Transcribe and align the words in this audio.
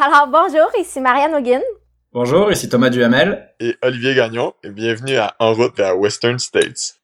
Alors 0.00 0.28
bonjour, 0.28 0.70
ici 0.78 1.00
Marianne 1.00 1.34
Hogan. 1.34 1.60
Bonjour, 2.12 2.52
ici 2.52 2.68
Thomas 2.68 2.88
Duhamel. 2.88 3.48
Et 3.58 3.74
Olivier 3.82 4.14
Gagnon, 4.14 4.52
et 4.62 4.70
bienvenue 4.70 5.16
à 5.16 5.34
En 5.40 5.54
route 5.54 5.76
vers 5.76 5.98
Western 5.98 6.38
States. 6.38 7.00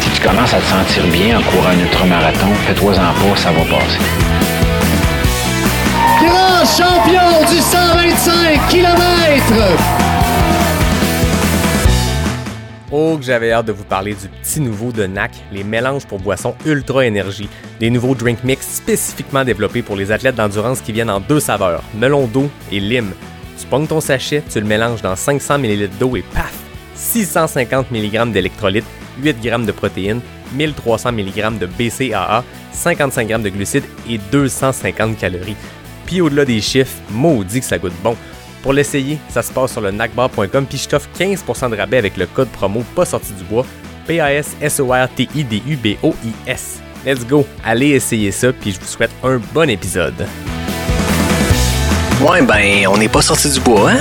Si 0.00 0.10
tu 0.10 0.26
commences 0.26 0.54
à 0.54 0.58
te 0.58 0.64
sentir 0.64 1.06
bien 1.12 1.38
en 1.38 1.42
courant 1.42 1.68
un 1.68 1.78
ultramarathon, 1.78 2.54
fais-toi 2.66 2.92
en 2.92 3.12
pas, 3.12 3.36
ça 3.36 3.50
va 3.52 3.60
passer. 3.64 4.71
Champion 6.76 7.44
du 7.50 7.58
125 7.60 8.68
km! 8.70 8.96
Oh, 12.90 13.18
que 13.18 13.24
j'avais 13.24 13.52
hâte 13.52 13.66
de 13.66 13.72
vous 13.72 13.84
parler 13.84 14.14
du 14.14 14.26
petit 14.28 14.58
nouveau 14.58 14.90
de 14.90 15.04
NAC, 15.04 15.32
les 15.52 15.64
mélanges 15.64 16.06
pour 16.06 16.18
boissons 16.18 16.54
Ultra 16.64 17.04
Énergie, 17.04 17.50
des 17.78 17.90
nouveaux 17.90 18.14
drink 18.14 18.42
mix 18.42 18.66
spécifiquement 18.66 19.44
développés 19.44 19.82
pour 19.82 19.96
les 19.96 20.10
athlètes 20.12 20.36
d'endurance 20.36 20.80
qui 20.80 20.92
viennent 20.92 21.10
en 21.10 21.20
deux 21.20 21.40
saveurs, 21.40 21.82
melon 21.94 22.26
d'eau 22.26 22.48
et 22.70 22.80
lime. 22.80 23.12
Tu 23.60 23.66
pognes 23.66 23.86
ton 23.86 24.00
sachet, 24.00 24.42
tu 24.50 24.58
le 24.58 24.66
mélanges 24.66 25.02
dans 25.02 25.14
500 25.14 25.56
ml 25.56 25.90
d'eau 26.00 26.16
et 26.16 26.24
paf! 26.32 26.54
650 26.94 27.90
mg 27.90 28.32
d'électrolytes, 28.32 28.86
8 29.22 29.36
g 29.42 29.50
de 29.58 29.72
protéines, 29.72 30.22
1300 30.54 31.12
mg 31.12 31.58
de 31.58 31.66
BCAA, 31.66 32.42
55 32.72 33.28
g 33.28 33.38
de 33.38 33.48
glucides 33.50 33.84
et 34.08 34.18
250 34.30 35.18
calories. 35.18 35.56
Puis 36.06 36.20
au-delà 36.20 36.44
des 36.44 36.60
chiffres, 36.60 36.98
maudit 37.10 37.60
que 37.60 37.66
ça 37.66 37.78
goûte 37.78 37.92
bon. 38.02 38.16
Pour 38.62 38.72
l'essayer, 38.72 39.18
ça 39.28 39.42
se 39.42 39.52
passe 39.52 39.72
sur 39.72 39.80
le 39.80 39.90
nacbar.com 39.90 40.66
puis 40.66 40.78
je 40.78 40.88
t'offre 40.88 41.08
15% 41.18 41.70
de 41.70 41.76
rabais 41.76 41.98
avec 41.98 42.16
le 42.16 42.26
code 42.26 42.48
promo 42.48 42.84
pas 42.94 43.04
sorti 43.04 43.32
du 43.32 43.42
bois 43.44 43.66
P-A-S-S-O-R-T-I-D-U-B-O-I-S. 44.06 46.80
Let's 47.04 47.26
go, 47.26 47.44
allez 47.64 47.88
essayer 47.90 48.30
ça 48.30 48.52
puis 48.52 48.70
je 48.72 48.78
vous 48.78 48.86
souhaite 48.86 49.10
un 49.24 49.40
bon 49.52 49.68
épisode. 49.68 50.14
Ouais, 52.20 52.40
ben, 52.42 52.86
on 52.86 52.98
n'est 52.98 53.08
pas 53.08 53.22
sorti 53.22 53.50
du 53.50 53.58
bois, 53.58 53.90
hein? 53.90 53.98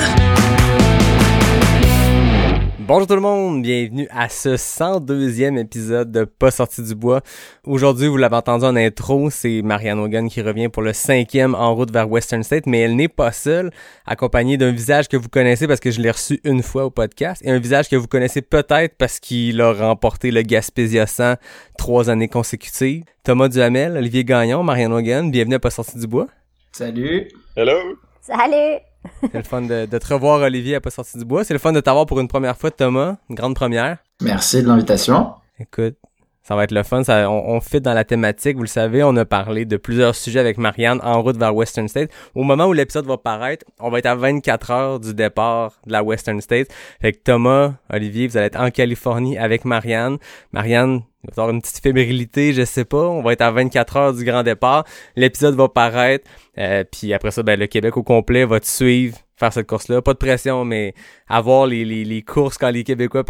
Bonjour 2.88 3.06
tout 3.06 3.14
le 3.14 3.22
monde, 3.22 3.62
bienvenue 3.62 4.08
à 4.10 4.28
ce 4.28 4.56
102e 4.56 5.56
épisode 5.60 6.12
de 6.12 6.24
Pas 6.24 6.50
sorti 6.50 6.82
du 6.82 6.96
bois. 6.96 7.22
Aujourd'hui, 7.64 8.08
vous 8.08 8.18
l'avez 8.18 8.38
entendu 8.38 8.66
en 8.66 8.76
intro, 8.76 9.30
c'est 9.30 9.62
Marianne 9.62 10.00
Hogan 10.00 10.28
qui 10.28 10.42
revient 10.42 10.68
pour 10.68 10.82
le 10.82 10.92
cinquième 10.92 11.54
en 11.54 11.76
route 11.76 11.92
vers 11.92 12.09
Western 12.09 12.42
State, 12.42 12.66
mais 12.66 12.80
elle 12.80 12.96
n'est 12.96 13.08
pas 13.08 13.32
seule, 13.32 13.70
accompagnée 14.08 14.58
d'un 14.58 14.72
visage 14.72 15.08
que 15.09 15.16
vous 15.16 15.30
connaissez 15.30 15.68
parce 15.68 15.80
que 15.80 15.92
je 15.92 16.02
l'ai 16.02 16.09
reçu 16.09 16.40
une 16.44 16.64
fois 16.64 16.86
au 16.86 16.90
podcast, 16.90 17.44
et 17.46 17.52
un 17.52 17.59
visage 17.59 17.88
que 17.88 17.96
vous 17.96 18.08
connaissez 18.08 18.42
peut-être 18.42 18.98
parce 18.98 19.20
qu'il 19.20 19.62
a 19.62 19.74
remporté 19.74 20.32
le 20.32 20.42
Gaspésia 20.42 21.06
100 21.06 21.36
trois 21.78 22.09
années 22.09 22.30
consécutives. 22.30 23.04
Thomas 23.24 23.48
Duhamel, 23.48 23.96
Olivier 23.96 24.26
Gagnon, 24.26 24.64
Marianne 24.64 24.94
Hogan, 24.94 25.30
bienvenue 25.30 25.56
à 25.56 25.59
Pas 25.59 25.70
sorti 25.70 26.00
du 26.00 26.08
bois. 26.08 26.28
Salut. 26.72 27.28
Hello! 27.56 27.78
Salut! 28.22 28.91
C'est 29.21 29.33
le 29.38 29.44
fun 29.44 29.61
de, 29.61 29.85
de 29.85 29.97
te 29.97 30.13
revoir, 30.13 30.41
Olivier, 30.41 30.75
à 30.75 30.81
Pas 30.81 30.89
sorti 30.89 31.17
du 31.17 31.25
bois. 31.25 31.44
C'est 31.44 31.53
le 31.53 31.59
fun 31.59 31.71
de 31.71 31.80
t'avoir 31.80 32.05
pour 32.05 32.19
une 32.19 32.27
première 32.27 32.57
fois, 32.57 32.71
Thomas, 32.71 33.17
une 33.30 33.35
grande 33.35 33.55
première. 33.55 33.97
Merci 34.21 34.61
de 34.61 34.67
l'invitation. 34.67 35.31
Écoute, 35.59 35.95
ça 36.44 36.55
va 36.55 36.63
être 36.63 36.71
le 36.71 36.83
fun. 36.83 37.03
Ça, 37.03 37.29
on, 37.29 37.55
on 37.55 37.61
fit 37.61 37.81
dans 37.81 37.94
la 37.94 38.03
thématique. 38.03 38.55
Vous 38.57 38.63
le 38.63 38.67
savez, 38.67 39.03
on 39.03 39.16
a 39.16 39.25
parlé 39.25 39.66
de 39.66 39.77
plusieurs 39.77 40.16
sujets 40.16 40.39
avec 40.39 40.57
Marianne 40.57 40.99
en 41.03 41.22
route 41.22 41.38
vers 41.38 41.55
Western 41.55 41.88
State. 41.88 42.09
Au 42.35 42.44
moment 42.44 42.66
où 42.66 42.73
l'épisode 42.73 43.05
va 43.05 43.17
paraître, 43.17 43.66
on 43.79 43.89
va 43.89 43.99
être 43.99 44.07
à 44.07 44.16
24 44.16 44.72
heures 44.72 44.99
du 44.99 45.13
départ 45.13 45.73
de 45.85 45.91
la 45.91 46.03
Western 46.03 46.41
State. 46.41 46.67
Fait 46.99 47.13
que 47.13 47.19
Thomas, 47.23 47.73
Olivier, 47.91 48.27
vous 48.27 48.38
allez 48.38 48.47
être 48.47 48.59
en 48.59 48.69
Californie 48.72 49.38
avec 49.38 49.66
Marianne. 49.66 50.17
Marianne, 50.52 51.02
il 51.23 51.27
va 51.27 51.33
y 51.38 51.39
avoir 51.39 51.49
une 51.52 51.61
petite 51.61 51.81
fébrilité, 51.83 52.53
je 52.53 52.66
sais 52.66 52.85
pas. 52.85 53.07
On 53.07 53.22
va 53.22 53.34
être 53.34 53.41
à 53.41 53.51
24 53.51 53.97
heures 53.97 54.13
du 54.13 54.25
grand 54.25 54.41
départ. 54.41 54.85
L'épisode 55.16 55.56
va 55.56 55.69
paraître. 55.69 56.28
Euh, 56.57 56.84
puis 56.84 57.13
après 57.13 57.31
ça, 57.31 57.44
ben, 57.44 57.57
le 57.59 57.67
Québec 57.67 57.95
au 57.95 58.03
complet 58.03 58.44
va 58.45 58.59
te 58.59 58.67
suivre 58.67 59.17
faire 59.38 59.53
cette 59.53 59.67
course-là. 59.67 60.01
Pas 60.01 60.13
de 60.13 60.17
pression, 60.19 60.66
mais 60.66 60.94
avoir 61.28 61.66
les, 61.66 61.84
les, 61.85 62.03
les 62.03 62.22
courses 62.22 62.57
quand 62.57 62.69
les 62.69 62.84
Québécois 62.84 63.23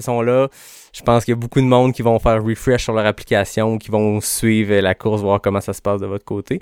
sont 0.00 0.22
là. 0.22 0.48
Je 0.92 1.02
pense 1.02 1.24
qu'il 1.24 1.32
y 1.32 1.36
a 1.36 1.38
beaucoup 1.38 1.60
de 1.60 1.66
monde 1.66 1.92
qui 1.92 2.02
vont 2.02 2.18
faire 2.18 2.42
refresh 2.42 2.82
sur 2.84 2.94
leur 2.94 3.06
application, 3.06 3.78
qui 3.78 3.90
vont 3.90 4.20
suivre 4.20 4.74
la 4.74 4.94
course, 4.94 5.20
voir 5.20 5.40
comment 5.40 5.60
ça 5.60 5.72
se 5.72 5.80
passe 5.82 6.00
de 6.00 6.06
votre 6.06 6.24
côté. 6.24 6.60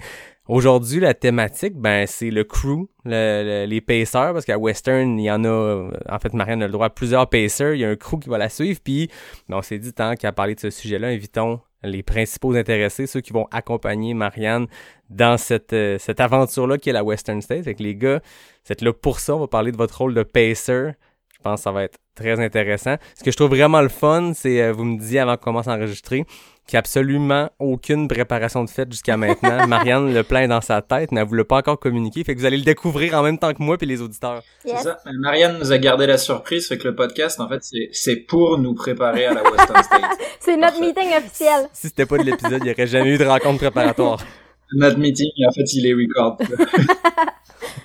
Aujourd'hui, 0.49 0.99
la 1.01 1.15
thématique, 1.15 1.75
ben, 1.77 2.07
c'est 2.09 2.31
le 2.31 2.43
crew, 2.43 2.89
le- 3.05 3.65
le- 3.65 3.67
les 3.67 3.81
pacers, 3.81 4.33
parce 4.33 4.45
qu'à 4.45 4.59
Western, 4.59 5.19
il 5.19 5.25
y 5.25 5.31
en 5.31 5.45
a, 5.45 5.91
en 6.09 6.19
fait, 6.19 6.35
Marianne 6.35 6.63
a 6.65 6.67
le 6.67 6.73
droit 6.73 6.87
à 6.87 6.91
plusieurs 6.91 7.29
pacers, 7.31 7.75
il 7.75 7.81
y 7.81 7.85
a 7.85 7.89
un 7.89 7.97
crew 7.97 8.19
qui 8.19 8.29
va 8.29 8.37
la 8.37 8.49
suivre, 8.49 8.81
puis 8.83 9.09
ben, 9.49 9.59
on 9.59 9.63
s'est 9.63 9.79
dit, 9.79 9.93
tant 9.93 10.15
qu'à 10.17 10.33
parler 10.33 10.57
de 10.57 10.61
ce 10.61 10.71
sujet-là, 10.71 11.09
invitons 11.09 11.61
les 11.83 12.03
principaux 12.03 12.55
intéressés, 12.55 13.07
ceux 13.07 13.21
qui 13.21 13.33
vont 13.33 13.47
accompagner 13.51 14.15
Marianne 14.15 14.67
dans 15.09 15.39
cette, 15.39 15.73
euh, 15.73 15.99
cette 15.99 16.21
aventure-là 16.21 16.79
qui 16.79 16.91
est 16.91 16.93
la 16.93 17.05
Western 17.05 17.41
State. 17.41 17.65
Fait 17.65 17.75
que 17.75 17.83
les 17.83 17.95
gars, 17.95 18.21
êtes 18.69 18.83
là 18.83 18.93
pour 18.93 19.21
ça, 19.21 19.35
on 19.35 19.41
va 19.41 19.49
parler 19.49 19.73
de 19.73 19.77
votre 19.77 19.99
rôle 19.99 20.15
de 20.15 20.23
pacer. 20.23 20.93
Je 21.35 21.43
pense 21.43 21.61
que 21.61 21.65
ça 21.65 21.73
va 21.73 21.85
être 21.85 21.99
très 22.15 22.39
intéressant. 22.39 22.97
Ce 23.17 23.25
que 23.25 23.31
je 23.31 23.37
trouve 23.37 23.51
vraiment 23.51 23.81
le 23.81 23.89
fun, 23.89 24.33
c'est, 24.35 24.63
euh, 24.63 24.73
vous 24.73 24.85
me 24.85 24.99
disiez 24.99 25.21
avant 25.21 25.37
qu'on 25.37 25.45
commence 25.45 25.69
à 25.69 25.75
enregistrer, 25.75 26.25
qu'il 26.71 26.77
n'y 26.77 26.79
a 26.79 26.81
absolument 26.81 27.51
aucune 27.59 28.09
préparation 28.09 28.65
de 28.65 28.71
fête 28.71 28.91
jusqu'à 28.91 29.17
maintenant. 29.17 29.67
Marianne, 29.69 30.15
le 30.15 30.23
plein 30.23 30.43
est 30.43 30.49
dans 30.49 30.61
sa 30.61 30.81
tête, 30.83 31.13
mais 31.13 31.21
elle 31.21 31.27
ne 31.27 31.29
vous 31.29 31.35
l'a 31.37 31.45
pas 31.45 31.59
encore 31.59 31.79
communiqué. 31.79 32.25
Fait 32.25 32.35
que 32.35 32.41
vous 32.41 32.47
allez 32.47 32.57
le 32.59 32.63
découvrir 32.65 33.15
en 33.15 33.23
même 33.23 33.39
temps 33.39 33.53
que 33.53 33.63
moi 33.63 33.77
puis 33.77 33.87
les 33.87 34.01
auditeurs. 34.01 34.43
C'est 34.65 34.77
ça. 34.79 34.99
Marianne 35.19 35.59
nous 35.59 35.73
a 35.73 35.79
gardé 35.79 36.07
la 36.07 36.17
surprise, 36.19 36.69
fait 36.69 36.79
que 36.79 36.89
le 36.89 36.95
podcast, 36.95 37.41
en 37.41 37.49
fait, 37.49 37.63
c'est- 37.63 37.89
c'est 37.93 38.17
pour 38.17 38.59
nous 38.59 38.75
préparer 38.75 39.27
à 39.27 39.35
la 39.35 39.43
Western 39.43 39.83
State. 39.83 40.01
C'est 40.41 40.57
notre 40.57 40.79
Parfait. 40.79 40.87
meeting 40.87 41.17
officiel. 41.19 41.69
Si 41.73 41.89
c'était 41.89 42.07
pas 42.07 42.17
de 42.17 42.23
l'épisode, 42.23 42.61
il 42.61 42.65
n'y 42.65 42.71
aurait 42.71 42.87
jamais 42.87 43.11
eu 43.11 43.19
de 43.19 43.25
rencontre 43.25 43.59
préparatoire. 43.59 44.19
Notre 44.75 44.99
meeting, 44.99 45.29
en 45.49 45.53
fait, 45.53 45.73
il 45.75 45.87
est 45.87 45.95
record. 45.95 46.39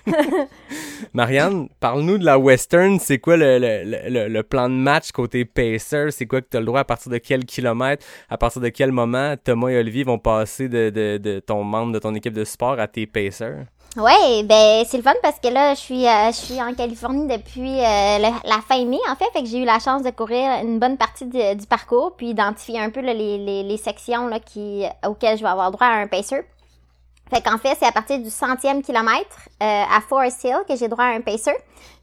Marianne, 1.14 1.70
parle-nous 1.80 2.18
de 2.18 2.26
la 2.26 2.38
Western. 2.38 3.00
C'est 3.00 3.20
quoi 3.20 3.38
le, 3.38 3.58
le, 3.58 4.10
le, 4.10 4.28
le 4.28 4.44
plan 4.44 4.70
de 4.70 4.74
match 4.76 5.12
côté 5.12 5.46
pacer? 5.46 6.08
C'est 6.12 6.26
quoi 6.26 6.42
que 6.42 6.48
tu 6.52 6.58
as 6.58 6.60
le 6.60 6.66
droit? 6.66 6.82
À 6.82 6.84
partir 6.84 7.12
de 7.12 7.18
quel 7.18 7.46
kilomètre? 7.46 8.06
À 8.30 8.38
partir 8.38 8.62
de 8.62 8.70
quel 8.70 8.92
moment 8.92 9.36
Thomas 9.42 9.70
et 9.70 9.78
Olivier 9.78 10.04
vont 10.04 10.20
passer 10.20 10.68
de, 10.70 10.90
de, 10.90 11.18
de 11.18 11.40
ton 11.40 11.64
membre 11.64 11.94
de 11.94 12.00
ton 12.00 12.14
équipe 12.16 12.34
de 12.34 12.44
sport 12.44 12.80
à 12.80 12.88
tes 12.88 13.06
pacers? 13.08 13.66
Ouais, 13.98 14.44
ben 14.44 14.84
c'est 14.86 14.98
le 14.98 15.04
fun 15.04 15.14
parce 15.24 15.40
que 15.40 15.48
là, 15.48 15.74
je 15.74 15.80
suis, 15.80 16.06
euh, 16.06 16.28
je 16.28 16.36
suis 16.36 16.62
en 16.62 16.74
Californie 16.74 17.28
depuis 17.28 17.80
euh, 17.80 18.18
le- 18.18 18.50
la 18.50 18.60
fin 18.68 18.84
mai, 18.84 18.98
en 19.10 19.16
fait, 19.16 19.24
fait 19.32 19.42
que 19.42 19.48
j'ai 19.48 19.60
eu 19.60 19.64
la 19.66 19.80
chance 19.80 20.04
de 20.04 20.10
courir 20.10 20.50
une 20.62 20.80
bonne 20.80 20.98
partie 20.98 21.26
de- 21.26 21.54
du 21.58 21.66
parcours, 21.66 22.14
puis 22.18 22.28
identifier 22.28 22.78
un 22.82 22.90
peu 22.90 23.00
là, 23.00 23.14
les, 23.14 23.38
les, 23.38 23.64
les 23.64 23.78
sections 23.78 24.28
là, 24.28 24.42
qui, 24.42 24.84
auxquelles 25.08 25.38
je 25.38 25.44
vais 25.44 25.50
avoir 25.50 25.72
droit 25.72 25.88
à 25.88 25.94
un 26.02 26.08
pacer. 26.08 26.42
Fait 27.30 27.42
qu'en 27.42 27.58
fait, 27.58 27.76
c'est 27.80 27.88
à 27.88 27.92
partir 27.92 28.20
du 28.20 28.30
centième 28.30 28.84
kilomètre 28.84 29.38
euh, 29.64 29.84
à 29.92 30.00
Forest 30.08 30.44
Hill 30.44 30.60
que 30.68 30.76
j'ai 30.76 30.88
droit 30.88 31.06
à 31.06 31.16
un 31.16 31.22
pacer. 31.22 31.56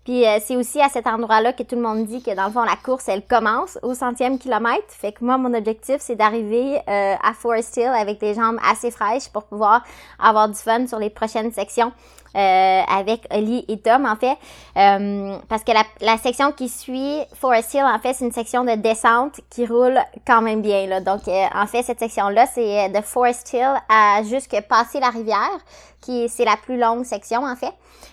Puis 0.05 0.27
euh, 0.27 0.39
c'est 0.45 0.57
aussi 0.57 0.81
à 0.81 0.89
cet 0.89 1.07
endroit-là 1.07 1.53
que 1.53 1.63
tout 1.63 1.77
le 1.77 1.83
monde 1.83 2.07
dit 2.07 2.23
que 2.23 2.35
dans 2.35 2.47
le 2.47 2.51
fond, 2.51 2.65
la 2.65 2.75
course, 2.75 3.09
elle 3.09 3.25
commence 3.25 3.79
au 3.83 3.95
centième 3.95 4.39
kilomètre. 4.39 4.89
Fait 4.89 5.13
que 5.13 5.25
moi, 5.25 5.39
mon 5.39 5.55
objectif, 5.55 5.99
c'est 6.01 6.17
d'arriver 6.17 6.81
euh, 6.89 7.15
à 7.23 7.33
Forest 7.35 7.77
Hill 7.77 7.87
avec 7.87 8.19
des 8.19 8.35
jambes 8.35 8.59
assez 8.69 8.91
fraîches 8.91 9.29
pour 9.29 9.45
pouvoir 9.45 9.85
avoir 10.19 10.49
du 10.49 10.57
fun 10.57 10.89
sur 10.89 10.99
les 10.99 11.11
prochaines 11.11 11.53
sections. 11.53 11.93
Euh, 12.37 12.83
avec 12.89 13.27
Oli 13.35 13.65
et 13.69 13.79
Tom, 13.79 14.07
en 14.07 14.17
fait. 14.17 14.37
Euh, 14.77 15.37
parce 15.49 15.65
que 15.65 15.73
la, 15.73 15.83
la 16.01 16.17
section 16.19 16.53
qui 16.53 16.69
suit 16.69 17.21
Forest 17.35 17.75
Hill, 17.75 17.85
en 17.85 17.99
fait, 17.99 18.15
c'est 18.15 18.25
une 18.25 18.33
section 18.33 18.65
de 18.65 18.75
descente 18.75 19.41
qui 19.51 19.67
roule 19.67 19.99
quand 20.27 20.43
même 20.43 20.63
bien. 20.63 20.87
Là. 20.87 21.01
Donc, 21.01 21.29
euh, 21.29 21.47
en 21.55 21.67
fait, 21.67 21.83
cette 21.83 21.99
section-là, 21.99 22.47
c'est 22.47 22.87
euh, 22.87 22.89
de 22.89 23.01
Forest 23.03 23.53
Hill 23.53 23.75
à 23.89 24.23
jusque 24.23 24.61
passer 24.69 25.01
la 25.01 25.09
rivière, 25.11 25.59
qui 26.01 26.29
c'est 26.29 26.45
la 26.45 26.57
plus 26.57 26.79
longue 26.79 27.05
section, 27.05 27.45
en 27.45 27.57
fait. 27.57 27.73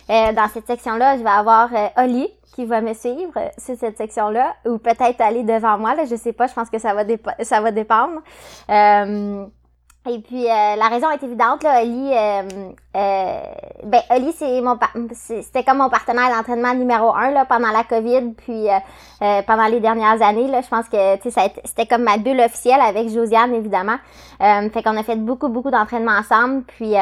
Euh, 0.10 0.34
dans 0.34 0.48
cette 0.54 0.68
section-là, 0.68 1.18
je 1.18 1.24
vais 1.24 1.30
avoir 1.30 1.70
euh, 1.74 2.04
Oli 2.04 2.28
qui 2.56 2.66
va 2.66 2.82
me 2.82 2.94
suivre 2.94 3.32
sur 3.58 3.78
cette 3.78 3.98
section-là, 3.98 4.54
ou 4.66 4.80
peut-être 4.80 5.22
aller 5.22 5.44
devant 5.44 5.78
moi, 5.78 5.96
là, 5.96 6.04
je 6.06 6.16
sais 6.16 6.34
pas, 6.34 6.48
je 6.48 6.54
pense 6.54 6.70
que 6.70 6.80
ça 6.80 6.94
va, 6.94 7.04
ça 7.42 7.62
va 7.62 7.72
dépendre. 7.72 8.20
Et 10.08 10.20
puis 10.20 10.46
euh, 10.46 10.76
la 10.78 10.88
raison 10.88 11.10
est 11.12 11.22
évidente 11.22 11.62
là, 11.62 11.82
Oli, 11.82 12.12
euh, 12.14 12.44
euh, 12.96 13.42
ben 13.84 14.02
Oli 14.12 14.32
c'est 14.32 14.62
mon 14.62 14.78
c'était 15.14 15.64
comme 15.66 15.80
mon 15.80 15.90
partenaire 15.90 16.30
d'entraînement 16.34 16.74
numéro 16.74 17.14
un 17.14 17.32
là 17.32 17.44
pendant 17.44 17.70
la 17.70 17.84
Covid 17.84 18.32
puis 18.38 18.70
euh, 18.70 18.78
euh, 19.22 19.42
pendant 19.42 19.66
les 19.66 19.82
dernières 19.82 20.22
années 20.22 20.48
là, 20.48 20.62
je 20.62 20.70
pense 20.70 20.88
que 20.88 21.18
tu 21.18 21.30
sais 21.30 21.54
c'était 21.66 21.86
comme 21.86 22.04
ma 22.04 22.18
bulle 22.18 22.40
officielle 22.40 22.80
avec 22.80 23.10
Josiane 23.10 23.54
évidemment. 23.54 23.98
Fait 24.40 24.82
qu'on 24.82 24.96
a 24.96 25.04
fait 25.04 25.18
beaucoup 25.18 25.50
beaucoup 25.50 25.70
d'entraînement 25.70 26.14
ensemble 26.18 26.64
puis 26.64 26.96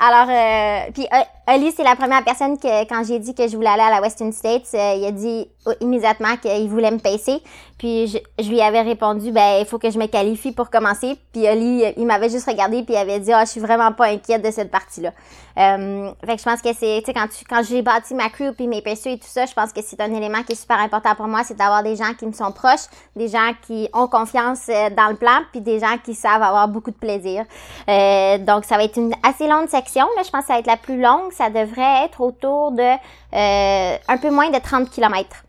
alors, 0.00 0.26
euh, 0.28 0.90
puis 0.92 1.06
Oli, 1.46 1.70
c'est 1.70 1.84
la 1.84 1.94
première 1.94 2.24
personne 2.24 2.58
que, 2.58 2.84
quand 2.88 3.04
j'ai 3.04 3.20
dit 3.20 3.32
que 3.32 3.46
je 3.46 3.54
voulais 3.54 3.68
aller 3.68 3.82
à 3.82 3.90
la 3.90 4.00
Western 4.00 4.32
States, 4.32 4.68
il 4.72 5.04
a 5.06 5.12
dit 5.12 5.48
immédiatement 5.80 6.36
qu'il 6.36 6.68
voulait 6.68 6.90
me 6.90 6.98
pacer. 6.98 7.42
Puis 7.78 8.06
je, 8.06 8.18
je 8.42 8.48
lui 8.48 8.60
avais 8.60 8.82
répondu, 8.82 9.32
ben 9.32 9.58
il 9.60 9.66
faut 9.66 9.78
que 9.78 9.90
je 9.90 9.98
me 9.98 10.06
qualifie 10.06 10.52
pour 10.52 10.70
commencer. 10.70 11.16
Puis 11.32 11.48
Oli, 11.48 11.84
euh, 11.84 11.92
il 11.96 12.06
m'avait 12.06 12.28
juste 12.30 12.48
regardé 12.48 12.82
puis 12.82 12.94
il 12.94 12.98
avait 12.98 13.20
dit, 13.20 13.32
ah, 13.32 13.44
je 13.44 13.50
suis 13.50 13.60
vraiment 13.60 13.92
pas 13.92 14.06
inquiète 14.06 14.42
de 14.42 14.50
cette 14.50 14.70
partie-là. 14.70 15.12
Euh, 15.56 16.10
fait 16.26 16.34
que 16.34 16.40
je 16.40 16.44
pense 16.44 16.60
que 16.60 16.72
c'est, 16.72 17.00
tu 17.00 17.06
sais, 17.06 17.14
quand, 17.14 17.28
tu, 17.28 17.44
quand 17.44 17.62
j'ai 17.62 17.82
bâti 17.82 18.14
ma 18.14 18.28
crew 18.28 18.52
puis 18.56 18.66
mes 18.66 18.82
PSU 18.82 19.10
et 19.10 19.18
tout 19.18 19.28
ça, 19.28 19.46
je 19.46 19.52
pense 19.52 19.72
que 19.72 19.80
c'est 19.82 20.00
un 20.00 20.12
élément 20.12 20.42
qui 20.42 20.52
est 20.52 20.60
super 20.60 20.78
important 20.78 21.14
pour 21.14 21.28
moi, 21.28 21.42
c'est 21.44 21.56
d'avoir 21.56 21.82
des 21.82 21.96
gens 21.96 22.12
qui 22.18 22.26
me 22.26 22.32
sont 22.32 22.50
proches, 22.50 22.86
des 23.14 23.28
gens 23.28 23.52
qui 23.66 23.88
ont 23.92 24.08
confiance 24.08 24.68
euh, 24.68 24.90
dans 24.90 25.08
le 25.08 25.16
plan, 25.16 25.40
puis 25.52 25.60
des 25.60 25.78
gens 25.78 25.96
qui 26.02 26.14
savent 26.14 26.42
avoir 26.42 26.68
beaucoup 26.68 26.90
de 26.90 26.96
plaisir. 26.96 27.44
Euh, 27.88 28.38
donc, 28.38 28.64
ça 28.64 28.76
va 28.76 28.84
être 28.84 28.96
une 28.96 29.14
assez 29.22 29.46
longue 29.46 29.68
section. 29.68 30.06
Là, 30.16 30.22
je 30.24 30.30
pense 30.30 30.42
que 30.42 30.46
ça 30.48 30.52
va 30.54 30.58
être 30.60 30.66
la 30.66 30.76
plus 30.76 31.00
longue. 31.00 31.32
Ça 31.32 31.50
devrait 31.50 32.04
être 32.04 32.20
autour 32.20 32.72
de 32.72 32.82
euh, 32.82 33.96
un 34.08 34.16
peu 34.18 34.30
moins 34.30 34.50
de 34.50 34.58
30 34.58 34.90
kilomètres. 34.90 35.44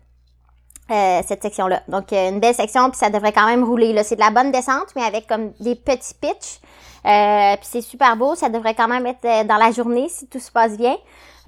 Euh, 0.88 1.20
cette 1.26 1.42
section-là. 1.42 1.82
Donc, 1.88 2.12
euh, 2.12 2.28
une 2.30 2.38
belle 2.38 2.54
section, 2.54 2.90
puis 2.90 2.98
ça 2.98 3.10
devrait 3.10 3.32
quand 3.32 3.46
même 3.46 3.64
rouler. 3.64 3.92
Là, 3.92 4.04
c'est 4.04 4.14
de 4.14 4.20
la 4.20 4.30
bonne 4.30 4.52
descente, 4.52 4.86
mais 4.94 5.02
avec 5.02 5.26
comme 5.26 5.52
des 5.58 5.74
petits 5.74 6.14
pitchs. 6.14 6.60
Euh, 7.04 7.56
puis 7.56 7.66
c'est 7.68 7.80
super 7.80 8.16
beau. 8.16 8.36
Ça 8.36 8.48
devrait 8.48 8.74
quand 8.74 8.86
même 8.86 9.04
être 9.06 9.24
euh, 9.24 9.42
dans 9.44 9.56
la 9.56 9.72
journée 9.72 10.08
si 10.08 10.28
tout 10.28 10.38
se 10.38 10.50
passe 10.52 10.76
bien. 10.76 10.96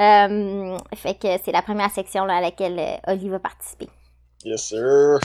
Euh, 0.00 0.76
fait 0.96 1.14
que 1.14 1.29
c'est 1.44 1.52
la 1.52 1.62
première 1.62 1.90
section 1.93 2.25
là, 2.25 2.37
à 2.37 2.40
laquelle 2.40 2.79
euh, 2.79 3.12
Oli 3.12 3.29
va 3.29 3.38
participer. 3.38 3.88
Yes, 4.44 4.69
sir. 4.69 5.19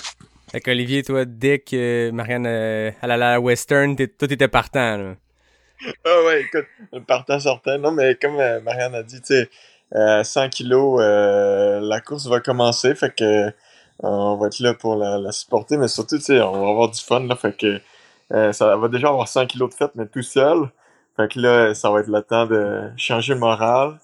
Fait 0.52 0.60
qu'Olivier, 0.62 1.02
toi, 1.04 1.26
dès 1.26 1.60
que 1.60 2.12
Marianne 2.12 2.46
euh, 2.46 2.92
allait 3.02 3.14
à 3.14 3.18
la 3.18 3.40
Western, 3.40 3.96
t'es- 3.96 4.08
toi, 4.08 4.28
t'étais 4.28 4.48
partant, 4.48 4.98
là. 4.98 5.14
Ah 6.06 6.24
ouais, 6.26 6.42
écoute, 6.44 6.66
partant 7.08 7.40
sortant. 7.40 7.78
Non, 7.80 7.92
mais 7.92 8.16
comme 8.16 8.40
euh, 8.40 8.62
Marianne 8.62 8.94
a 8.96 9.04
dit, 9.04 9.20
tu 9.22 9.34
sais, 9.34 9.50
euh, 9.96 10.24
100 10.24 10.50
kilos, 10.50 11.00
euh, 11.02 11.80
la 11.82 12.00
course 12.00 12.28
va 12.28 12.40
commencer, 12.40 12.96
fait 12.96 13.14
que 13.14 13.24
euh, 13.48 13.52
on 14.00 14.36
va 14.38 14.48
être 14.48 14.60
là 14.60 14.74
pour 14.74 14.96
la, 14.96 15.32
supporter, 15.32 15.78
mais 15.78 15.88
surtout, 15.88 16.18
on 16.30 16.52
va 16.52 16.70
avoir 16.70 16.90
du 16.90 17.00
fun, 17.00 17.22
là, 17.22 17.36
fait 17.36 17.56
que 17.56 17.80
euh, 18.32 18.52
ça 18.52 18.76
va 18.78 18.88
déjà 18.88 19.10
avoir 19.10 19.28
100 19.28 19.48
kilos 19.48 19.70
de 19.70 19.76
fête, 19.76 19.92
mais 19.96 20.08
tout 20.08 20.22
seul. 20.22 20.70
Fait 21.16 21.32
que 21.32 21.40
là, 21.40 21.74
ça 21.76 21.92
va 21.92 22.00
être 22.00 22.08
le 22.08 22.22
temps 22.22 22.46
de 22.46 22.90
changer 22.98 23.34
le 23.34 23.40
moral, 23.40 24.00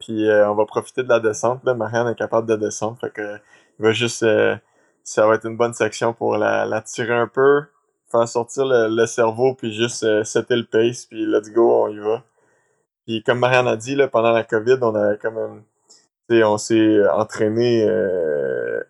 puis 0.00 0.28
euh, 0.28 0.50
on 0.50 0.54
va 0.54 0.64
profiter 0.64 1.02
de 1.02 1.08
la 1.08 1.20
descente, 1.20 1.64
Marianne 1.64 2.08
est 2.08 2.14
capable 2.14 2.48
de 2.48 2.56
descendre, 2.56 2.98
fait 3.00 3.10
que 3.10 3.36
il 3.78 3.84
va 3.84 3.92
juste, 3.92 4.22
euh, 4.22 4.56
ça 5.02 5.26
va 5.26 5.34
être 5.34 5.46
une 5.46 5.56
bonne 5.56 5.74
section 5.74 6.14
pour 6.14 6.36
la, 6.38 6.80
tirer 6.82 7.14
un 7.14 7.26
peu, 7.26 7.64
faire 8.10 8.28
sortir 8.28 8.64
le, 8.66 9.06
cerveau, 9.06 9.54
puis 9.54 9.72
juste 9.74 10.24
setter 10.24 10.56
le 10.56 10.64
pace, 10.64 11.06
puis 11.06 11.26
let's 11.26 11.50
go, 11.52 11.84
on 11.84 11.88
y 11.88 11.98
va. 11.98 12.22
Puis 13.06 13.22
comme 13.22 13.40
Marianne 13.40 13.68
a 13.68 13.76
dit, 13.76 13.94
là, 13.96 14.08
pendant 14.08 14.32
la 14.32 14.44
COVID, 14.44 14.78
on 14.82 14.94
a 14.94 15.16
quand 15.16 15.32
même... 15.32 15.62
tu 16.28 16.36
sais, 16.36 16.44
on 16.44 16.56
s'est 16.58 17.08
entraîné 17.10 17.84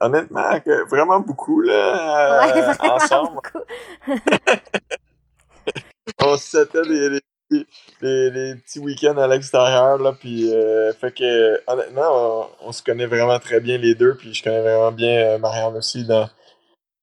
honnêtement 0.00 0.60
que- 0.60 0.88
vraiment 0.88 1.20
beaucoup 1.20 1.60
là, 1.60 2.46
ouais, 2.46 2.58
euh, 2.58 2.72
vraiment 2.72 2.94
ensemble. 2.96 3.34
beaucoup. 3.34 3.64
On 6.22 6.36
se 6.36 6.42
settait 6.48 6.82
des, 6.82 7.08
des, 7.50 7.66
des- 8.00 8.30
des 8.30 8.54
petits 8.56 8.78
week-ends 8.78 9.16
à 9.16 9.26
l'extérieur 9.26 9.98
là, 9.98 10.12
puis 10.12 10.52
euh, 10.52 10.92
fait 10.92 11.12
que 11.12 11.60
honnêtement, 11.70 12.02
on, 12.62 12.68
on 12.68 12.72
se 12.72 12.82
connaît 12.82 13.06
vraiment 13.06 13.38
très 13.38 13.60
bien 13.60 13.78
les 13.78 13.94
deux, 13.94 14.14
puis 14.14 14.32
je 14.34 14.42
connais 14.42 14.60
vraiment 14.60 14.92
bien 14.92 15.10
euh, 15.34 15.38
Marianne 15.38 15.76
aussi 15.76 16.04
dans 16.04 16.28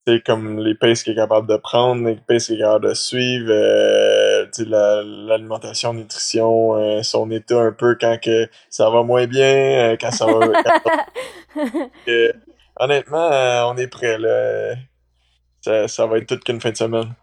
sais, 0.07 0.19
comme 0.25 0.59
les 0.59 0.73
paces 0.75 1.03
qu'elle 1.03 1.13
est 1.13 1.17
capable 1.17 1.47
de 1.47 1.57
prendre, 1.57 2.07
les 2.07 2.15
paces 2.15 2.47
qu'elle 2.47 2.57
est 2.57 2.61
capable 2.61 2.87
de 2.89 2.93
suivre, 2.95 3.51
euh, 3.51 4.45
sais, 4.51 4.65
la- 4.65 5.03
l'alimentation, 5.03 5.93
nutrition, 5.93 6.75
euh, 6.75 7.03
son 7.03 7.29
état 7.31 7.59
un 7.59 7.71
peu 7.71 7.95
quand 7.99 8.17
que 8.19 8.47
ça 8.69 8.89
va 8.89 9.03
moins 9.03 9.27
bien, 9.27 9.91
euh, 9.93 9.97
quand 10.01 10.11
ça 10.11 10.25
va... 10.25 10.39
quand- 10.63 10.81
honnêtement, 12.79 13.31
euh, 13.31 13.63
on 13.65 13.77
est 13.77 13.87
prêt, 13.87 14.17
là. 14.17 14.75
Ça, 15.61 15.87
ça 15.87 16.05
va 16.07 16.17
être 16.17 16.27
toute 16.27 16.43
qu'une 16.43 16.59
fin 16.59 16.71
de 16.71 16.77
semaine. 16.77 17.13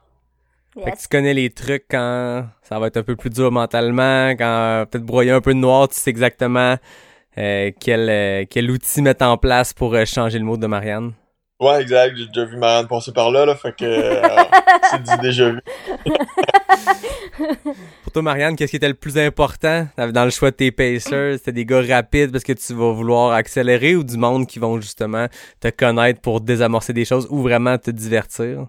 Fait 0.85 0.93
que 0.93 0.99
tu 0.99 1.09
connais 1.09 1.35
les 1.35 1.51
trucs 1.51 1.87
quand 1.91 2.47
ça 2.63 2.79
va 2.79 2.87
être 2.87 2.99
un 2.99 3.03
peu 3.03 3.17
plus 3.17 3.31
dur 3.31 3.51
mentalement, 3.51 4.31
quand 4.31 4.87
peut-être 4.89 5.05
broyer 5.05 5.33
un 5.33 5.41
peu 5.41 5.53
de 5.53 5.59
noir, 5.59 5.89
tu 5.89 5.97
sais 5.97 6.11
exactement 6.11 6.77
euh, 7.39 7.71
quel, 7.81 8.09
euh, 8.11 8.45
quel 8.49 8.71
outil 8.71 9.03
mettre 9.03 9.25
en 9.25 9.37
place 9.37 9.73
pour 9.73 9.95
euh, 9.95 10.05
changer 10.05 10.39
le 10.39 10.45
mode 10.45 10.61
de 10.61 10.67
Marianne. 10.67 11.13
Ouais, 11.61 11.83
exact. 11.83 12.17
J'ai 12.17 12.27
déjà 12.27 12.45
vu 12.45 12.57
Marianne 12.57 12.87
passer 12.87 13.13
par 13.13 13.31
là, 13.31 13.45
là, 13.45 13.57
fait 13.57 13.75
que 13.75 13.85
euh, 13.85 14.23
c'est 14.91 15.03
du 15.03 15.23
déjà 15.23 15.51
vu. 15.51 15.61
Pour 18.03 18.13
toi, 18.13 18.23
Marianne, 18.23 18.57
qu'est-ce 18.57 18.71
qui 18.71 18.77
était 18.77 18.89
le 18.89 18.95
plus 18.95 19.19
important 19.19 19.87
dans 19.97 20.25
le 20.25 20.31
choix 20.31 20.51
de 20.51 20.57
tes 20.57 20.71
pacers? 20.71 21.39
C'était 21.39 21.53
des 21.53 21.65
gars 21.65 21.83
rapides 21.83 22.33
parce 22.33 22.45
que 22.45 22.53
tu 22.53 22.75
vas 22.75 22.93
vouloir 22.93 23.33
accélérer 23.33 23.97
ou 23.97 24.05
du 24.05 24.17
monde 24.17 24.47
qui 24.47 24.59
vont 24.59 24.81
justement 24.81 25.27
te 25.61 25.69
connaître 25.69 26.21
pour 26.21 26.41
désamorcer 26.41 26.93
des 26.93 27.05
choses 27.05 27.27
ou 27.31 27.43
vraiment 27.43 27.79
te 27.79 27.91
divertir? 27.91 28.67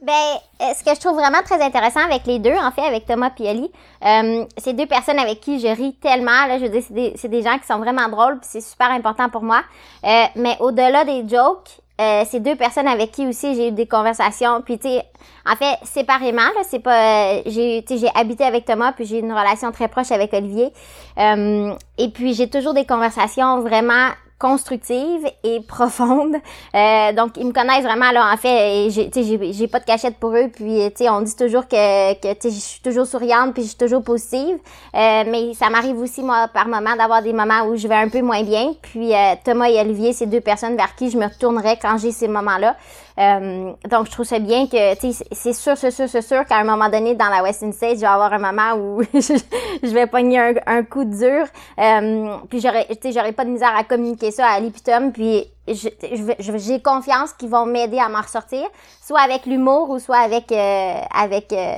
Ben, 0.00 0.12
euh, 0.60 0.74
ce 0.78 0.84
que 0.84 0.94
je 0.94 1.00
trouve 1.00 1.16
vraiment 1.16 1.42
très 1.42 1.60
intéressant 1.62 2.00
avec 2.00 2.26
les 2.26 2.38
deux, 2.38 2.54
en 2.54 2.70
fait, 2.70 2.82
avec 2.82 3.06
Thomas 3.06 3.30
Ali, 3.40 3.70
euh, 4.04 4.44
c'est 4.58 4.74
deux 4.74 4.86
personnes 4.86 5.18
avec 5.18 5.40
qui 5.40 5.58
je 5.58 5.68
ris 5.68 5.94
tellement. 5.94 6.46
Là, 6.46 6.58
je 6.58 6.64
veux 6.64 6.68
dire, 6.68 6.82
c'est 6.86 6.94
des, 6.94 7.12
c'est 7.16 7.28
des 7.28 7.42
gens 7.42 7.58
qui 7.58 7.66
sont 7.66 7.78
vraiment 7.78 8.08
drôles, 8.08 8.38
puis 8.38 8.48
c'est 8.50 8.60
super 8.60 8.90
important 8.90 9.30
pour 9.30 9.42
moi. 9.42 9.62
Euh, 10.04 10.24
mais 10.36 10.54
au-delà 10.60 11.06
des 11.06 11.26
jokes, 11.26 11.80
euh, 12.00 12.24
c'est 12.28 12.40
deux 12.40 12.56
personnes 12.56 12.88
avec 12.88 13.10
qui 13.12 13.26
aussi 13.26 13.54
j'ai 13.54 13.68
eu 13.68 13.72
des 13.72 13.86
conversations. 13.86 14.60
Puis 14.62 14.78
tu 14.78 14.88
en 14.88 15.56
fait, 15.56 15.78
séparément, 15.84 16.42
là, 16.42 16.62
c'est 16.68 16.80
pas, 16.80 17.36
euh, 17.36 17.42
j'ai, 17.46 17.84
j'ai 17.88 18.08
habité 18.14 18.44
avec 18.44 18.64
Thomas, 18.64 18.92
puis 18.92 19.04
j'ai 19.04 19.20
une 19.20 19.32
relation 19.32 19.72
très 19.72 19.88
proche 19.88 20.10
avec 20.10 20.32
Olivier. 20.32 20.72
Euh, 21.18 21.72
et 21.98 22.08
puis 22.10 22.34
j'ai 22.34 22.50
toujours 22.50 22.74
des 22.74 22.84
conversations 22.84 23.60
vraiment 23.60 24.10
constructives 24.38 25.26
et 25.44 25.60
profondes. 25.68 26.36
Euh, 26.74 27.12
donc 27.12 27.36
ils 27.36 27.46
me 27.46 27.52
connaissent 27.52 27.84
vraiment 27.84 28.10
là 28.12 28.32
en 28.32 28.36
fait, 28.36 28.90
j'ai 28.90 29.68
pas 29.68 29.80
de 29.80 29.84
cachette 29.84 30.16
pour 30.16 30.36
eux 30.36 30.48
puis 30.52 30.78
tu 30.90 31.04
sais 31.04 31.10
on 31.10 31.22
dit 31.22 31.36
toujours 31.36 31.68
que 31.68 32.14
que 32.14 32.48
je 32.48 32.54
suis 32.54 32.80
toujours 32.80 33.06
souriante 33.06 33.54
puis 33.54 33.62
je 33.62 33.68
suis 33.68 33.78
toujours 33.78 34.02
positive. 34.02 34.56
Euh, 34.94 35.24
mais 35.26 35.54
ça 35.54 35.70
m'arrive 35.70 35.98
aussi 35.98 36.22
moi 36.22 36.48
par 36.48 36.68
moment 36.68 36.96
d'avoir 36.96 37.22
des 37.22 37.32
moments 37.32 37.66
où 37.66 37.76
je 37.76 37.86
vais 37.88 37.94
un 37.94 38.08
peu 38.08 38.22
moins 38.22 38.42
bien. 38.42 38.74
Puis 38.82 39.14
euh, 39.14 39.34
Thomas 39.44 39.68
et 39.68 39.80
Olivier, 39.80 40.12
c'est 40.12 40.26
deux 40.26 40.40
personnes 40.40 40.76
vers 40.76 40.94
qui 40.94 41.10
je 41.10 41.18
me 41.18 41.24
retournerai 41.24 41.78
quand 41.80 41.98
j'ai 41.98 42.12
ces 42.12 42.28
moments-là. 42.28 42.76
Euh, 43.18 43.72
donc 43.90 44.06
je 44.06 44.10
trouve 44.10 44.26
ça 44.26 44.38
bien 44.38 44.66
que 44.66 44.94
tu 45.00 45.10
sais 45.12 45.24
c'est 45.32 45.54
sûr 45.54 45.74
c'est 45.78 45.90
sûr 45.90 46.06
c'est 46.06 46.20
sûr 46.20 46.44
qu'à 46.44 46.58
un 46.58 46.64
moment 46.64 46.90
donné 46.90 47.14
dans 47.14 47.28
la 47.30 47.42
Western 47.42 47.72
State, 47.72 47.94
je 47.96 48.00
vais 48.02 48.06
avoir 48.06 48.30
un 48.34 48.38
moment 48.38 48.74
où 48.78 49.02
je, 49.14 49.88
vais 49.94 50.06
pogner 50.06 50.38
un, 50.38 50.54
un 50.66 50.82
coup 50.84 51.04
dur. 51.04 51.46
Euh, 51.78 52.36
puis 52.50 52.60
j'aurais 52.60 52.84
tu 52.86 52.96
sais 53.02 53.12
j'aurais 53.12 53.32
pas 53.32 53.44
de 53.46 53.50
misère 53.50 53.74
à 53.74 53.84
communiquer 53.84 54.30
ça 54.30 54.46
à 54.48 54.52
Ali 54.56 54.70
puis 54.70 55.46
j'ai 55.66 56.80
confiance 56.82 57.32
qu'ils 57.32 57.48
vont 57.48 57.66
m'aider 57.66 57.98
à 57.98 58.08
m'en 58.08 58.20
ressortir, 58.20 58.66
soit 59.02 59.20
avec 59.20 59.46
l'humour 59.46 59.90
ou 59.90 59.98
soit 59.98 60.18
avec 60.18 60.52
euh, 60.52 61.00
avec 61.14 61.52
euh, 61.52 61.74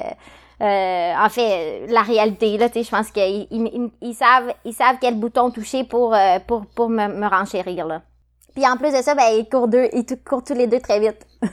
euh, 0.60 1.14
en 1.24 1.28
fait 1.28 1.86
la 1.88 2.02
réalité 2.02 2.58
là, 2.58 2.68
tu 2.68 2.74
sais, 2.80 2.82
je 2.84 2.90
pense 2.90 3.10
qu'ils 3.10 3.46
ils, 3.50 3.66
ils- 3.74 3.90
ils 4.02 4.14
savent 4.14 4.52
ils 4.64 4.74
savent 4.74 4.96
quel 5.00 5.14
bouton 5.18 5.50
toucher 5.50 5.84
pour 5.84 6.14
euh, 6.14 6.38
pour 6.46 6.66
pour 6.66 6.88
me, 6.88 7.06
me 7.08 7.26
renchérir 7.28 7.86
là. 7.86 8.02
Puis 8.58 8.66
en 8.66 8.76
plus 8.76 8.90
de 8.90 9.00
ça, 9.00 9.14
ben 9.14 9.22
ils 9.38 9.48
courent 9.48 9.68
deux, 9.68 9.84
ils 9.92 10.04
courent 10.28 10.42
tous 10.42 10.54
les 10.54 10.66
deux 10.66 10.80
très 10.80 10.98
vite. 10.98 11.24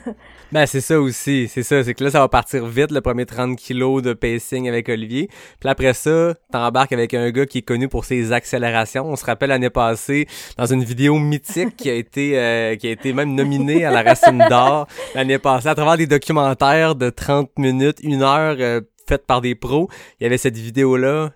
Ben, 0.52 0.64
c'est 0.64 0.80
ça 0.80 1.00
aussi, 1.00 1.48
c'est 1.48 1.64
ça. 1.64 1.82
C'est 1.82 1.92
que 1.94 2.04
là, 2.04 2.10
ça 2.10 2.20
va 2.20 2.28
partir 2.28 2.66
vite, 2.66 2.92
le 2.92 3.00
premier 3.00 3.26
30 3.26 3.56
kilos 3.56 4.00
de 4.00 4.12
pacing 4.12 4.68
avec 4.68 4.88
Olivier. 4.88 5.28
Puis 5.58 5.68
après 5.68 5.92
ça, 5.92 6.34
t'embarques 6.52 6.92
avec 6.92 7.14
un 7.14 7.30
gars 7.30 7.46
qui 7.46 7.58
est 7.58 7.62
connu 7.62 7.88
pour 7.88 8.04
ses 8.04 8.32
accélérations. 8.32 9.06
On 9.06 9.16
se 9.16 9.24
rappelle 9.24 9.48
l'année 9.48 9.70
passée, 9.70 10.28
dans 10.56 10.66
une 10.66 10.84
vidéo 10.84 11.18
mythique 11.18 11.76
qui 11.76 11.90
a 11.90 11.94
été, 11.94 12.38
euh, 12.38 12.76
qui 12.76 12.86
a 12.86 12.90
été 12.90 13.12
même 13.12 13.34
nominée 13.34 13.84
à 13.84 13.90
la 13.90 14.02
Racine 14.02 14.44
d'Or 14.48 14.86
l'année 15.16 15.38
passée, 15.38 15.68
à 15.68 15.74
travers 15.74 15.96
des 15.96 16.06
documentaires 16.06 16.94
de 16.94 17.10
30 17.10 17.50
minutes, 17.58 17.98
une 18.04 18.22
heure, 18.22 18.56
euh, 18.60 18.80
faite 19.08 19.26
par 19.26 19.40
des 19.40 19.56
pros. 19.56 19.88
Il 20.20 20.24
y 20.24 20.26
avait 20.26 20.38
cette 20.38 20.56
vidéo-là 20.56 21.30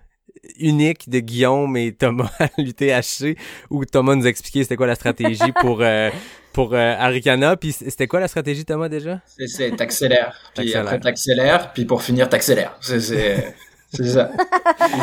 unique 0.58 1.08
de 1.08 1.18
Guillaume 1.20 1.76
et 1.76 1.92
Thomas 1.92 2.30
à 2.38 2.48
l'UTHC 2.58 3.36
où 3.70 3.84
Thomas 3.84 4.14
nous 4.16 4.26
expliquait 4.26 4.62
c'était 4.62 4.76
quoi 4.76 4.86
la 4.86 4.94
stratégie 4.94 5.52
pour 5.60 5.78
euh, 5.82 6.10
pour 6.52 6.74
euh, 6.74 6.94
Arikana 6.98 7.56
puis 7.56 7.72
c'était 7.72 8.06
quoi 8.06 8.20
la 8.20 8.28
stratégie 8.28 8.64
Thomas 8.64 8.88
déjà? 8.88 9.20
C'est, 9.26 9.46
c'est, 9.46 9.70
t'accélères. 9.76 10.36
Puis 10.54 10.64
T'accélères. 10.64 10.82
après, 10.82 11.00
t'accélères. 11.00 11.72
Puis 11.72 11.84
pour 11.84 12.02
finir, 12.02 12.28
t'accélères. 12.28 12.76
C'est, 12.80 13.00
c'est, 13.00 13.54
c'est 13.92 14.08
ça. 14.08 14.30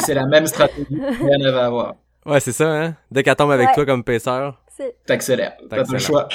C'est 0.05 0.13
la 0.13 0.25
même 0.25 0.47
stratégie. 0.47 0.87
Rien 0.91 1.37
n'avait 1.37 1.57
à 1.59 1.69
voir. 1.69 1.95
Ouais, 2.25 2.39
c'est 2.41 2.51
ça, 2.51 2.67
hein? 2.69 2.95
Dès 3.09 3.23
qu'elle 3.23 3.35
tombe 3.35 3.51
avec 3.51 3.69
Ouais. 3.69 3.73
toi 3.75 3.85
comme 3.85 4.03
paisseur. 4.03 4.61
C'est- 4.75 4.95
T'accélères. 5.05 5.53
T'as 5.69 5.83
pas 5.85 5.91
le 5.93 5.97
choix. 5.99 6.27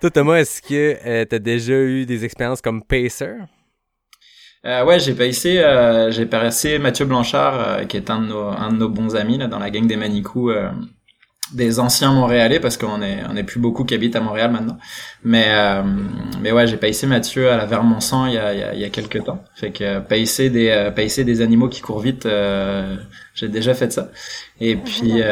Toi, 0.00 0.10
Thomas, 0.10 0.36
est-ce 0.36 0.60
que 0.60 0.96
euh, 1.06 1.24
t'as 1.24 1.38
déjà 1.38 1.74
eu 1.74 2.04
des 2.06 2.24
expériences 2.24 2.60
comme 2.60 2.82
pacer? 2.82 3.34
Euh, 4.64 4.84
ouais, 4.84 5.00
j'ai 5.00 5.14
passé, 5.14 5.58
euh, 5.58 6.10
j'ai 6.12 6.26
passé 6.26 6.78
Mathieu 6.78 7.04
Blanchard, 7.04 7.54
euh, 7.58 7.84
qui 7.84 7.96
est 7.96 8.10
un 8.10 8.20
de 8.20 8.26
nos, 8.26 8.46
un 8.46 8.70
de 8.72 8.76
nos 8.76 8.88
bons 8.88 9.16
amis 9.16 9.36
là, 9.36 9.48
dans 9.48 9.58
la 9.58 9.70
gang 9.70 9.88
des 9.88 9.96
Manicous, 9.96 10.50
euh, 10.50 10.70
des 11.52 11.80
anciens 11.80 12.12
Montréalais, 12.12 12.60
parce 12.60 12.76
qu'on 12.76 13.02
est, 13.02 13.18
on 13.28 13.36
est 13.36 13.42
plus 13.42 13.58
beaucoup 13.58 13.84
qui 13.84 13.94
habitent 13.94 14.14
à 14.14 14.20
Montréal 14.20 14.52
maintenant. 14.52 14.78
Mais, 15.24 15.46
euh, 15.48 15.82
mais 16.40 16.52
ouais, 16.52 16.68
j'ai 16.68 16.76
paissé 16.76 17.08
Mathieu 17.08 17.50
à 17.50 17.56
la 17.56 17.66
Vermont 17.66 17.98
il 18.28 18.34
y 18.34 18.38
a, 18.38 18.54
il 18.54 18.60
y 18.60 18.62
a, 18.62 18.74
il 18.74 18.80
y 18.80 18.84
a 18.84 18.88
quelques 18.88 19.24
temps. 19.24 19.42
Fait 19.56 19.72
que 19.72 19.82
euh, 19.82 20.00
paisser 20.00 20.48
des, 20.48 20.68
euh, 20.68 20.90
paisser 20.92 21.24
des 21.24 21.40
animaux 21.40 21.68
qui 21.68 21.80
courent 21.80 22.00
vite, 22.00 22.26
euh, 22.26 22.96
j'ai 23.34 23.48
déjà 23.48 23.74
fait 23.74 23.92
ça. 23.92 24.10
Et 24.60 24.76
puis, 24.76 25.22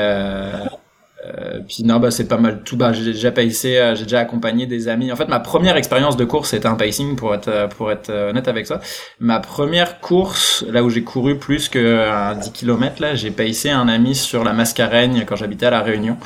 euh, 1.27 1.51
Euh, 1.51 1.61
puis 1.67 1.85
non, 1.85 1.99
bah 1.99 2.11
c'est 2.11 2.27
pas 2.27 2.39
mal 2.39 2.63
tout. 2.65 2.77
Bah 2.77 2.93
j'ai 2.93 3.05
déjà 3.05 3.31
pacé, 3.31 3.79
euh, 3.79 3.95
j'ai 3.95 4.05
déjà 4.05 4.21
accompagné 4.21 4.67
des 4.67 4.89
amis. 4.89 5.13
En 5.13 5.17
fait, 5.17 5.29
ma 5.29 5.41
première 5.41 5.77
expérience 5.77 6.17
de 6.17 6.25
course 6.25 6.51
c'était 6.51 6.67
un 6.67 6.75
pacing 6.75 7.17
pour 7.17 7.35
être 7.35 7.49
euh, 7.49 7.69
pour 7.69 7.91
être 7.91 8.11
honnête 8.11 8.49
avec 8.49 8.67
ça. 8.67 8.81
Ma 9.19 9.41
première 9.41 10.01
course, 10.01 10.65
là 10.69 10.83
où 10.83 10.91
j'ai 10.91 11.05
couru 11.05 11.39
plus 11.39 11.69
que 11.69 12.09
un 12.09 12.35
10 12.35 12.53
km 12.53 13.01
là, 13.01 13.15
j'ai 13.15 13.31
pacé 13.31 13.71
un 13.71 13.89
ami 13.89 14.15
sur 14.15 14.45
la 14.45 14.53
Mascareigne 14.53 15.25
quand 15.27 15.37
j'habitais 15.37 15.67
à 15.67 15.71
la 15.71 15.81
Réunion. 15.81 16.17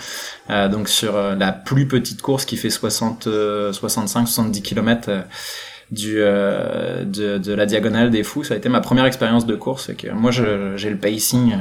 donc 0.71 0.89
sur 0.89 1.15
la 1.15 1.53
plus 1.53 1.89
petite 1.89 2.23
course 2.23 2.45
qui 2.45 2.57
fait 2.57 2.71
60 2.71 3.29
65 3.73 4.29
70 4.29 4.63
km 4.63 5.11
du 5.91 6.17
de, 6.17 7.39
de, 7.39 7.55
la 7.55 7.67
diagonale 7.67 8.11
des 8.11 8.23
fous. 8.23 8.45
Ça 8.45 8.55
a 8.55 8.57
été 8.57 8.69
ma 8.69 8.81
première 8.81 9.07
expérience 9.07 9.47
de 9.47 9.57
course. 9.57 9.91
que 9.97 10.11
moi, 10.11 10.31
j'ai 10.31 10.91
le 10.91 10.97
pacing 10.97 11.57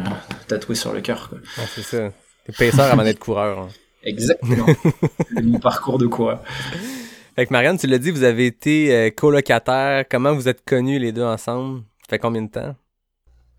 tatoué 0.47 0.75
sur 0.75 0.93
le 0.93 1.01
cœur. 1.01 1.29
c'est 1.75 1.83
ça. 1.83 2.09
Paisseur 2.57 2.91
avant 2.91 3.03
d'être 3.03 3.19
coureur. 3.19 3.59
Hein. 3.59 3.69
Exactement. 4.03 4.65
mon 5.41 5.59
parcours 5.59 5.97
de 5.97 6.07
coureur. 6.07 6.41
Fait 7.35 7.45
que 7.45 7.53
Marianne, 7.53 7.77
tu 7.77 7.87
l'as 7.87 7.97
dit, 7.97 8.11
vous 8.11 8.23
avez 8.23 8.45
été 8.45 8.93
euh, 8.93 9.09
colocataire. 9.09 10.03
Comment 10.09 10.33
vous 10.33 10.47
êtes 10.47 10.63
connus 10.65 10.99
les 10.99 11.11
deux 11.11 11.23
ensemble? 11.23 11.81
Ça 12.01 12.09
fait 12.09 12.19
combien 12.19 12.41
de 12.41 12.49
temps? 12.49 12.75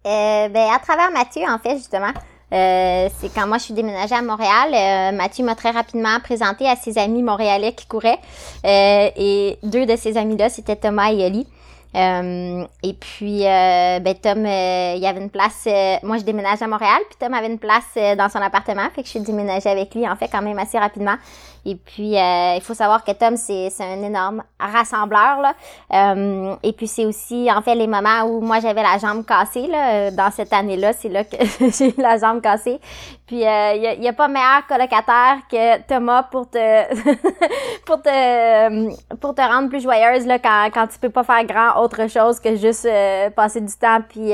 Euh, 0.07 0.49
ben, 0.49 0.69
à 0.71 0.79
travers 0.79 1.11
Mathieu, 1.11 1.43
en 1.49 1.59
fait, 1.59 1.77
justement. 1.77 2.13
Euh, 2.53 3.09
c'est 3.19 3.35
quand 3.35 3.49
moi 3.49 3.59
je 3.59 3.65
suis 3.65 3.75
déménagée 3.75 4.15
à 4.15 4.23
Montréal, 4.23 5.15
Mathieu 5.17 5.45
m'a 5.45 5.57
très 5.57 5.71
rapidement 5.71 6.21
présenté 6.21 6.69
à 6.69 6.77
ses 6.77 6.99
amis 6.99 7.23
montréalais 7.23 7.73
qui 7.73 7.87
couraient. 7.87 8.19
et 8.63 9.59
deux 9.65 9.87
de 9.87 9.97
ces 9.97 10.17
amis-là, 10.17 10.51
c'était 10.51 10.77
Thomas 10.77 11.11
et 11.11 11.27
Oli. 11.27 11.49
Euh, 11.95 12.65
et 12.83 12.95
puis, 12.95 13.47
euh, 13.47 14.01
ben, 14.01 14.15
Tom, 14.21 14.45
euh, 14.45 14.95
il 14.97 15.03
y 15.03 15.07
avait 15.07 15.21
une 15.21 15.31
place. 15.31 15.69
moi, 16.03 16.19
je 16.19 16.25
déménage 16.25 16.61
à 16.61 16.67
Montréal, 16.67 17.01
puis 17.09 17.19
Tom 17.19 17.35
avait 17.35 17.47
une 17.47 17.59
place 17.59 17.97
dans 18.17 18.29
son 18.29 18.41
appartement, 18.41 18.89
fait 18.95 19.03
que 19.03 19.07
je 19.07 19.11
suis 19.11 19.21
déménagée 19.21 19.69
avec 19.69 19.95
lui, 19.95 20.09
en 20.09 20.17
fait, 20.17 20.29
quand 20.29 20.43
même 20.43 20.59
assez 20.59 20.79
rapidement. 20.79 21.17
Et 21.67 21.77
puis, 21.77 22.19
euh, 22.19 22.57
il 22.57 22.61
faut 22.61 22.75
savoir 22.75 23.05
que 23.05 23.13
Tom, 23.13 23.37
c'est 23.37 23.71
un 23.81 24.03
énorme 24.03 24.43
rassembleur. 24.61 25.41
Là. 25.41 25.55
Euh, 25.93 26.55
et 26.63 26.73
puis, 26.73 26.87
c'est 26.87 27.07
aussi, 27.07 27.51
en 27.51 27.63
fait, 27.63 27.75
les 27.75 27.87
moments 27.87 28.25
où 28.25 28.41
moi, 28.41 28.61
j'avais 28.61 28.83
la 28.83 28.99
jambe 28.99 29.25
cassée. 29.25 29.67
Là, 29.67 30.11
dans 30.11 30.31
cette 30.31 30.53
année-là, 30.53 30.93
c'est 30.93 31.09
là 31.09 31.25
que 31.25 31.37
j'ai 31.61 31.89
eu 31.89 31.95
la 32.01 32.19
jambe 32.19 32.43
cassée. 32.43 32.79
Puis, 33.27 33.41
il 33.41 33.47
euh, 33.47 33.79
n'y 33.79 33.87
a, 33.87 33.95
y 33.95 34.09
a, 34.09 34.13
pas 34.13 34.29
meilleur 34.29 34.67
colocataire 34.69 35.39
que 35.51 35.81
Thomas 35.89 36.25
pour 36.25 36.51
te 36.51 36.59
pour 37.87 38.03
te 38.03 39.15
pour 39.17 39.35
te 39.35 39.41
rendre 39.41 39.71
plus 39.71 39.81
joyeuse 39.81 40.27
là, 40.27 40.39
quand, 40.39 40.69
quand 40.75 40.87
tu 40.87 40.99
peux 40.99 41.09
pas 41.09 41.25
faire 41.25 41.45
grand 41.45 41.83
autre 41.83 42.07
chose 42.09 42.39
que 42.39 42.57
juste 42.57 42.87
passer 43.35 43.63
du 43.63 43.73
temps 43.73 44.01
puis 44.07 44.33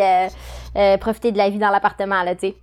profiter 1.01 1.31
de 1.31 1.39
la 1.39 1.49
vie 1.49 1.59
dans 1.59 1.71
l'appartement, 1.71 2.25
là, 2.25 2.35
tu 2.35 2.49
sais. 2.49 2.57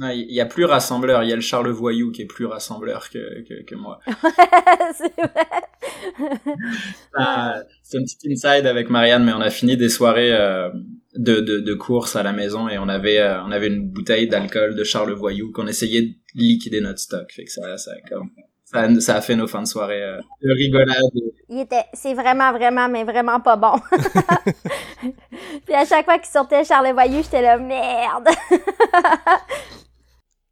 Il 0.00 0.32
y 0.32 0.40
a 0.40 0.46
plus 0.46 0.64
rassembleur, 0.64 1.24
il 1.24 1.30
y 1.30 1.32
a 1.32 1.36
le 1.36 1.40
Charles 1.40 1.70
Voyou 1.70 2.12
qui 2.12 2.22
est 2.22 2.26
plus 2.26 2.46
rassembleur 2.46 3.10
que, 3.10 3.42
que, 3.42 3.62
que 3.64 3.74
moi. 3.74 4.00
c'est 4.94 5.12
vrai. 5.16 5.46
Ah, 7.14 7.62
c'est 7.82 7.98
un 7.98 8.02
petit 8.02 8.30
inside 8.30 8.66
avec 8.66 8.90
Marianne, 8.90 9.24
mais 9.24 9.32
on 9.32 9.40
a 9.40 9.50
fini 9.50 9.76
des 9.76 9.88
soirées 9.88 10.32
euh, 10.32 10.70
de, 11.14 11.40
de, 11.40 11.58
de 11.58 11.74
course 11.74 12.14
à 12.16 12.22
la 12.22 12.32
maison 12.32 12.68
et 12.68 12.78
on 12.78 12.88
avait, 12.88 13.18
euh, 13.18 13.42
on 13.42 13.50
avait 13.50 13.66
une 13.66 13.88
bouteille 13.88 14.28
d'alcool 14.28 14.76
de 14.76 14.84
Charles 14.84 15.12
Voyou 15.12 15.50
qu'on 15.52 15.66
essayait 15.66 16.02
de 16.02 16.14
liquider 16.34 16.80
notre 16.80 17.00
stock. 17.00 17.30
Fait 17.32 17.44
que 17.44 17.50
ça, 17.50 17.76
ça, 17.76 17.92
comme, 18.08 18.30
ça, 18.64 19.00
ça 19.00 19.16
a 19.16 19.20
fait 19.20 19.34
nos 19.34 19.46
fins 19.46 19.62
de 19.62 19.66
soirée 19.66 20.02
euh, 20.02 20.20
de 20.42 20.52
rigolade. 20.52 21.02
Il 21.48 21.60
était, 21.60 21.84
c'est 21.92 22.14
vraiment, 22.14 22.52
vraiment, 22.52 22.88
mais 22.88 23.04
vraiment 23.04 23.40
pas 23.40 23.56
bon. 23.56 23.74
Puis 25.64 25.74
à 25.74 25.84
chaque 25.84 26.04
fois 26.04 26.18
qu'il 26.18 26.30
sortait 26.30 26.64
Charles 26.64 26.92
Voyou, 26.92 27.22
j'étais 27.22 27.42
là, 27.42 27.58
merde. 27.58 28.28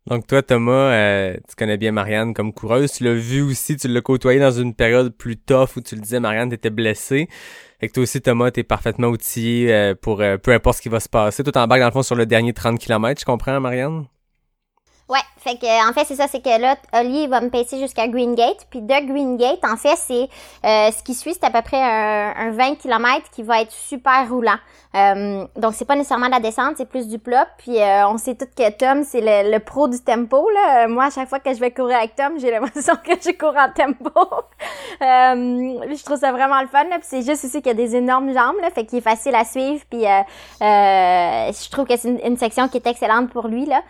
Donc 0.06 0.26
toi, 0.28 0.40
Thomas, 0.40 0.92
euh, 0.92 1.36
tu 1.48 1.56
connais 1.56 1.76
bien 1.76 1.90
Marianne 1.90 2.32
comme 2.32 2.52
coureuse. 2.52 2.92
Tu 2.92 3.04
l'as 3.04 3.14
vu 3.14 3.42
aussi, 3.42 3.76
tu 3.76 3.88
l'as 3.88 4.00
côtoyé 4.00 4.38
dans 4.38 4.52
une 4.52 4.72
période 4.72 5.12
plus 5.16 5.36
tough 5.36 5.70
où 5.76 5.80
tu 5.80 5.96
le 5.96 6.00
disais, 6.00 6.20
Marianne, 6.20 6.50
t'étais 6.50 6.70
blessée. 6.70 7.28
Et 7.80 7.88
que 7.88 7.92
toi 7.92 8.04
aussi, 8.04 8.20
Thomas, 8.20 8.52
t'es 8.52 8.62
parfaitement 8.62 9.08
outillé 9.08 9.72
euh, 9.74 9.94
pour 10.00 10.20
euh, 10.20 10.36
peu 10.38 10.52
importe 10.52 10.76
ce 10.76 10.82
qui 10.82 10.88
va 10.88 11.00
se 11.00 11.08
passer. 11.08 11.42
Tout 11.42 11.56
en 11.58 11.66
bas, 11.66 11.78
dans 11.80 11.86
le 11.86 11.92
fond, 11.92 12.04
sur 12.04 12.14
le 12.14 12.24
dernier 12.24 12.52
30 12.52 12.78
km, 12.78 13.20
je 13.20 13.24
comprends, 13.24 13.58
Marianne? 13.60 14.06
Ouais, 15.08 15.20
fait 15.38 15.56
que 15.56 15.88
en 15.88 15.92
fait 15.92 16.04
c'est 16.04 16.16
ça, 16.16 16.26
c'est 16.26 16.42
que 16.42 16.60
là 16.60 16.76
Oli 16.92 17.28
va 17.28 17.40
me 17.40 17.48
passer 17.48 17.78
jusqu'à 17.78 18.08
Green 18.08 18.34
Gate, 18.34 18.66
puis 18.70 18.80
de 18.80 19.06
Green 19.06 19.36
Gate 19.36 19.60
en 19.64 19.76
fait 19.76 19.96
c'est 19.96 20.28
ce 20.64 21.02
qui 21.04 21.14
suit 21.14 21.34
c'est 21.34 21.44
à 21.44 21.50
peu 21.50 21.62
près 21.62 21.80
un, 21.80 22.34
un, 22.36 22.50
20 22.50 22.76
km 22.76 23.30
qui 23.30 23.42
va 23.42 23.62
être 23.62 23.72
super 23.72 24.28
roulant. 24.28 24.58
Euh, 24.96 25.44
donc 25.56 25.74
c'est 25.74 25.84
pas 25.84 25.94
nécessairement 25.94 26.28
la 26.28 26.40
descente, 26.40 26.74
c'est 26.78 26.88
plus 26.88 27.06
du 27.06 27.18
plat. 27.18 27.46
Puis 27.58 27.80
euh, 27.80 28.08
on 28.08 28.16
sait 28.16 28.34
tout 28.34 28.46
que 28.46 28.70
Tom 28.70 29.04
c'est 29.04 29.20
le, 29.22 29.58
pro 29.58 29.88
du 29.88 30.00
tempo 30.00 30.48
là. 30.50 30.88
Moi 30.88 31.04
à 31.04 31.10
chaque 31.10 31.28
fois 31.28 31.38
que 31.38 31.52
je 31.52 31.60
vais 31.60 31.70
courir 31.70 31.98
avec 31.98 32.14
Tom, 32.16 32.38
j'ai 32.38 32.50
l'impression 32.50 32.94
que 33.04 33.12
je 33.12 33.36
cours 33.36 33.56
en 33.56 33.70
tempo. 33.70 34.10
euh, 35.02 35.94
je 35.94 36.04
trouve 36.04 36.18
ça 36.18 36.32
vraiment 36.32 36.60
le 36.62 36.68
fun 36.68 36.84
là. 36.84 36.98
Puis 36.98 37.08
c'est 37.08 37.22
juste 37.22 37.44
aussi 37.44 37.60
qu'il 37.60 37.66
y 37.66 37.70
a 37.70 37.74
des 37.74 37.94
énormes 37.94 38.32
jambes 38.32 38.56
là, 38.60 38.70
fait 38.70 38.84
qu'il 38.86 38.98
est 38.98 39.02
facile 39.02 39.34
à 39.34 39.44
suivre. 39.44 39.84
Puis 39.90 40.06
euh, 40.06 40.22
je 40.60 41.70
trouve 41.70 41.86
que 41.86 41.96
c'est 41.96 42.08
une, 42.08 42.36
section 42.36 42.68
qui 42.68 42.78
est 42.78 42.86
excellente 42.86 43.30
pour 43.30 43.48
lui 43.48 43.66
là. 43.66 43.82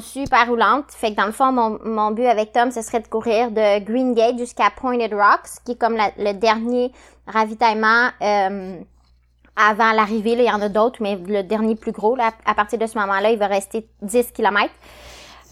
Super 0.00 0.48
roulante. 0.48 0.86
Fait 0.90 1.10
que 1.12 1.16
dans 1.16 1.26
le 1.26 1.32
fond 1.32 1.52
mon, 1.52 2.10
but 2.10 2.26
avec 2.26 2.52
Tom 2.52 2.70
ce 2.70 2.82
serait 2.82 3.00
de 3.00 3.08
courir 3.08 3.50
de 3.50 3.80
Green 3.84 4.14
Gate 4.14 4.38
jusqu'à 4.38 4.70
Pointed 4.70 5.12
Rocks, 5.12 5.62
qui 5.64 5.72
est 5.72 5.80
comme 5.80 5.96
le 6.18 6.32
dernier 6.32 6.92
ravitaillement. 7.26 8.08
Euh, 8.22 8.80
avant 9.56 9.92
l'arrivée. 9.92 10.32
il 10.32 10.42
y 10.44 10.50
en 10.50 10.62
a 10.62 10.68
d'autres, 10.68 11.02
mais 11.02 11.16
le 11.16 11.42
dernier 11.42 11.74
plus 11.74 11.92
gros, 11.92 12.16
là, 12.16 12.30
à 12.46 12.54
partir 12.54 12.78
de 12.78 12.86
ce 12.86 12.98
moment-là, 12.98 13.30
il 13.30 13.38
va 13.38 13.46
rester 13.46 13.86
10 14.00 14.32
km. 14.32 14.70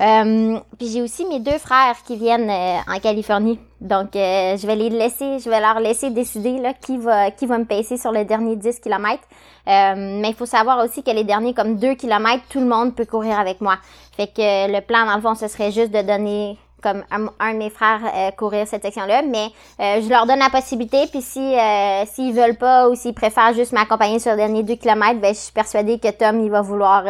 Euh, 0.01 0.61
puis 0.79 0.89
j'ai 0.89 1.03
aussi 1.03 1.27
mes 1.27 1.41
deux 1.41 1.59
frères 1.59 1.97
qui 2.07 2.17
viennent 2.17 2.51
euh, 2.51 2.79
en 2.89 3.01
Californie. 3.01 3.59
Donc 3.81 4.15
euh, 4.15 4.57
je 4.57 4.67
vais 4.67 4.77
les 4.77 4.91
laisser, 4.91 5.39
je 5.41 5.51
vais 5.51 5.61
leur 5.61 5.81
laisser 5.81 6.11
décider 6.11 6.59
là, 6.59 6.73
qui 6.73 6.99
va 6.99 7.31
qui 7.31 7.47
va 7.47 7.59
me 7.59 7.65
passer 7.65 7.97
sur 7.97 8.13
les 8.13 8.25
derniers 8.25 8.57
10 8.57 8.81
km. 8.81 9.23
mais 9.67 10.29
il 10.29 10.35
faut 10.35 10.47
savoir 10.47 10.85
aussi 10.85 11.03
que 11.03 11.11
les 11.11 11.25
derniers 11.25 11.55
comme 11.55 11.77
2 11.77 11.95
km, 11.95 12.43
tout 12.49 12.61
le 12.61 12.67
monde 12.67 12.95
peut 12.95 13.07
courir 13.07 13.39
avec 13.39 13.61
moi. 13.61 13.77
Fait 14.17 14.29
que 14.29 14.73
le 14.73 14.81
plan 14.81 15.07
dans 15.07 15.17
le 15.17 15.23
fond, 15.23 15.35
ce 15.35 15.49
serait 15.49 15.73
juste 15.73 15.93
de 15.93 16.03
donner 16.03 16.59
comme 16.83 17.05
un, 17.11 17.53
de 17.53 17.59
mes 17.59 17.71
frères 17.71 18.01
euh, 18.05 18.31
courir 18.33 18.67
cette 18.67 18.83
section-là, 18.83 19.23
mais 19.23 19.47
euh, 19.81 20.01
je 20.03 20.09
leur 20.09 20.27
donne 20.27 20.39
la 20.39 20.51
possibilité, 20.51 21.07
puis 21.11 21.23
si 21.23 21.41
euh, 21.41 22.05
s'ils 22.07 22.35
veulent 22.35 22.57
pas 22.57 22.89
ou 22.89 22.95
s'ils 22.95 23.15
préfèrent 23.15 23.55
juste 23.55 23.73
m'accompagner 23.73 24.19
sur 24.19 24.33
le 24.33 24.37
dernier 24.37 24.63
2 24.63 24.77
km, 24.77 25.21
ben 25.21 25.35
je 25.35 25.41
suis 25.41 25.53
persuadée 25.53 25.99
que 25.99 26.11
Tom 26.11 26.41
il 26.41 26.51
va 26.51 26.63
vouloir 26.63 27.05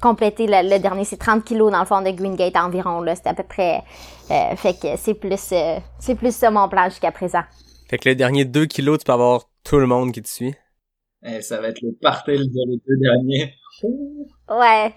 compléter 0.00 0.46
le, 0.46 0.78
dernier, 0.78 1.04
c'est 1.04 1.18
30 1.18 1.44
kilos 1.44 1.70
dans 1.70 1.80
le 1.80 1.86
fond 1.86 2.00
de 2.00 2.10
Green 2.10 2.36
Gate 2.36 2.56
environ 2.56 3.00
là, 3.00 3.14
c'est 3.14 3.28
à 3.28 3.34
peu 3.34 3.42
près, 3.42 3.82
fait 4.56 4.78
que 4.80 4.96
c'est 4.96 5.14
plus 5.14 5.52
c'est 5.98 6.14
plus 6.14 6.34
ça 6.34 6.50
mon 6.50 6.68
plan 6.68 6.84
jusqu'à 6.88 7.12
présent. 7.12 7.42
Fait 7.88 7.98
que 7.98 8.08
le 8.08 8.14
dernier 8.14 8.44
2 8.44 8.66
kilos, 8.66 8.98
tu 8.98 9.04
peux 9.04 9.12
avoir 9.12 9.44
tout 9.64 9.78
le 9.78 9.86
monde 9.86 10.12
qui 10.12 10.22
te 10.22 10.28
suit? 10.28 10.54
Eh, 11.24 11.40
ça 11.40 11.60
va 11.60 11.68
être 11.68 11.80
le 11.82 11.92
party 12.00 12.32
les 12.32 12.46
deux 12.46 12.96
derniers. 13.00 13.54
Ouais. 14.48 14.94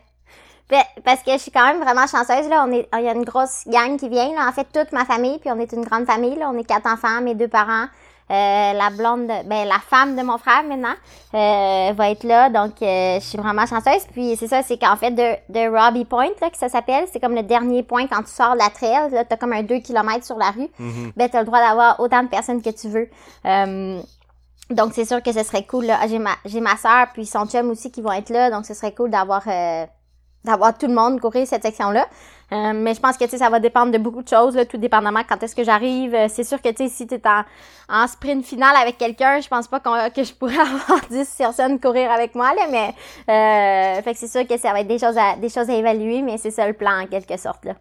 Parce 1.03 1.21
que 1.23 1.31
je 1.31 1.37
suis 1.37 1.51
quand 1.51 1.65
même 1.65 1.81
vraiment 1.81 2.07
chanceuse 2.07 2.47
là. 2.49 2.65
On 2.67 2.71
est, 2.71 2.87
il 2.93 3.03
y 3.03 3.09
a 3.09 3.13
une 3.13 3.25
grosse 3.25 3.63
gang 3.67 3.97
qui 3.97 4.09
vient 4.09 4.33
là. 4.33 4.47
En 4.47 4.51
fait, 4.51 4.67
toute 4.73 4.91
ma 4.91 5.05
famille, 5.05 5.39
puis 5.39 5.49
on 5.51 5.59
est 5.59 5.71
une 5.73 5.83
grande 5.83 6.05
famille 6.05 6.35
là. 6.35 6.49
On 6.49 6.57
est 6.57 6.63
quatre 6.63 6.87
enfants, 6.87 7.21
mes 7.21 7.35
deux 7.35 7.47
parents, 7.47 7.87
euh, 8.31 8.73
la 8.73 8.89
blonde, 8.91 9.27
ben 9.27 9.67
la 9.67 9.79
femme 9.79 10.15
de 10.15 10.21
mon 10.21 10.37
frère 10.37 10.63
maintenant 10.63 10.93
euh, 11.33 11.91
va 11.93 12.11
être 12.11 12.23
là. 12.23 12.49
Donc, 12.49 12.81
euh, 12.81 13.19
je 13.19 13.25
suis 13.25 13.37
vraiment 13.37 13.65
chanceuse. 13.65 14.07
Puis 14.13 14.37
c'est 14.37 14.47
ça, 14.47 14.63
c'est 14.63 14.77
qu'en 14.77 14.95
fait 14.95 15.11
de, 15.11 15.35
de 15.49 15.67
Robbie 15.69 16.05
Point 16.05 16.29
là 16.39 16.49
que 16.49 16.57
ça 16.57 16.69
s'appelle, 16.69 17.05
c'est 17.11 17.19
comme 17.19 17.35
le 17.35 17.43
dernier 17.43 17.83
point 17.83 18.07
quand 18.07 18.23
tu 18.23 18.31
sors 18.31 18.53
de 18.53 18.59
la 18.59 18.69
trail. 18.69 19.11
Là, 19.11 19.25
t'as 19.25 19.35
comme 19.35 19.51
un 19.51 19.63
2 19.63 19.79
km 19.79 20.25
sur 20.25 20.37
la 20.37 20.51
rue. 20.51 20.69
Mm-hmm. 20.79 21.11
Ben 21.17 21.29
t'as 21.29 21.39
le 21.39 21.45
droit 21.45 21.59
d'avoir 21.59 21.99
autant 21.99 22.23
de 22.23 22.29
personnes 22.29 22.61
que 22.61 22.69
tu 22.69 22.87
veux. 22.87 23.09
donc 24.69 24.93
c'est 24.93 25.05
sûr 25.05 25.21
que 25.21 25.33
ce 25.33 25.43
serait 25.43 25.65
cool. 25.65 25.87
Là. 25.87 25.99
J'ai 26.07 26.19
ma 26.19 26.31
j'ai 26.45 26.61
ma 26.61 26.77
soeur 26.77 27.07
puis 27.13 27.25
son 27.25 27.45
chum 27.47 27.69
aussi 27.69 27.91
qui 27.91 28.01
vont 28.01 28.13
être 28.13 28.29
là. 28.29 28.49
Donc 28.49 28.65
ce 28.65 28.73
serait 28.73 28.93
cool 28.93 29.09
d'avoir 29.09 29.43
d'avoir 30.43 30.77
tout 30.77 30.87
le 30.87 30.93
monde 30.93 31.19
courir 31.19 31.45
cette 31.47 31.63
section-là. 31.63 32.07
Euh, 32.51 32.73
mais 32.73 32.93
je 32.93 32.99
pense 32.99 33.17
que 33.17 33.25
ça 33.27 33.49
va 33.49 33.61
dépendre 33.61 33.93
de 33.93 33.97
beaucoup 33.97 34.21
de 34.21 34.27
choses, 34.27 34.55
là, 34.55 34.65
tout 34.65 34.77
dépendamment 34.77 35.21
quand 35.27 35.41
est-ce 35.41 35.55
que 35.55 35.63
j'arrive. 35.63 36.13
Euh, 36.13 36.27
c'est 36.27 36.43
sûr 36.43 36.61
que 36.61 36.69
si 36.89 37.07
tu 37.07 37.15
es 37.15 37.21
en, 37.25 37.43
en 37.87 38.07
sprint 38.07 38.45
final 38.45 38.75
avec 38.75 38.97
quelqu'un, 38.97 39.39
je 39.39 39.47
pense 39.47 39.67
pas 39.67 39.79
que 40.09 40.23
je 40.23 40.33
pourrais 40.33 40.59
avoir 40.59 40.99
10 41.09 41.35
personnes 41.37 41.79
courir 41.79 42.11
avec 42.11 42.35
moi, 42.35 42.53
là, 42.53 42.67
mais 42.69 42.89
euh, 43.29 44.01
fait 44.01 44.13
que 44.13 44.19
c'est 44.19 44.27
sûr 44.27 44.45
que 44.45 44.57
ça 44.57 44.73
va 44.73 44.81
être 44.81 44.87
des 44.87 44.99
choses 44.99 45.17
à, 45.17 45.37
des 45.37 45.49
choses 45.49 45.69
à 45.69 45.75
évaluer, 45.75 46.21
mais 46.21 46.37
c'est 46.37 46.51
ça 46.51 46.67
le 46.67 46.73
plan 46.73 47.01
en 47.01 47.07
quelque 47.07 47.37
sorte. 47.37 47.63
Là. 47.63 47.75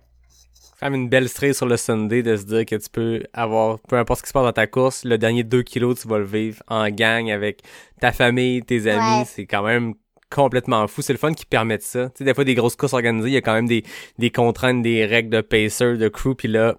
Quand 0.78 0.86
même 0.88 1.02
une 1.02 1.08
belle 1.08 1.28
stress 1.28 1.56
sur 1.56 1.66
le 1.66 1.76
Sunday 1.76 2.22
de 2.22 2.36
se 2.36 2.44
dire 2.44 2.64
que 2.64 2.76
tu 2.76 2.88
peux 2.88 3.22
avoir, 3.34 3.80
peu 3.80 3.96
importe 3.96 4.20
ce 4.20 4.22
qui 4.22 4.28
se 4.28 4.32
passe 4.32 4.44
dans 4.44 4.52
ta 4.52 4.66
course, 4.66 5.04
le 5.04 5.18
dernier 5.18 5.42
2 5.42 5.62
kilos, 5.62 6.00
tu 6.00 6.08
vas 6.08 6.18
le 6.18 6.24
vivre 6.24 6.62
en 6.68 6.88
gang 6.88 7.30
avec 7.30 7.62
ta 8.00 8.12
famille, 8.12 8.62
tes 8.62 8.88
amis. 8.90 9.26
C'est 9.26 9.46
quand 9.46 9.62
même 9.62 9.94
complètement 10.30 10.86
fou. 10.86 11.02
C'est 11.02 11.12
le 11.12 11.18
fun 11.18 11.34
qui 11.34 11.44
permet 11.44 11.78
ça. 11.80 12.08
Tu 12.10 12.18
sais, 12.18 12.24
des 12.24 12.34
fois, 12.34 12.44
des 12.44 12.54
grosses 12.54 12.76
courses 12.76 12.92
organisées, 12.92 13.28
il 13.28 13.34
y 13.34 13.36
a 13.36 13.40
quand 13.42 13.54
même 13.54 13.66
des, 13.66 13.84
des 14.18 14.30
contraintes, 14.30 14.82
des 14.82 15.04
règles 15.04 15.30
de 15.30 15.40
pacer, 15.40 15.96
de 15.96 16.08
crew, 16.08 16.34
puis 16.36 16.48
là, 16.48 16.76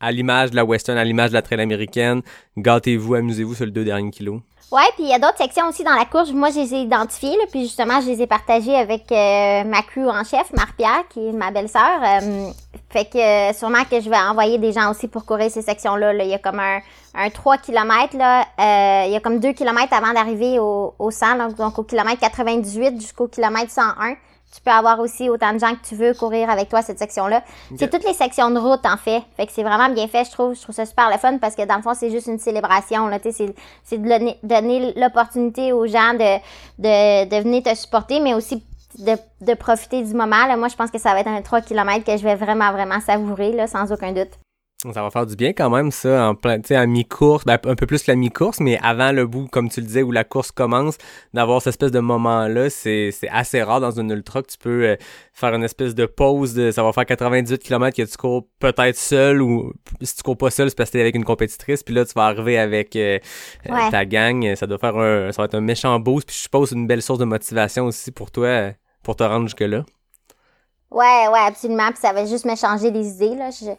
à 0.00 0.12
l'image 0.12 0.50
de 0.50 0.56
la 0.56 0.64
western, 0.64 0.98
à 0.98 1.04
l'image 1.04 1.30
de 1.30 1.34
la 1.34 1.42
trail 1.42 1.60
américaine, 1.60 2.22
gâtez-vous, 2.58 3.14
amusez-vous 3.14 3.54
sur 3.54 3.64
le 3.64 3.70
deux 3.70 3.84
derniers 3.84 4.10
kilos. 4.10 4.40
Ouais, 4.72 4.82
puis 4.94 5.04
il 5.04 5.08
y 5.08 5.14
a 5.14 5.18
d'autres 5.18 5.38
sections 5.38 5.68
aussi 5.68 5.84
dans 5.84 5.94
la 5.94 6.04
course. 6.04 6.32
Moi, 6.32 6.50
je 6.50 6.60
les 6.60 6.74
ai 6.74 6.78
identifiées, 6.80 7.36
puis 7.50 7.62
justement, 7.62 8.00
je 8.00 8.08
les 8.08 8.22
ai 8.22 8.26
partagées 8.26 8.74
avec 8.74 9.10
euh, 9.12 9.62
ma 9.64 9.82
crew 9.82 10.08
en 10.08 10.24
chef, 10.24 10.52
Marie-Pierre, 10.52 11.04
qui 11.10 11.28
est 11.28 11.32
ma 11.32 11.50
belle-sœur. 11.52 12.00
Euh, 12.02 12.50
fait 12.90 13.04
que 13.04 13.18
euh, 13.18 13.52
sûrement 13.52 13.84
que 13.84 14.00
je 14.00 14.10
vais 14.10 14.16
envoyer 14.16 14.58
des 14.58 14.72
gens 14.72 14.90
aussi 14.90 15.06
pour 15.06 15.24
courir 15.26 15.50
ces 15.50 15.62
sections-là. 15.62 16.12
Là. 16.12 16.24
Il 16.24 16.30
y 16.30 16.34
a 16.34 16.38
comme 16.38 16.58
un, 16.58 16.80
un 17.14 17.30
3 17.30 17.58
km, 17.58 18.16
là. 18.16 18.46
il 19.06 19.12
y 19.12 19.16
a 19.16 19.20
comme 19.20 19.38
2 19.38 19.52
km 19.52 19.92
avant 19.92 20.12
d'arriver 20.12 20.58
au, 20.58 20.94
au 20.98 21.10
100, 21.10 21.36
donc, 21.38 21.54
donc 21.54 21.78
au 21.78 21.84
kilomètre 21.84 22.20
98 22.20 23.00
jusqu'au 23.00 23.28
kilomètre 23.28 23.70
101 23.70 24.16
tu 24.54 24.60
peux 24.60 24.70
avoir 24.70 25.00
aussi 25.00 25.28
autant 25.28 25.52
de 25.52 25.58
gens 25.58 25.74
que 25.74 25.84
tu 25.86 25.96
veux 25.96 26.14
courir 26.14 26.48
avec 26.48 26.68
toi 26.68 26.80
cette 26.80 26.98
section-là. 26.98 27.42
C'est 27.76 27.90
toutes 27.90 28.04
les 28.04 28.14
sections 28.14 28.50
de 28.50 28.58
route, 28.58 28.86
en 28.86 28.96
fait. 28.96 29.22
Fait 29.36 29.46
que 29.46 29.52
c'est 29.52 29.64
vraiment 29.64 29.88
bien 29.88 30.06
fait, 30.06 30.24
je 30.24 30.30
trouve. 30.30 30.54
Je 30.54 30.62
trouve 30.62 30.74
ça 30.74 30.86
super 30.86 31.10
le 31.10 31.18
fun 31.18 31.38
parce 31.38 31.56
que 31.56 31.66
dans 31.66 31.76
le 31.76 31.82
fond, 31.82 31.94
c'est 31.94 32.10
juste 32.10 32.28
une 32.28 32.38
célébration, 32.38 33.08
là. 33.08 33.18
C'est, 33.22 33.54
c'est 33.82 33.98
de 33.98 34.46
donner, 34.46 34.94
l'opportunité 34.96 35.72
aux 35.72 35.86
gens 35.86 36.14
de, 36.14 36.38
de, 36.78 37.28
de 37.28 37.42
venir 37.42 37.62
te 37.64 37.74
supporter, 37.74 38.20
mais 38.20 38.34
aussi 38.34 38.62
de, 38.98 39.16
de 39.40 39.54
profiter 39.54 40.02
du 40.02 40.14
moment. 40.14 40.46
Là. 40.46 40.56
Moi, 40.56 40.68
je 40.68 40.76
pense 40.76 40.90
que 40.90 40.98
ça 40.98 41.12
va 41.14 41.20
être 41.20 41.28
un 41.28 41.42
3 41.42 41.62
km 41.62 42.04
que 42.04 42.16
je 42.16 42.22
vais 42.22 42.36
vraiment, 42.36 42.70
vraiment 42.70 43.00
savourer, 43.00 43.52
là, 43.52 43.66
sans 43.66 43.90
aucun 43.90 44.12
doute. 44.12 44.30
Ça 44.92 45.02
va 45.02 45.10
faire 45.10 45.24
du 45.24 45.34
bien 45.34 45.52
quand 45.54 45.70
même, 45.70 45.90
ça, 45.90 46.28
en 46.28 46.34
plein, 46.34 46.60
tu 46.60 46.68
sais, 46.68 46.76
à 46.76 46.84
mi-course, 46.86 47.44
ben, 47.46 47.58
un 47.64 47.74
peu 47.74 47.86
plus 47.86 48.06
la 48.06 48.16
mi-course, 48.16 48.60
mais 48.60 48.78
avant 48.82 49.12
le 49.12 49.26
bout, 49.26 49.46
comme 49.48 49.70
tu 49.70 49.80
le 49.80 49.86
disais, 49.86 50.02
où 50.02 50.12
la 50.12 50.24
course 50.24 50.50
commence, 50.52 50.98
d'avoir 51.32 51.62
cette 51.62 51.72
espèce 51.72 51.90
de 51.90 52.00
moment-là, 52.00 52.68
c'est, 52.68 53.10
c'est 53.10 53.28
assez 53.30 53.62
rare 53.62 53.80
dans 53.80 53.92
une 53.98 54.10
ultra 54.10 54.42
que 54.42 54.48
tu 54.48 54.58
peux 54.58 54.84
euh, 54.84 54.96
faire 55.32 55.54
une 55.54 55.64
espèce 55.64 55.94
de 55.94 56.04
pause 56.04 56.52
de, 56.52 56.70
ça 56.70 56.82
va 56.82 56.92
faire 56.92 57.06
98 57.06 57.62
km 57.62 57.96
que 57.96 58.02
tu 58.02 58.16
cours 58.16 58.46
peut-être 58.58 58.96
seul 58.96 59.40
ou 59.40 59.72
si 60.02 60.16
tu 60.16 60.22
cours 60.22 60.36
pas 60.36 60.50
seul, 60.50 60.68
c'est 60.68 60.76
parce 60.76 60.90
que 60.90 60.94
t'es 60.94 61.00
avec 61.00 61.14
une 61.14 61.24
compétitrice, 61.24 61.82
puis 61.82 61.94
là, 61.94 62.04
tu 62.04 62.12
vas 62.14 62.26
arriver 62.26 62.58
avec 62.58 62.94
euh, 62.96 63.18
euh, 63.70 63.90
ta 63.90 64.04
gang, 64.04 64.54
ça 64.54 64.66
doit 64.66 64.78
faire 64.78 64.96
un, 64.98 65.32
ça 65.32 65.40
va 65.40 65.46
être 65.46 65.54
un 65.54 65.62
méchant 65.62 65.98
boost, 65.98 66.26
puis 66.26 66.36
je 66.36 66.42
suppose 66.42 66.72
une 66.72 66.86
belle 66.86 67.02
source 67.02 67.18
de 67.18 67.24
motivation 67.24 67.86
aussi 67.86 68.12
pour 68.12 68.30
toi, 68.30 68.72
pour 69.02 69.16
te 69.16 69.22
rendre 69.22 69.46
jusque-là. 69.46 69.84
Ouais, 70.90 71.28
ouais, 71.28 71.40
absolument. 71.46 71.88
Puis 71.90 72.00
ça 72.00 72.12
va 72.12 72.24
juste 72.24 72.44
me 72.44 72.54
changer 72.56 72.90
les 72.90 73.08
idées. 73.08 73.34
Là. 73.34 73.50
Je, 73.50 73.70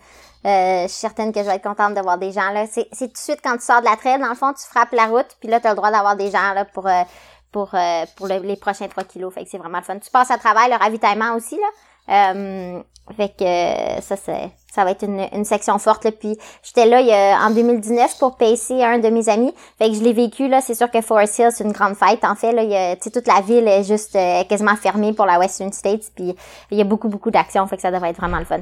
euh, 0.47 0.87
suis 0.87 0.97
certaine 0.99 1.31
que 1.31 1.39
je 1.39 1.45
vais 1.45 1.55
être 1.55 1.63
contente 1.63 1.93
de 1.95 2.01
voir 2.01 2.17
des 2.17 2.31
gens. 2.31 2.51
là. 2.51 2.65
C'est 2.67 2.89
tout 2.89 3.05
de 3.05 3.17
suite 3.17 3.39
quand 3.43 3.57
tu 3.57 3.63
sors 3.63 3.79
de 3.79 3.85
la 3.85 3.95
traîne, 3.95 4.21
dans 4.21 4.29
le 4.29 4.35
fond, 4.35 4.53
tu 4.53 4.65
frappes 4.67 4.91
la 4.91 5.05
route, 5.05 5.37
puis 5.39 5.49
là, 5.49 5.59
tu 5.59 5.67
le 5.67 5.75
droit 5.75 5.91
d'avoir 5.91 6.15
des 6.15 6.29
gens 6.29 6.53
là, 6.53 6.65
pour, 6.65 6.87
euh, 6.87 7.03
pour, 7.51 7.69
euh, 7.73 8.05
pour 8.15 8.27
les 8.27 8.55
prochains 8.57 8.87
3 8.87 9.03
kilos. 9.05 9.33
Fait 9.33 9.43
que 9.43 9.49
c'est 9.49 9.57
vraiment 9.57 9.77
le 9.79 9.83
fun. 9.83 9.97
Tu 9.97 10.11
passes 10.11 10.31
à 10.31 10.37
travers 10.37 10.67
le 10.67 10.75
ravitaillement 10.75 11.35
aussi. 11.35 11.55
là. 11.55 11.67
Euh, 12.09 12.81
fait 13.17 13.29
que 13.37 14.01
ça, 14.01 14.15
c'est 14.15 14.51
ça 14.75 14.83
va 14.83 14.91
être 14.91 15.03
une, 15.03 15.25
une 15.33 15.45
section 15.45 15.79
forte. 15.79 16.03
Là. 16.03 16.11
Puis 16.11 16.37
j'étais 16.61 16.85
là 16.85 16.99
il 16.99 17.07
y 17.07 17.13
a, 17.13 17.39
en 17.39 17.51
2019 17.51 18.19
pour 18.19 18.35
pacer 18.35 18.83
un 18.83 18.99
de 18.99 19.07
mes 19.07 19.29
amis. 19.29 19.53
Fait 19.79 19.89
que 19.89 19.95
je 19.95 20.03
l'ai 20.03 20.13
vécu 20.13 20.47
là. 20.49 20.59
C'est 20.59 20.75
sûr 20.75 20.91
que 20.91 21.01
Forest 21.01 21.39
Hill 21.39 21.49
c'est 21.51 21.63
une 21.63 21.71
grande 21.71 21.95
fête. 21.95 22.23
En 22.23 22.35
fait 22.35 22.51
là, 22.51 22.63
il 22.63 22.69
y 22.69 22.75
a, 22.75 22.95
toute 22.97 23.25
la 23.25 23.41
ville 23.41 23.67
est 23.67 23.83
juste 23.83 24.15
euh, 24.15 24.43
quasiment 24.43 24.75
fermée 24.75 25.13
pour 25.13 25.25
la 25.25 25.39
Western 25.39 25.71
States. 25.71 26.11
Puis 26.13 26.35
il 26.71 26.77
y 26.77 26.81
a 26.81 26.83
beaucoup 26.83 27.07
beaucoup 27.07 27.31
d'actions. 27.31 27.65
Fait 27.67 27.77
que 27.77 27.81
ça 27.81 27.91
devrait 27.91 28.09
être 28.09 28.17
vraiment 28.17 28.39
le 28.39 28.45
fun. 28.45 28.59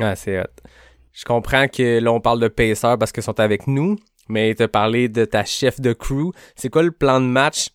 Ah 0.00 0.16
c'est 0.16 0.40
hot. 0.40 0.68
Je 1.12 1.24
comprends 1.24 1.68
que 1.68 2.00
là 2.00 2.12
on 2.12 2.20
parle 2.20 2.40
de 2.40 2.48
pacer 2.48 2.96
parce 2.98 3.12
qu'ils 3.12 3.22
sont 3.22 3.38
avec 3.38 3.66
nous. 3.66 3.96
Mais 4.28 4.54
te 4.54 4.64
parler 4.64 5.08
de 5.08 5.24
ta 5.24 5.44
chef 5.44 5.80
de 5.80 5.92
crew, 5.92 6.32
c'est 6.54 6.70
quoi 6.70 6.82
le 6.82 6.92
plan 6.92 7.20
de 7.20 7.26
match 7.26 7.70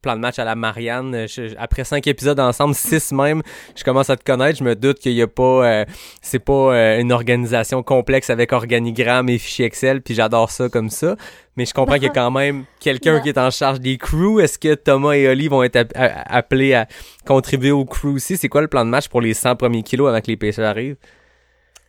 plan 0.00 0.16
de 0.16 0.20
match 0.20 0.38
à 0.38 0.44
la 0.44 0.54
Marianne. 0.54 1.26
après 1.58 1.84
cinq 1.84 2.06
épisodes 2.06 2.40
ensemble, 2.40 2.74
six 2.74 3.12
même, 3.12 3.42
je 3.76 3.84
commence 3.84 4.10
à 4.10 4.16
te 4.16 4.24
connaître. 4.24 4.58
Je 4.58 4.64
me 4.64 4.74
doute 4.74 4.98
qu'il 4.98 5.12
y 5.12 5.22
a 5.22 5.26
pas, 5.26 5.42
euh, 5.66 5.84
c'est 6.22 6.38
pas 6.38 6.52
euh, 6.52 7.00
une 7.00 7.12
organisation 7.12 7.82
complexe 7.82 8.30
avec 8.30 8.52
organigramme 8.52 9.28
et 9.28 9.38
fichier 9.38 9.66
Excel. 9.66 10.02
Puis 10.02 10.14
j'adore 10.14 10.50
ça 10.50 10.68
comme 10.68 10.90
ça. 10.90 11.16
Mais 11.56 11.66
je 11.66 11.74
comprends 11.74 11.94
qu'il 11.94 12.04
y 12.04 12.06
a 12.06 12.12
quand 12.12 12.30
même 12.30 12.64
quelqu'un 12.80 13.20
qui 13.20 13.28
est 13.28 13.38
en 13.38 13.50
charge 13.50 13.80
des 13.80 13.98
crews. 13.98 14.40
Est-ce 14.40 14.58
que 14.58 14.74
Thomas 14.74 15.12
et 15.12 15.28
Oli 15.28 15.48
vont 15.48 15.62
être 15.62 15.88
appelés 15.94 16.74
à 16.74 16.86
contribuer 17.26 17.72
au 17.72 17.84
crew 17.84 18.14
aussi? 18.14 18.36
C'est 18.36 18.48
quoi 18.48 18.62
le 18.62 18.68
plan 18.68 18.84
de 18.84 18.90
match 18.90 19.08
pour 19.08 19.20
les 19.20 19.34
100 19.34 19.56
premiers 19.56 19.82
kilos 19.82 20.08
avant 20.08 20.20
que 20.20 20.28
les 20.28 20.36
pêcheurs 20.36 20.68
arrivent? 20.68 20.96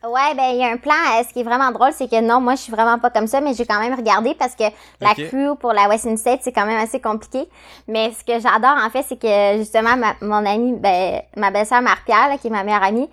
Ouais, 0.03 0.34
ben 0.36 0.50
il 0.53 0.58
y 0.58 0.63
a 0.63 0.72
un 0.72 0.77
plan. 0.77 0.93
Euh, 0.93 1.24
ce 1.27 1.31
qui 1.31 1.41
est 1.41 1.43
vraiment 1.43 1.72
drôle, 1.72 1.91
c'est 1.93 2.10
que 2.10 2.20
non, 2.22 2.41
moi 2.41 2.55
je 2.55 2.62
suis 2.62 2.72
vraiment 2.72 2.98
pas 2.98 3.12
comme 3.12 3.27
ça, 3.27 3.39
mais 3.39 3.53
j'ai 3.53 3.65
quand 3.65 3.79
même 3.79 3.93
regardé 3.93 4.34
parce 4.34 4.55
que 4.55 4.63
la 5.00 5.13
crew 5.13 5.55
pour 5.60 5.74
la 5.74 5.88
Western 5.88 6.17
State, 6.17 6.39
c'est 6.41 6.51
quand 6.51 6.65
même 6.65 6.79
assez 6.79 7.00
compliqué. 7.00 7.48
Mais 7.88 8.12
ce 8.12 8.24
que 8.24 8.39
j'adore 8.39 8.84
en 8.84 8.89
fait, 8.89 9.05
c'est 9.08 9.20
que 9.20 9.58
justement 9.60 9.96
mon 10.22 10.43
amie, 10.46 10.74
ben 10.74 11.22
ma 11.38 11.51
belle-sœur 11.51 11.84
Marie-Pierre, 11.84 12.39
qui 12.41 12.48
est 12.48 12.51
ma 12.51 12.63
meilleure 12.63 12.84
amie, 12.84 13.10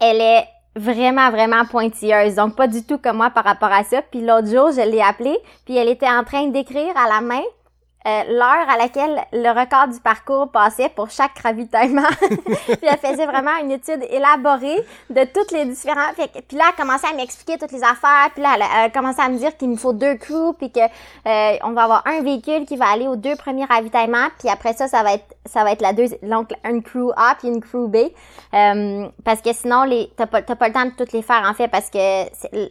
elle 0.00 0.20
est 0.20 0.44
vraiment 0.74 1.30
vraiment 1.30 1.64
pointilleuse 1.66 2.34
donc 2.34 2.56
pas 2.56 2.66
du 2.66 2.82
tout 2.82 2.96
comme 2.96 3.18
moi 3.18 3.28
par 3.28 3.44
rapport 3.44 3.70
à 3.70 3.84
ça 3.84 4.00
puis 4.00 4.22
l'autre 4.24 4.48
jour 4.48 4.72
je 4.72 4.80
l'ai 4.80 5.02
appelée 5.02 5.36
puis 5.66 5.76
elle 5.76 5.90
était 5.90 6.08
en 6.08 6.24
train 6.24 6.46
d'écrire 6.46 6.96
à 6.96 7.08
la 7.08 7.20
main 7.20 7.42
euh, 8.06 8.22
l'heure 8.28 8.68
à 8.68 8.76
laquelle 8.76 9.22
le 9.32 9.48
record 9.48 9.88
du 9.88 10.00
parcours 10.00 10.50
passait 10.50 10.88
pour 10.88 11.10
chaque 11.10 11.38
ravitaillement. 11.38 12.08
puis 12.20 12.78
elle 12.82 12.98
faisait 12.98 13.26
vraiment 13.26 13.56
une 13.62 13.70
étude 13.70 14.04
élaborée 14.10 14.84
de 15.10 15.24
toutes 15.24 15.52
les 15.52 15.64
différents. 15.66 16.12
Puis 16.16 16.56
là, 16.56 16.64
elle 16.68 16.74
commençait 16.76 17.06
à 17.06 17.14
m'expliquer 17.14 17.58
toutes 17.58 17.72
les 17.72 17.82
affaires. 17.82 18.30
Puis 18.34 18.42
là, 18.42 18.56
elle, 18.84 18.92
commençait 18.92 19.22
à 19.22 19.28
me 19.28 19.38
dire 19.38 19.56
qu'il 19.56 19.70
me 19.70 19.76
faut 19.76 19.92
deux 19.92 20.16
crews, 20.16 20.52
puis 20.54 20.70
que 20.70 20.80
euh, 20.80 21.56
on 21.62 21.72
va 21.72 21.84
avoir 21.84 22.06
un 22.06 22.22
véhicule 22.22 22.66
qui 22.66 22.76
va 22.76 22.86
aller 22.88 23.06
aux 23.06 23.16
deux 23.16 23.36
premiers 23.36 23.66
ravitaillements. 23.66 24.28
Puis 24.38 24.48
après 24.48 24.72
ça, 24.72 24.88
ça 24.88 25.02
va 25.02 25.14
être 25.14 25.34
ça 25.44 25.64
va 25.64 25.72
être 25.72 25.82
la 25.82 25.92
deux 25.92 26.06
donc 26.22 26.50
une 26.64 26.82
crew 26.82 27.10
A 27.16 27.34
puis 27.38 27.48
une 27.48 27.60
crew 27.60 27.88
B. 27.88 27.96
Euh, 28.54 29.08
parce 29.24 29.40
que 29.40 29.52
sinon, 29.52 29.84
les 29.84 30.10
t'as 30.16 30.26
pas 30.26 30.42
t'as 30.42 30.56
pas 30.56 30.68
le 30.68 30.74
temps 30.74 30.84
de 30.84 30.92
toutes 30.96 31.12
les 31.12 31.22
faire 31.22 31.44
en 31.48 31.54
fait 31.54 31.68
parce 31.68 31.90
que 31.90 32.24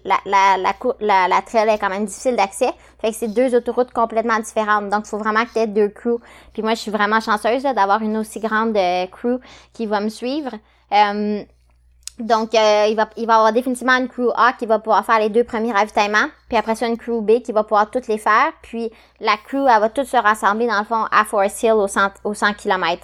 la 0.05 0.17
la 0.25 0.57
la, 0.57 0.73
la, 0.99 1.27
la 1.27 1.41
trail 1.41 1.69
est 1.69 1.77
quand 1.77 1.89
même 1.89 2.05
difficile 2.05 2.35
d'accès. 2.35 2.71
Fait 3.01 3.09
que 3.09 3.15
c'est 3.15 3.33
deux 3.33 3.55
autoroutes 3.55 3.91
complètement 3.91 4.39
différentes. 4.39 4.89
Donc, 4.89 5.05
faut 5.05 5.17
vraiment 5.17 5.43
que 5.45 5.53
tu 5.53 5.59
aies 5.59 5.67
deux 5.67 5.89
crews. 5.89 6.19
Puis 6.53 6.61
moi, 6.61 6.75
je 6.75 6.79
suis 6.79 6.91
vraiment 6.91 7.19
chanceuse 7.19 7.63
d'avoir 7.63 8.01
une 8.01 8.17
aussi 8.17 8.39
grande 8.39 8.77
euh, 8.77 9.07
crew 9.07 9.39
qui 9.73 9.87
va 9.87 9.99
me 9.99 10.09
suivre. 10.09 10.51
Euh, 10.91 11.43
donc, 12.19 12.53
euh, 12.53 12.85
il 12.89 12.95
va 12.95 13.09
il 13.17 13.25
va 13.25 13.35
avoir 13.35 13.53
définitivement 13.53 13.97
une 13.97 14.07
crew 14.07 14.29
A 14.35 14.53
qui 14.53 14.65
va 14.65 14.79
pouvoir 14.79 15.05
faire 15.05 15.19
les 15.19 15.29
deux 15.29 15.43
premiers 15.43 15.71
ravitaillements, 15.71 16.27
puis 16.49 16.57
après 16.57 16.75
ça, 16.75 16.87
une 16.87 16.97
crew 16.97 17.21
B 17.21 17.41
qui 17.41 17.51
va 17.51 17.63
pouvoir 17.63 17.89
toutes 17.89 18.07
les 18.07 18.17
faire, 18.17 18.51
puis 18.61 18.91
la 19.19 19.37
crew, 19.37 19.67
elle 19.67 19.79
va 19.79 19.89
toutes 19.89 20.07
se 20.07 20.17
rassembler, 20.17 20.67
dans 20.67 20.79
le 20.79 20.85
fond, 20.85 21.05
à 21.11 21.23
Forest 21.25 21.63
Hill 21.63 21.73
au 21.73 21.87
100, 21.87 22.01
au 22.23 22.33
100 22.33 22.53
km. 22.53 23.01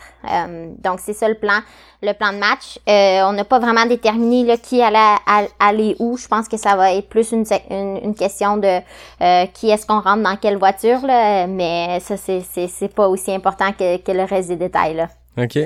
donc, 0.83 0.99
c'est 0.99 1.13
ça 1.13 1.27
le 1.27 1.35
plan, 1.35 1.59
le 2.01 2.13
plan 2.13 2.31
de 2.31 2.37
match. 2.37 2.79
Euh, 2.87 3.21
on 3.27 3.33
n'a 3.33 3.43
pas 3.43 3.59
vraiment 3.59 3.85
déterminé 3.85 4.43
là, 4.43 4.57
qui 4.57 4.81
allait 4.81 5.15
aller 5.59 5.95
où. 5.99 6.17
Je 6.17 6.27
pense 6.27 6.47
que 6.47 6.57
ça 6.57 6.75
va 6.75 6.93
être 6.93 7.09
plus 7.09 7.31
une, 7.31 7.45
une, 7.69 8.15
question 8.15 8.57
de 8.57 8.81
euh, 9.21 9.45
qui 9.53 9.69
est-ce 9.69 9.85
qu'on 9.85 10.01
rentre 10.01 10.23
dans 10.23 10.35
quelle 10.35 10.57
voiture, 10.57 11.05
là, 11.05 11.47
mais 11.47 11.99
ça, 12.01 12.15
c'est 12.17 12.95
pas 12.95 13.07
aussi 13.07 13.33
important 13.33 13.71
que, 13.71 13.97
que 13.97 14.11
le 14.11 14.23
reste 14.23 14.49
des 14.49 14.55
détails. 14.55 14.95
Là. 14.95 15.07
OK. 15.37 15.57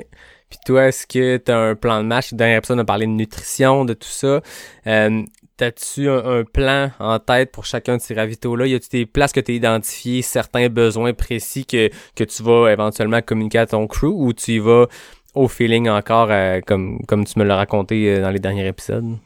Puis 0.51 0.59
toi, 0.65 0.87
est-ce 0.87 1.07
que 1.07 1.37
tu 1.37 1.51
as 1.51 1.57
un 1.57 1.75
plan 1.75 2.03
de 2.03 2.07
match? 2.07 2.33
Dernière 2.33 2.59
personne 2.59 2.81
a 2.81 2.85
parlé 2.85 3.07
de 3.07 3.11
nutrition, 3.11 3.85
de 3.85 3.93
tout 3.93 4.07
ça. 4.07 4.41
Euh, 4.85 5.23
T'as-tu 5.57 6.09
un, 6.09 6.43
plan 6.43 6.89
en 6.99 7.19
tête 7.19 7.51
pour 7.51 7.65
chacun 7.65 7.97
de 7.97 8.01
ces 8.01 8.15
ravitaux-là? 8.15 8.65
Y 8.65 8.73
a-tu 8.73 8.89
des 8.89 9.05
places 9.05 9.31
que 9.31 9.39
tu 9.39 9.51
as 9.51 9.55
identifiées, 9.55 10.23
certains 10.23 10.69
besoins 10.69 11.13
précis 11.13 11.67
que, 11.67 11.91
que 12.15 12.23
tu 12.23 12.41
vas 12.41 12.71
éventuellement 12.71 13.21
communiquer 13.21 13.59
à 13.59 13.67
ton 13.67 13.85
crew 13.85 14.05
ou 14.05 14.33
tu 14.33 14.53
y 14.53 14.59
vas 14.59 14.87
au 15.35 15.47
feeling 15.47 15.87
encore 15.87 16.29
euh, 16.31 16.61
comme, 16.65 16.99
comme 17.07 17.25
tu 17.25 17.37
me 17.37 17.43
l'as 17.43 17.57
raconté 17.57 18.07
euh, 18.07 18.21
dans 18.23 18.31
les 18.31 18.39
derniers 18.39 18.67
épisodes? 18.67 19.17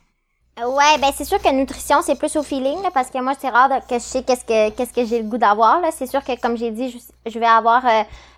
Ouais, 0.58 0.98
ben 1.02 1.10
c'est 1.14 1.26
sûr 1.26 1.42
que 1.42 1.54
nutrition 1.54 2.02
c'est 2.02 2.18
plus 2.18 2.36
au 2.38 2.44
feeling 2.44 2.80
parce 2.94 3.10
que 3.10 3.22
moi 3.22 3.34
c'est 3.38 3.50
rare 3.50 3.70
que 3.88 3.96
je 3.96 4.00
sais 4.00 4.24
qu'est-ce 4.24 4.46
que 4.46 4.94
que 4.94 5.06
j'ai 5.06 5.22
le 5.22 5.30
goût 5.30 5.38
d'avoir. 5.38 5.82
C'est 5.92 6.06
sûr 6.06 6.24
que 6.24 6.40
comme 6.40 6.58
j'ai 6.58 6.72
dit, 6.72 6.98
je, 7.26 7.40
vais 7.40 7.46
avoir 7.46 7.86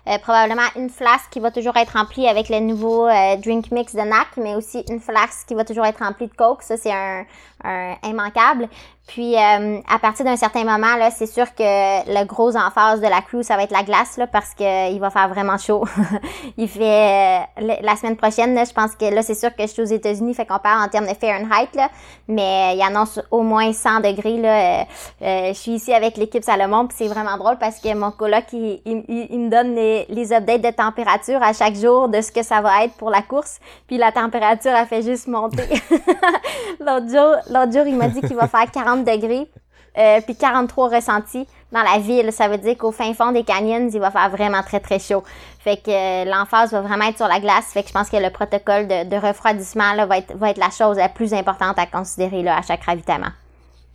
euh, 0.08 0.18
probablement 0.18 0.68
une 0.76 0.90
flasque 0.90 1.30
qui 1.30 1.40
va 1.40 1.50
toujours 1.50 1.76
être 1.76 1.90
remplie 1.90 2.26
avec 2.28 2.48
le 2.48 2.60
nouveau 2.60 3.06
euh, 3.06 3.36
drink 3.36 3.70
mix 3.70 3.94
de 3.94 4.00
NAC, 4.00 4.28
mais 4.36 4.54
aussi 4.54 4.84
une 4.88 5.00
flasque 5.00 5.46
qui 5.46 5.54
va 5.54 5.64
toujours 5.64 5.84
être 5.84 6.02
remplie 6.02 6.28
de 6.28 6.34
coke. 6.34 6.62
Ça 6.62 6.76
c'est 6.76 6.92
un, 6.92 7.24
un 7.64 7.94
immanquable. 8.04 8.68
Puis 9.08 9.36
euh, 9.36 9.80
à 9.88 9.98
partir 9.98 10.26
d'un 10.26 10.36
certain 10.36 10.64
moment, 10.64 10.96
là, 10.96 11.10
c'est 11.10 11.26
sûr 11.26 11.46
que 11.54 11.62
le 11.62 12.24
gros 12.26 12.54
emphase 12.56 13.00
de 13.00 13.06
la 13.06 13.22
crew, 13.22 13.42
ça 13.42 13.56
va 13.56 13.62
être 13.62 13.72
la 13.72 13.82
glace, 13.82 14.18
là, 14.18 14.26
parce 14.26 14.54
que 14.54 14.92
il 14.92 15.00
va 15.00 15.08
faire 15.08 15.30
vraiment 15.30 15.56
chaud. 15.56 15.82
il 16.58 16.68
fait 16.68 17.40
euh, 17.58 17.74
la 17.80 17.96
semaine 17.96 18.16
prochaine, 18.16 18.54
là, 18.54 18.64
je 18.64 18.72
pense 18.72 18.94
que 18.94 19.06
là, 19.06 19.22
c'est 19.22 19.34
sûr 19.34 19.48
que 19.56 19.62
je 19.62 19.68
suis 19.68 19.80
aux 19.80 19.86
États-Unis, 19.86 20.34
fait 20.34 20.44
qu'on 20.44 20.58
parle 20.58 20.84
en 20.84 20.88
termes 20.88 21.06
de 21.06 21.14
Fahrenheit, 21.14 21.70
là, 21.74 21.88
mais 22.28 22.76
il 22.76 22.82
annonce 22.82 23.18
au 23.30 23.40
moins 23.40 23.72
100 23.72 24.00
degrés. 24.00 24.36
Là, 24.36 24.82
euh, 25.22 25.48
je 25.48 25.58
suis 25.58 25.72
ici 25.72 25.94
avec 25.94 26.18
l'équipe 26.18 26.44
Salomon, 26.44 26.86
puis 26.86 26.96
c'est 26.98 27.08
vraiment 27.08 27.38
drôle 27.38 27.56
parce 27.58 27.80
que 27.80 27.94
mon 27.94 28.10
coloc, 28.10 28.44
il, 28.52 28.82
il, 28.84 29.40
me 29.40 29.48
donne 29.48 29.74
les, 29.74 29.97
les 30.08 30.32
updates 30.32 30.62
de 30.62 30.70
température 30.70 31.42
à 31.42 31.52
chaque 31.52 31.74
jour 31.74 32.08
de 32.08 32.20
ce 32.20 32.32
que 32.32 32.42
ça 32.42 32.60
va 32.60 32.84
être 32.84 32.94
pour 32.94 33.10
la 33.10 33.22
course. 33.22 33.58
Puis 33.86 33.98
la 33.98 34.12
température, 34.12 34.74
a 34.74 34.86
fait 34.86 35.02
juste 35.02 35.26
monter. 35.26 35.64
l'autre 36.80 37.72
jour, 37.72 37.86
il 37.86 37.96
m'a 37.96 38.08
dit 38.08 38.20
qu'il 38.20 38.36
va 38.36 38.48
faire 38.48 38.70
40 38.70 39.04
degrés, 39.04 39.48
euh, 39.96 40.20
puis 40.20 40.36
43 40.36 40.88
ressentis 40.88 41.46
dans 41.72 41.82
la 41.82 41.98
ville. 41.98 42.32
Ça 42.32 42.48
veut 42.48 42.58
dire 42.58 42.76
qu'au 42.76 42.92
fin 42.92 43.12
fond 43.14 43.32
des 43.32 43.44
canyons, 43.44 43.88
il 43.92 44.00
va 44.00 44.10
faire 44.10 44.30
vraiment 44.30 44.62
très, 44.62 44.80
très 44.80 44.98
chaud. 44.98 45.22
Fait 45.58 45.76
que 45.76 45.90
euh, 45.90 46.24
l'emphase 46.24 46.72
va 46.72 46.80
vraiment 46.80 47.06
être 47.06 47.16
sur 47.16 47.28
la 47.28 47.40
glace. 47.40 47.66
Fait 47.72 47.82
que 47.82 47.88
je 47.88 47.92
pense 47.92 48.08
que 48.08 48.16
le 48.16 48.30
protocole 48.30 48.86
de, 48.86 49.16
refroidissement 49.16 49.94
va, 50.06 50.18
être, 50.18 50.34
va 50.36 50.50
être 50.50 50.58
la 50.58 50.70
chose 50.70 50.96
la 50.96 51.08
plus 51.08 51.32
importante 51.34 51.78
à 51.78 51.86
considérer 51.86 52.42
là, 52.42 52.58
à 52.58 52.62
chaque 52.62 52.84
ravitaillement. 52.84 53.32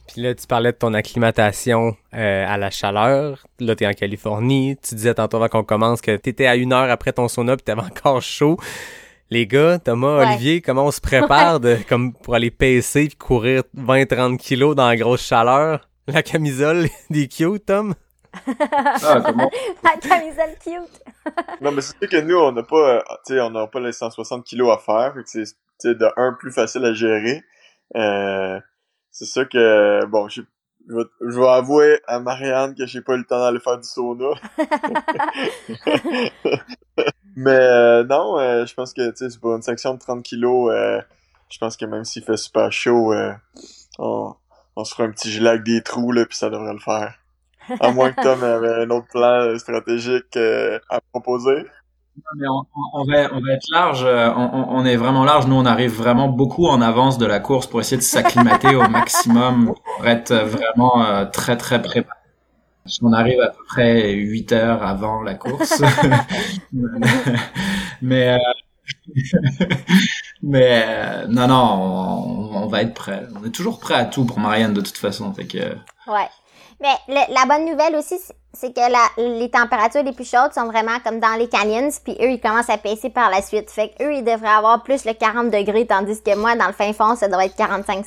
Puis 0.07 0.21
là, 0.21 0.35
tu 0.35 0.45
parlais 0.47 0.71
de 0.71 0.77
ton 0.77 0.93
acclimatation 0.93 1.95
euh, 2.13 2.45
à 2.47 2.57
la 2.57 2.69
chaleur. 2.69 3.45
Là, 3.59 3.75
t'es 3.75 3.87
en 3.87 3.93
Californie. 3.93 4.77
Tu 4.87 4.95
disais 4.95 5.13
tantôt 5.13 5.37
avant 5.37 5.47
qu'on 5.47 5.63
commence 5.63 6.01
que 6.01 6.15
t'étais 6.17 6.45
à 6.45 6.55
une 6.55 6.73
heure 6.73 6.89
après 6.89 7.13
ton 7.13 7.27
sauna 7.27 7.55
puis 7.55 7.63
t'avais 7.63 7.81
encore 7.85 8.21
chaud. 8.21 8.57
Les 9.29 9.47
gars, 9.47 9.79
Thomas, 9.79 10.17
Ouais. 10.19 10.25
Olivier, 10.27 10.61
comment 10.61 10.85
on 10.85 10.91
se 10.91 11.01
prépare 11.01 11.59
de, 11.59 11.77
comme 11.87 12.13
pour 12.13 12.35
aller 12.35 12.51
pacer 12.51 13.07
puis 13.07 13.15
courir 13.17 13.63
20-30 13.77 14.37
kilos 14.37 14.75
dans 14.75 14.87
la 14.87 14.95
grosse 14.95 15.25
chaleur? 15.25 15.89
La 16.07 16.21
camisole 16.21 16.87
des 17.09 17.27
cute, 17.27 17.65
Tom? 17.65 17.95
Ah, 18.45 19.21
comment 19.25 19.49
La 19.83 19.97
camisole 19.97 20.55
cute. 20.61 21.01
Non, 21.61 21.71
mais 21.71 21.81
c'est 21.81 21.97
sûr 21.97 22.09
que 22.09 22.21
nous, 22.21 22.35
on 22.35 22.51
n'a 22.51 22.63
pas, 22.63 22.97
euh, 22.97 23.01
tu 23.25 23.33
sais, 23.33 23.41
on 23.41 23.49
n'a 23.51 23.67
pas 23.67 23.79
les 23.79 23.93
160 23.93 24.43
kilos 24.43 24.69
à 24.71 24.77
faire. 24.79 25.13
C'est, 25.25 25.43
tu 25.45 25.53
sais, 25.79 25.95
de 25.95 26.05
un, 26.17 26.33
plus 26.33 26.51
facile 26.51 26.83
à 26.85 26.93
gérer. 26.93 27.41
Euh, 27.95 28.59
c'est 29.13 29.25
sûr 29.25 29.47
que, 29.47 30.05
bon, 30.07 30.27
je, 30.27 30.41
je, 30.89 30.95
vais, 30.95 31.03
je 31.21 31.39
vais 31.39 31.47
avouer 31.47 32.01
à 32.07 32.19
Marianne 32.19 32.73
que 32.73 32.87
j'ai 32.87 33.01
pas 33.01 33.13
eu 33.13 33.19
le 33.19 33.25
temps 33.25 33.39
d'aller 33.39 33.59
faire 33.59 33.77
du 33.77 33.87
sauna. 33.87 34.31
mais 37.35 37.51
euh, 37.51 38.03
non, 38.03 38.39
euh, 38.39 38.65
je 38.65 38.73
pense 38.73 38.91
que, 38.91 39.11
tu 39.11 39.17
sais, 39.17 39.29
c'est 39.29 39.39
pour 39.39 39.55
une 39.55 39.61
section 39.61 39.93
de 39.93 39.99
30 39.99 40.23
kilos, 40.23 40.73
euh, 40.73 40.99
je 41.49 41.59
pense 41.59 41.77
que 41.77 41.85
même 41.85 42.03
s'il 42.03 42.23
fait 42.23 42.37
super 42.37 42.71
chaud, 42.71 43.13
on, 43.99 44.33
on 44.75 44.83
se 44.83 44.95
fera 44.95 45.07
un 45.07 45.11
petit 45.11 45.31
gilet 45.31 45.51
avec 45.51 45.63
des 45.63 45.83
trous, 45.83 46.11
là, 46.11 46.25
puis 46.25 46.35
ça 46.35 46.49
devrait 46.49 46.73
le 46.73 46.79
faire. 46.79 47.13
À 47.79 47.91
moins 47.91 48.11
que 48.11 48.21
Tom 48.21 48.43
avait 48.43 48.83
un 48.83 48.89
autre 48.89 49.07
plan 49.09 49.57
stratégique 49.59 50.35
à 50.89 50.99
proposer. 51.11 51.67
On, 52.93 53.03
va, 53.05 53.33
on 53.33 53.41
va 53.41 53.53
être 53.53 53.67
large, 53.71 54.03
euh, 54.05 54.31
on, 54.35 54.85
est 54.85 54.95
vraiment 54.95 55.23
large. 55.23 55.47
Nous, 55.47 55.55
on 55.55 55.65
arrive 55.65 55.91
vraiment 55.91 56.27
beaucoup 56.27 56.67
en 56.67 56.81
avance 56.81 57.17
de 57.17 57.25
la 57.25 57.39
course 57.39 57.67
pour 57.67 57.79
essayer 57.79 57.97
de 57.97 58.03
s'acclimater 58.03 58.75
au 58.75 58.87
maximum, 58.87 59.73
pour 59.97 60.07
être 60.07 60.33
vraiment 60.33 61.03
euh, 61.03 61.25
très 61.25 61.57
très 61.57 61.81
préparé. 61.81 62.17
On 63.01 63.13
arrive 63.13 63.39
à 63.39 63.49
peu 63.49 63.63
près 63.65 64.11
8 64.11 64.51
heures 64.51 64.83
avant 64.83 65.21
la 65.21 65.35
course. 65.35 65.81
mais 68.01 68.33
euh, 68.33 68.37
mais 70.41 70.83
euh, 70.85 71.27
non, 71.27 71.47
non, 71.47 72.63
on, 72.63 72.67
va 72.67 72.81
être 72.81 72.93
prêt. 72.93 73.23
On 73.39 73.45
est 73.45 73.51
toujours 73.51 73.79
prêt 73.79 73.95
à 73.95 74.05
tout 74.05 74.25
pour 74.25 74.39
Marianne 74.39 74.73
de 74.73 74.81
toute 74.81 74.97
façon. 74.97 75.31
Que, 75.31 75.75
Ouais. 76.07 76.27
Mais 76.81 76.95
la 77.07 77.45
bonne 77.45 77.65
nouvelle 77.65 77.95
aussi, 77.95 78.15
c'est- 78.53 78.73
que 78.73 78.79
la, 78.91 79.37
les 79.39 79.49
températures 79.49 80.03
les 80.03 80.13
plus 80.13 80.29
chaudes 80.29 80.53
sont 80.53 80.65
vraiment 80.65 80.99
comme 81.03 81.19
dans 81.19 81.35
les 81.37 81.49
canyons, 81.49 81.89
puis 82.03 82.13
eux, 82.21 82.31
ils 82.31 82.39
commencent 82.41 82.69
à 82.69 82.77
baisser 82.77 83.09
par 83.09 83.29
la 83.29 83.41
suite. 83.41 83.69
Fait 83.71 83.89
que 83.89 84.03
eux, 84.03 84.13
ils 84.13 84.23
devraient 84.23 84.47
avoir 84.49 84.83
plus 84.83 85.05
le 85.05 85.13
40 85.13 85.49
degrés, 85.51 85.85
tandis 85.87 86.21
que 86.21 86.35
moi, 86.35 86.55
dans 86.55 86.67
le 86.67 86.73
fin 86.73 86.91
fond, 86.93 87.15
ça 87.15 87.27
devrait 87.27 87.47
être 87.47 87.55
45, 87.55 88.05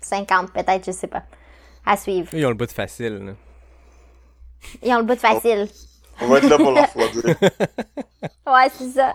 50 0.00 0.52
peut-être, 0.52 0.84
je 0.86 0.92
sais 0.92 1.06
pas. 1.06 1.22
À 1.86 1.96
suivre. 1.96 2.28
Ils 2.32 2.44
ont 2.46 2.50
le 2.50 2.54
bout 2.54 2.66
de 2.66 2.72
facile. 2.72 3.24
là. 3.26 3.32
Ils 4.82 4.92
ont 4.94 4.98
le 4.98 5.04
bout 5.04 5.14
de 5.14 5.20
facile. 5.20 5.68
On 6.20 6.28
va 6.28 6.38
être 6.38 6.48
là 6.48 6.56
pour 6.56 6.70
leur 6.72 6.84
refroidir. 6.84 7.24
Ouais, 8.46 8.70
c'est 8.78 8.90
ça. 8.90 9.14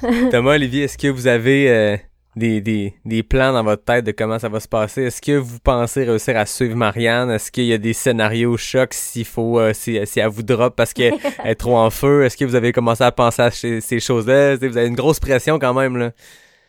Thomas, 0.30 0.52
Olivier, 0.54 0.84
est-ce 0.84 0.96
que 0.96 1.08
vous 1.08 1.26
avez 1.26 1.68
euh, 1.70 1.96
des, 2.38 2.60
des, 2.60 2.94
des 3.04 3.22
plans 3.22 3.52
dans 3.52 3.64
votre 3.64 3.84
tête 3.84 4.04
de 4.04 4.12
comment 4.12 4.38
ça 4.38 4.48
va 4.48 4.60
se 4.60 4.68
passer? 4.68 5.04
Est-ce 5.04 5.20
que 5.20 5.36
vous 5.36 5.58
pensez 5.58 6.04
réussir 6.04 6.36
à 6.36 6.46
suivre 6.46 6.76
Marianne? 6.76 7.30
Est-ce 7.30 7.50
qu'il 7.50 7.64
y 7.64 7.72
a 7.72 7.78
des 7.78 7.92
scénarios 7.92 8.56
chocs 8.56 8.94
s'il 8.94 9.26
faut, 9.26 9.58
euh, 9.58 9.72
si, 9.72 9.98
si 10.06 10.20
elle 10.20 10.28
vous 10.28 10.42
drop 10.42 10.74
parce 10.76 10.92
qu'elle 10.92 11.14
est 11.44 11.54
trop 11.56 11.76
en 11.76 11.90
feu? 11.90 12.24
Est-ce 12.24 12.36
que 12.36 12.44
vous 12.44 12.54
avez 12.54 12.72
commencé 12.72 13.04
à 13.04 13.12
penser 13.12 13.42
à 13.42 13.50
ces, 13.50 13.80
ces 13.80 14.00
choses-là? 14.00 14.56
Vous 14.56 14.76
avez 14.76 14.86
une 14.86 14.94
grosse 14.94 15.20
pression 15.20 15.58
quand 15.58 15.74
même, 15.74 15.96
là? 15.96 16.12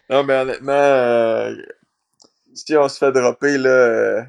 Non, 0.09 0.23
mais 0.23 0.33
honnêtement, 0.33 0.71
euh, 0.71 1.55
si 2.53 2.75
on 2.75 2.87
se 2.89 2.97
fait 2.97 3.11
dropper, 3.11 3.57
là, 3.57 3.69
euh, 3.69 4.21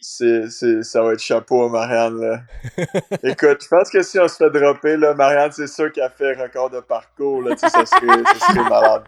c'est, 0.00 0.50
c'est, 0.50 0.82
ça 0.82 1.02
va 1.02 1.14
être 1.14 1.20
chapeau 1.20 1.64
à 1.64 1.68
Marianne, 1.70 2.20
là. 2.20 2.40
Écoute, 3.22 3.62
je 3.62 3.68
pense 3.68 3.90
que 3.90 4.02
si 4.02 4.20
on 4.20 4.28
se 4.28 4.36
fait 4.36 4.50
dropper, 4.50 4.96
là, 4.96 5.14
Marianne, 5.14 5.52
c'est 5.52 5.66
sûr 5.66 5.90
qu'elle 5.90 6.10
fait 6.16 6.34
record 6.34 6.70
de 6.70 6.80
parcours, 6.80 7.42
là, 7.42 7.54
tu 7.54 7.60
sais, 7.60 7.70
ça 7.70 7.86
serait, 7.86 8.22
ça 8.38 8.46
serait 8.46 8.68
malade. 8.68 9.04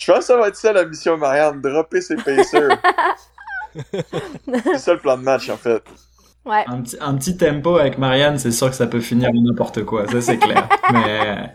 Je 0.00 0.10
pense 0.10 0.20
que 0.20 0.24
ça 0.24 0.36
va 0.38 0.48
être 0.48 0.56
ça 0.56 0.72
la 0.72 0.86
mission 0.86 1.14
de 1.14 1.20
Marianne, 1.20 1.60
dropper 1.60 2.00
ses 2.00 2.16
pacers. 2.16 2.80
c'est 3.92 4.78
ça 4.78 4.94
le 4.94 4.98
plan 4.98 5.18
de 5.18 5.22
match, 5.22 5.50
en 5.50 5.58
fait. 5.58 5.82
Ouais. 6.46 6.64
un 6.66 6.80
petit, 6.80 6.96
un 7.02 7.14
petit 7.16 7.36
tempo 7.36 7.76
avec 7.76 7.98
Marianne, 7.98 8.38
c'est 8.38 8.50
sûr 8.50 8.70
que 8.70 8.76
ça 8.76 8.86
peut 8.86 9.00
finir 9.00 9.28
n'importe 9.30 9.84
quoi, 9.84 10.06
ça 10.08 10.22
c'est 10.22 10.38
clair. 10.38 10.66
mais, 10.90 11.52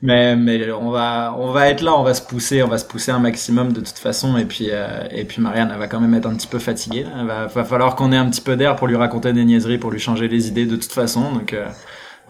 mais, 0.00 0.34
mais 0.34 0.72
on 0.72 0.90
va, 0.90 1.34
on 1.36 1.52
va 1.52 1.68
être 1.68 1.82
là, 1.82 1.94
on 1.94 2.02
va 2.02 2.14
se 2.14 2.22
pousser, 2.22 2.62
on 2.62 2.68
va 2.68 2.78
se 2.78 2.86
pousser 2.86 3.10
un 3.10 3.18
maximum 3.18 3.74
de 3.74 3.80
toute 3.80 3.98
façon. 3.98 4.38
Et 4.38 4.46
puis, 4.46 4.68
euh, 4.70 5.06
et 5.10 5.26
puis 5.26 5.42
Marianne, 5.42 5.68
elle 5.70 5.78
va 5.78 5.88
quand 5.88 6.00
même 6.00 6.14
être 6.14 6.26
un 6.26 6.34
petit 6.34 6.46
peu 6.46 6.58
fatiguée. 6.58 7.04
Il 7.20 7.26
va, 7.26 7.48
va 7.48 7.64
falloir 7.64 7.96
qu'on 7.96 8.12
ait 8.12 8.16
un 8.16 8.30
petit 8.30 8.40
peu 8.40 8.56
d'air 8.56 8.76
pour 8.76 8.86
lui 8.86 8.96
raconter 8.96 9.34
des 9.34 9.44
niaiseries, 9.44 9.76
pour 9.76 9.90
lui 9.90 10.00
changer 10.00 10.26
les 10.26 10.48
idées 10.48 10.64
de 10.64 10.76
toute 10.76 10.92
façon. 10.92 11.32
Donc, 11.32 11.52
euh, 11.52 11.66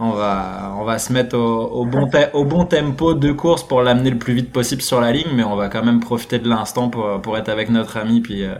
on 0.00 0.10
va, 0.10 0.74
on 0.78 0.84
va 0.84 0.98
se 0.98 1.12
mettre 1.12 1.36
au, 1.36 1.66
au 1.66 1.84
bon, 1.84 2.08
au 2.32 2.44
bon 2.44 2.64
tempo 2.64 3.14
de 3.14 3.32
course 3.32 3.66
pour 3.66 3.82
l'amener 3.82 4.10
le 4.10 4.18
plus 4.18 4.34
vite 4.34 4.52
possible 4.52 4.82
sur 4.82 5.00
la 5.00 5.12
ligne, 5.12 5.30
mais 5.34 5.44
on 5.44 5.56
va 5.56 5.68
quand 5.68 5.84
même 5.84 6.00
profiter 6.00 6.38
de 6.38 6.48
l'instant 6.48 6.88
pour, 6.88 7.20
pour 7.20 7.36
être 7.36 7.48
avec 7.48 7.68
notre 7.68 7.96
ami, 7.96 8.20
puis, 8.20 8.44
euh, 8.44 8.54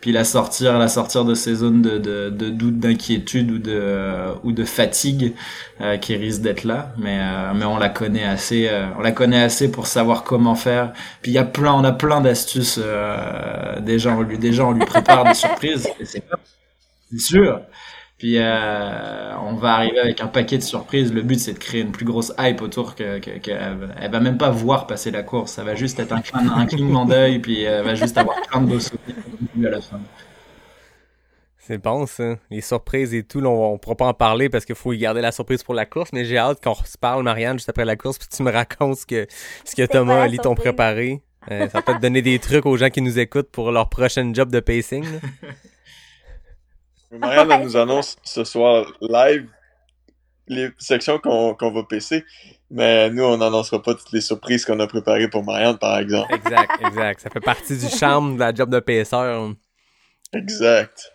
puis 0.00 0.12
la 0.12 0.24
sortir, 0.24 0.78
la 0.78 0.88
sortir 0.88 1.24
de 1.24 1.34
ces 1.34 1.56
zones 1.56 1.82
de, 1.82 1.98
de, 1.98 2.30
de 2.30 2.50
doute, 2.50 2.78
d'inquiétude 2.78 3.50
ou 3.50 3.58
de, 3.58 3.72
euh, 3.72 4.32
ou 4.44 4.52
de 4.52 4.64
fatigue 4.64 5.34
euh, 5.80 5.96
qui 5.96 6.14
risquent 6.14 6.42
d'être 6.42 6.64
là. 6.64 6.92
Mais, 6.98 7.18
euh, 7.20 7.52
mais 7.54 7.64
on 7.64 7.78
la 7.78 7.88
connaît 7.88 8.24
assez, 8.24 8.68
euh, 8.68 8.86
on 8.96 9.02
la 9.02 9.12
connaît 9.12 9.42
assez 9.42 9.70
pour 9.70 9.86
savoir 9.86 10.22
comment 10.22 10.54
faire. 10.54 10.92
Puis 11.22 11.32
il 11.32 11.34
y 11.34 11.38
a 11.38 11.44
plein, 11.44 11.72
on 11.72 11.84
a 11.84 11.92
plein 11.92 12.20
d'astuces. 12.20 12.78
Euh, 12.82 13.80
déjà, 13.80 14.12
on 14.12 14.22
lui, 14.22 14.38
déjà 14.38 14.64
on 14.64 14.72
lui 14.72 14.84
prépare 14.84 15.24
des 15.24 15.34
surprises. 15.34 15.88
c'est 16.02 16.22
sûr. 17.18 17.60
Puis 18.18 18.38
euh, 18.38 19.36
on 19.38 19.54
va 19.54 19.74
arriver 19.74 20.00
avec 20.00 20.20
un 20.20 20.26
paquet 20.26 20.58
de 20.58 20.62
surprises. 20.62 21.12
Le 21.12 21.22
but 21.22 21.38
c'est 21.38 21.52
de 21.52 21.58
créer 21.58 21.82
une 21.82 21.92
plus 21.92 22.04
grosse 22.04 22.32
hype 22.38 22.60
autour 22.62 22.96
que, 22.96 23.18
que, 23.20 23.38
que 23.38 23.50
elle, 23.52 23.94
elle 24.00 24.10
va 24.10 24.20
même 24.20 24.38
pas 24.38 24.50
voir 24.50 24.86
passer 24.88 25.10
la 25.12 25.22
course. 25.22 25.52
Ça 25.52 25.62
va 25.64 25.76
juste 25.76 26.00
être 26.00 26.12
un, 26.12 26.20
clin- 26.20 26.50
un 26.52 26.66
clignement 26.66 27.04
d'œil, 27.04 27.38
puis 27.38 27.62
elle 27.62 27.84
va 27.84 27.94
juste 27.94 28.18
avoir 28.18 28.40
plein 28.42 28.60
de 28.60 28.66
beaux 28.66 28.80
souvenirs 28.80 29.68
à 29.68 29.70
la 29.70 29.80
fin. 29.80 30.00
C'est 31.58 31.78
bon, 31.78 32.06
ça. 32.06 32.36
Les 32.50 32.62
surprises 32.62 33.12
et 33.14 33.22
tout, 33.22 33.40
là, 33.40 33.50
on, 33.50 33.74
on 33.74 33.78
pourra 33.78 33.94
pas 33.94 34.06
en 34.06 34.14
parler 34.14 34.48
parce 34.48 34.64
qu'il 34.64 34.74
faut 34.74 34.92
y 34.94 34.98
garder 34.98 35.20
la 35.20 35.32
surprise 35.32 35.62
pour 35.62 35.74
la 35.74 35.84
course, 35.86 36.10
mais 36.12 36.24
j'ai 36.24 36.38
hâte 36.38 36.62
qu'on 36.64 36.74
se 36.74 36.96
parle, 36.98 37.22
Marianne, 37.22 37.58
juste 37.58 37.68
après 37.68 37.84
la 37.84 37.94
course, 37.94 38.18
puis 38.18 38.26
tu 38.34 38.42
me 38.42 38.50
racontes 38.50 38.96
ce 38.96 39.06
que, 39.06 39.26
ce 39.64 39.76
que 39.76 39.86
quoi 39.86 39.86
Thomas 39.86 40.20
et 40.20 40.22
Ali 40.22 40.38
t'ont 40.38 40.54
préparé. 40.54 41.22
Euh, 41.50 41.68
ça 41.68 41.78
va 41.78 41.82
peut-être 41.82 42.00
donner 42.00 42.22
des 42.22 42.38
trucs 42.38 42.66
aux 42.66 42.76
gens 42.76 42.90
qui 42.90 43.00
nous 43.02 43.18
écoutent 43.18 43.50
pour 43.50 43.70
leur 43.70 43.88
prochain 43.90 44.32
job 44.34 44.50
de 44.50 44.60
pacing. 44.60 45.04
Marianne, 47.10 47.50
elle 47.50 47.58
Ouais, 47.58 47.64
nous 47.64 47.76
annonce 47.76 48.16
ce 48.22 48.44
soir 48.44 48.86
live 49.00 49.48
les 50.46 50.70
sections 50.78 51.18
qu'on 51.18 51.54
qu'on 51.54 51.70
va 51.72 51.82
PC. 51.84 52.24
Mais 52.70 53.10
nous, 53.10 53.24
on 53.24 53.38
n'annoncera 53.38 53.82
pas 53.82 53.94
toutes 53.94 54.12
les 54.12 54.20
surprises 54.20 54.64
qu'on 54.64 54.78
a 54.80 54.86
préparées 54.86 55.28
pour 55.28 55.44
Marianne, 55.44 55.78
par 55.78 55.98
exemple. 55.98 56.34
Exact, 56.34 56.70
exact. 56.84 57.20
Ça 57.20 57.30
fait 57.30 57.40
partie 57.40 57.78
du 57.78 57.88
charme 57.88 58.34
de 58.34 58.40
la 58.40 58.54
job 58.54 58.68
de 58.70 58.80
paisseur. 58.80 59.52
Exact. 60.34 61.12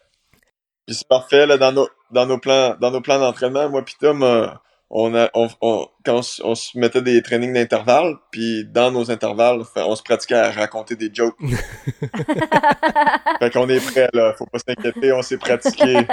Puis 0.86 0.96
c'est 0.96 1.08
parfait, 1.08 1.46
là, 1.46 1.58
dans 1.58 1.72
nos, 1.72 1.88
dans 2.12 2.26
nos 2.26 2.40
plans, 2.40 2.76
dans 2.80 2.92
nos 2.92 3.02
plans 3.02 3.20
d'entraînement, 3.20 3.70
moi 3.70 3.86
pis 3.86 3.96
Tom, 4.00 4.24
euh, 4.24 4.48
on 4.96 5.16
a, 5.16 5.30
on, 5.34 5.48
on- 5.62 5.88
quand 6.06 6.22
on, 6.44 6.54
se 6.56 6.78
mettait 6.78 7.02
des 7.02 7.22
trainings 7.24 7.52
d'intervalle, 7.54 8.14
puis 8.32 8.64
dans 8.66 8.92
nos 8.92 9.10
intervalles, 9.10 9.64
fait- 9.74 9.82
on 9.82 9.96
se 9.96 10.04
pratiquait 10.04 10.36
à 10.36 10.52
raconter 10.52 10.96
des 10.96 11.10
jokes. 11.12 11.36
fait 13.40 13.50
qu'on 13.52 13.68
est 13.70 13.84
prêt, 13.84 14.08
là. 14.14 14.34
Faut 14.38 14.46
pas 14.46 14.60
s'inquiéter, 14.60 15.12
on 15.12 15.24
s'est 15.24 15.38
pratiqué. 15.38 16.06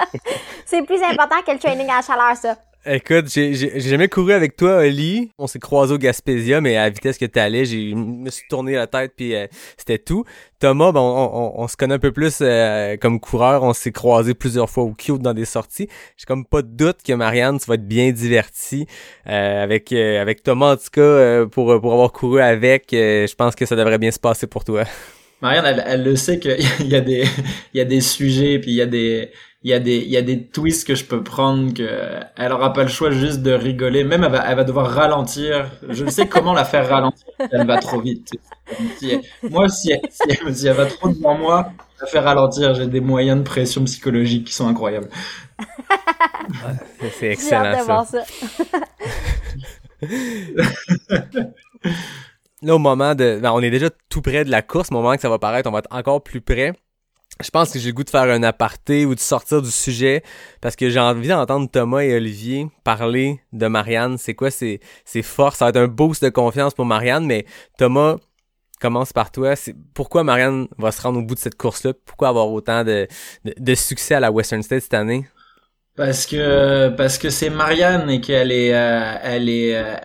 C'est 0.66 0.82
plus 0.82 1.02
important 1.02 1.36
que 1.46 1.52
le 1.52 1.58
training 1.58 1.88
à 1.88 1.96
la 1.96 2.02
chaleur, 2.02 2.36
ça. 2.36 2.56
Écoute, 2.86 3.26
j'ai 3.28 3.52
jamais 3.80 4.08
couru 4.08 4.32
avec 4.32 4.56
toi, 4.56 4.78
Oli. 4.78 5.30
On 5.36 5.46
s'est 5.46 5.58
croisé 5.58 5.92
au 5.92 5.98
Gaspésia, 5.98 6.60
mais 6.62 6.76
à 6.76 6.84
la 6.84 6.90
vitesse 6.90 7.18
que 7.18 7.26
t'allais, 7.26 7.64
je 7.66 7.76
me 7.94 8.30
suis 8.30 8.46
tourné 8.48 8.74
la 8.76 8.86
tête, 8.86 9.12
puis 9.14 9.34
euh, 9.34 9.46
c'était 9.76 9.98
tout. 9.98 10.24
Thomas, 10.58 10.92
ben, 10.92 11.00
on, 11.00 11.30
on- 11.34 11.60
on 11.62 11.68
se 11.68 11.76
connaît 11.76 11.94
un 11.96 11.98
peu 11.98 12.12
plus 12.12 12.38
euh, 12.40 12.96
comme 12.96 13.20
coureur. 13.20 13.62
On 13.62 13.74
s'est 13.74 13.90
croisé 13.92 14.32
plusieurs 14.32 14.70
fois 14.70 14.84
au 14.84 14.92
cute 14.94 15.20
dans 15.20 15.34
des 15.34 15.44
sorties. 15.44 15.88
J'ai 16.16 16.24
comme 16.24 16.46
pas 16.46 16.62
de 16.62 16.68
doute 16.68 16.98
que 17.06 17.12
Marianne, 17.12 17.58
tu 17.58 17.66
vas 17.66 17.74
être 17.74 17.86
bien 17.86 18.10
divertie 18.12 18.86
euh, 19.28 19.62
avec 19.62 19.92
euh, 19.92 20.22
avec 20.22 20.42
Thomas 20.42 20.72
en 20.74 20.76
tout 20.76 20.84
cas 20.92 21.00
euh, 21.02 21.46
pour 21.46 21.78
pour 21.80 21.92
avoir 21.92 22.12
couru 22.12 22.40
avec. 22.40 22.94
euh, 22.94 23.26
je 23.26 23.34
pense 23.34 23.54
que 23.54 23.66
ça 23.66 23.76
devrait 23.76 23.98
bien 23.98 24.12
se 24.12 24.20
passer 24.20 24.46
pour 24.46 24.64
toi. 24.64 24.84
Marianne, 25.42 25.66
elle, 25.66 25.84
elle 25.86 26.02
le 26.04 26.16
sait 26.16 26.40
qu'il 26.40 26.88
y 26.88 26.94
a 26.96 27.00
des, 27.00 27.24
il 27.74 27.78
y 27.78 27.80
a 27.80 27.84
des 27.84 28.00
sujets, 28.00 28.58
puis 28.58 28.72
il 28.72 28.76
y 28.76 28.82
a 28.82 28.86
des, 28.86 29.30
il 29.62 29.70
y 29.70 29.74
a 29.74 29.80
des, 29.80 29.96
il 29.98 30.08
y 30.10 30.16
a 30.16 30.22
des 30.22 30.46
twists 30.46 30.86
que 30.86 30.94
je 30.94 31.04
peux 31.04 31.22
prendre 31.24 31.74
que 31.74 32.20
elle 32.36 32.52
aura 32.52 32.72
pas 32.72 32.82
le 32.84 32.88
choix 32.88 33.10
juste 33.10 33.42
de 33.42 33.50
rigoler. 33.52 34.04
Même 34.04 34.22
elle 34.24 34.30
va, 34.30 34.44
elle 34.48 34.56
va 34.56 34.64
devoir 34.64 34.88
ralentir. 34.90 35.70
Je 35.88 36.04
ne 36.04 36.10
sais 36.10 36.28
comment 36.28 36.52
la 36.54 36.64
faire 36.64 36.88
ralentir. 36.88 37.26
si 37.40 37.46
Elle 37.50 37.66
va 37.66 37.78
trop 37.78 38.00
vite. 38.00 38.30
Si 38.98 39.10
elle- 39.10 39.50
moi, 39.50 39.68
si 39.68 39.90
elle, 39.92 40.00
si 40.10 40.22
elle, 40.28 40.54
si 40.54 40.66
elle 40.68 40.76
va 40.76 40.86
trop 40.86 41.08
devant 41.08 41.36
moi, 41.36 41.72
la 42.00 42.06
faire 42.06 42.22
ralentir. 42.24 42.74
J'ai 42.74 42.86
des 42.86 43.00
moyens 43.00 43.38
de 43.38 43.42
pression 43.44 43.82
psychologique 43.84 44.46
qui 44.46 44.52
sont 44.52 44.68
incroyables. 44.68 45.08
C'est 47.18 47.30
excellent 47.32 47.76
ça. 47.84 48.04
ça. 48.04 48.22
là, 52.62 52.74
au 52.74 52.78
moment 52.78 53.14
de... 53.14 53.38
ben, 53.40 53.52
on 53.52 53.60
est 53.60 53.70
déjà 53.70 53.90
tout 54.08 54.22
près 54.22 54.44
de 54.44 54.50
la 54.50 54.62
course, 54.62 54.90
au 54.90 54.94
moment 54.94 55.14
que 55.14 55.20
ça 55.20 55.28
va 55.28 55.38
paraître, 55.38 55.68
on 55.68 55.72
va 55.72 55.80
être 55.80 55.92
encore 55.92 56.22
plus 56.22 56.40
près. 56.40 56.72
Je 57.40 57.50
pense 57.50 57.72
que 57.72 57.78
j'ai 57.78 57.88
le 57.88 57.94
goût 57.94 58.04
de 58.04 58.10
faire 58.10 58.22
un 58.22 58.42
aparté 58.42 59.06
ou 59.06 59.14
de 59.14 59.20
sortir 59.20 59.62
du 59.62 59.70
sujet 59.70 60.22
parce 60.60 60.74
que 60.74 60.90
j'ai 60.90 60.98
envie 60.98 61.28
d'entendre 61.28 61.70
Thomas 61.70 62.00
et 62.00 62.14
Olivier 62.14 62.66
parler 62.82 63.40
de 63.52 63.66
Marianne. 63.68 64.18
C'est 64.18 64.34
quoi 64.34 64.50
ses, 64.50 64.80
ses? 65.04 65.22
Ça 65.22 65.50
va 65.60 65.68
être 65.68 65.76
un 65.76 65.86
boost 65.86 66.24
de 66.24 66.30
confiance 66.30 66.74
pour 66.74 66.84
Marianne, 66.84 67.26
mais 67.26 67.46
Thomas, 67.78 68.16
commence 68.80 69.12
par 69.12 69.30
toi. 69.30 69.56
C'est 69.56 69.74
pourquoi 69.94 70.24
Marianne 70.24 70.68
va 70.78 70.92
se 70.92 71.02
rendre 71.02 71.18
au 71.18 71.22
bout 71.22 71.34
de 71.34 71.40
cette 71.40 71.56
course-là? 71.56 71.92
Pourquoi 72.04 72.28
avoir 72.28 72.48
autant 72.48 72.84
de, 72.84 73.06
de, 73.44 73.54
de 73.56 73.74
succès 73.74 74.14
à 74.14 74.20
la 74.20 74.30
Western 74.30 74.62
State 74.62 74.82
cette 74.82 74.94
année? 74.94 75.26
Parce 75.96 76.26
que 76.26 76.90
parce 76.90 77.18
que 77.18 77.28
c'est 77.28 77.50
Marianne 77.50 78.08
et 78.08 78.20
qu'elle 78.20 78.52
est 78.52 78.72
euh, 78.72 79.14
elle 79.22 79.48
est 79.48 79.76
euh, 79.76 79.96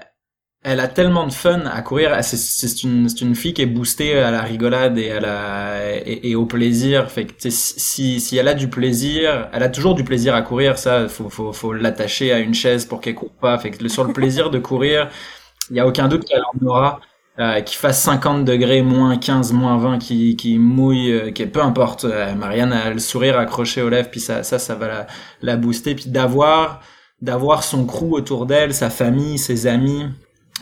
elle 0.64 0.80
a 0.80 0.88
tellement 0.88 1.28
de 1.28 1.34
fun 1.34 1.62
à 1.66 1.82
courir. 1.82 2.18
C'est 2.24 2.84
une 2.84 3.08
une 3.22 3.36
fille 3.36 3.54
qui 3.54 3.62
est 3.62 3.66
boostée 3.66 4.18
à 4.20 4.32
la 4.32 4.42
rigolade 4.42 4.98
et 4.98 5.12
à 5.12 5.20
la 5.20 6.00
et, 6.06 6.36
au 6.36 6.46
plaisir. 6.46 7.12
Fait 7.12 7.26
que 7.26 7.34
si 7.50 8.20
si 8.20 8.38
elle 8.38 8.48
a 8.48 8.54
du 8.54 8.70
plaisir, 8.70 9.50
elle 9.52 9.64
a 9.64 9.70
toujours 9.70 9.94
du 9.96 10.04
plaisir 10.04 10.34
à 10.36 10.42
courir. 10.42 10.78
Ça 10.78 11.08
faut 11.10 11.30
faut 11.30 11.52
faut 11.54 11.74
l'attacher 11.74 12.32
à 12.32 12.40
une 12.40 12.54
chaise 12.54 12.86
pour 12.86 13.02
qu'elle 13.02 13.16
court 13.16 13.34
pas. 13.34 13.58
Fait 13.58 13.72
que 13.72 13.88
sur 13.90 14.06
le 14.06 14.14
plaisir 14.14 14.50
de 14.52 14.60
courir, 14.60 15.10
il 15.70 15.76
y 15.78 15.80
a 15.80 15.88
aucun 15.88 16.08
doute 16.08 16.26
qu'elle 16.26 16.42
en 16.44 16.66
aura. 16.66 17.02
Euh, 17.40 17.62
qu'il 17.62 17.78
fasse 17.80 18.04
50 18.04 18.46
degrés, 18.46 18.84
moins 18.84 19.18
15, 19.18 19.54
moins 19.54 19.78
20, 19.78 19.98
qui, 19.98 20.36
qui 20.36 20.60
mouille, 20.60 21.12
euh, 21.12 21.32
qui 21.32 21.48
peu 21.48 21.64
importe. 21.64 22.06
euh, 22.06 22.36
Marianne 22.36 22.72
a 22.72 22.92
le 22.92 23.00
sourire 23.00 23.40
accroché 23.40 23.82
aux 23.82 23.90
lèvres, 23.90 24.12
puis 24.12 24.20
ça, 24.20 24.44
ça, 24.44 24.60
ça 24.60 24.76
va 24.76 24.88
la, 24.88 25.08
la 25.42 25.58
booster. 25.58 25.96
Puis 25.96 26.10
d'avoir, 26.12 26.82
d'avoir 27.22 27.64
son 27.64 27.88
crew 27.88 28.14
autour 28.14 28.46
d'elle, 28.46 28.72
sa 28.76 28.92
famille, 28.92 29.40
ses 29.40 29.66
amis, 29.66 30.06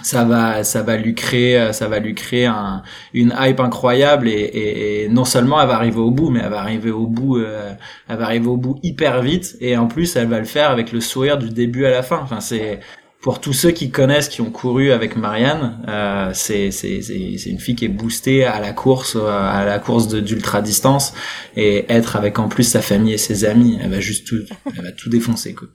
ça 0.03 0.23
va, 0.23 0.63
ça 0.63 0.83
va 0.83 0.97
lui 0.97 1.15
créer, 1.15 1.57
euh, 1.59 1.73
ça 1.73 1.87
va 1.87 1.99
lui 1.99 2.15
créer 2.15 2.45
un, 2.45 2.83
une 3.13 3.33
hype 3.39 3.59
incroyable. 3.59 4.27
Et, 4.27 4.31
et, 4.31 5.03
et 5.03 5.09
non 5.09 5.25
seulement 5.25 5.61
elle 5.61 5.67
va 5.67 5.75
arriver 5.75 5.99
au 5.99 6.11
bout, 6.11 6.29
mais 6.29 6.41
elle 6.43 6.51
va 6.51 6.59
arriver 6.59 6.91
au 6.91 7.07
bout, 7.07 7.37
euh, 7.37 7.73
elle 8.07 8.17
va 8.17 8.25
arriver 8.25 8.47
au 8.47 8.57
bout 8.57 8.79
hyper 8.83 9.21
vite. 9.21 9.57
Et 9.61 9.77
en 9.77 9.87
plus, 9.87 10.15
elle 10.15 10.27
va 10.27 10.39
le 10.39 10.45
faire 10.45 10.71
avec 10.71 10.91
le 10.91 11.01
sourire 11.01 11.37
du 11.37 11.49
début 11.49 11.85
à 11.85 11.91
la 11.91 12.03
fin. 12.03 12.19
Enfin, 12.21 12.39
c'est 12.39 12.79
pour 13.21 13.39
tous 13.39 13.53
ceux 13.53 13.71
qui 13.71 13.91
connaissent, 13.91 14.29
qui 14.29 14.41
ont 14.41 14.49
couru 14.49 14.91
avec 14.91 15.15
Marianne, 15.15 15.79
euh, 15.87 16.31
c'est 16.33 16.71
c'est 16.71 17.01
c'est 17.01 17.49
une 17.49 17.59
fille 17.59 17.75
qui 17.75 17.85
est 17.85 17.89
boostée 17.89 18.43
à 18.43 18.59
la 18.59 18.73
course, 18.73 19.15
euh, 19.15 19.27
à 19.27 19.63
la 19.63 19.77
course 19.77 20.07
d'ultra 20.07 20.61
distance, 20.61 21.13
et 21.55 21.85
être 21.89 22.15
avec 22.15 22.39
en 22.39 22.49
plus 22.49 22.63
sa 22.63 22.81
famille 22.81 23.13
et 23.13 23.19
ses 23.19 23.45
amis, 23.45 23.77
elle 23.81 23.91
va 23.91 23.99
juste 23.99 24.27
tout, 24.27 24.41
elle 24.75 24.83
va 24.83 24.91
tout 24.91 25.09
défoncer 25.09 25.53
quoi. 25.53 25.67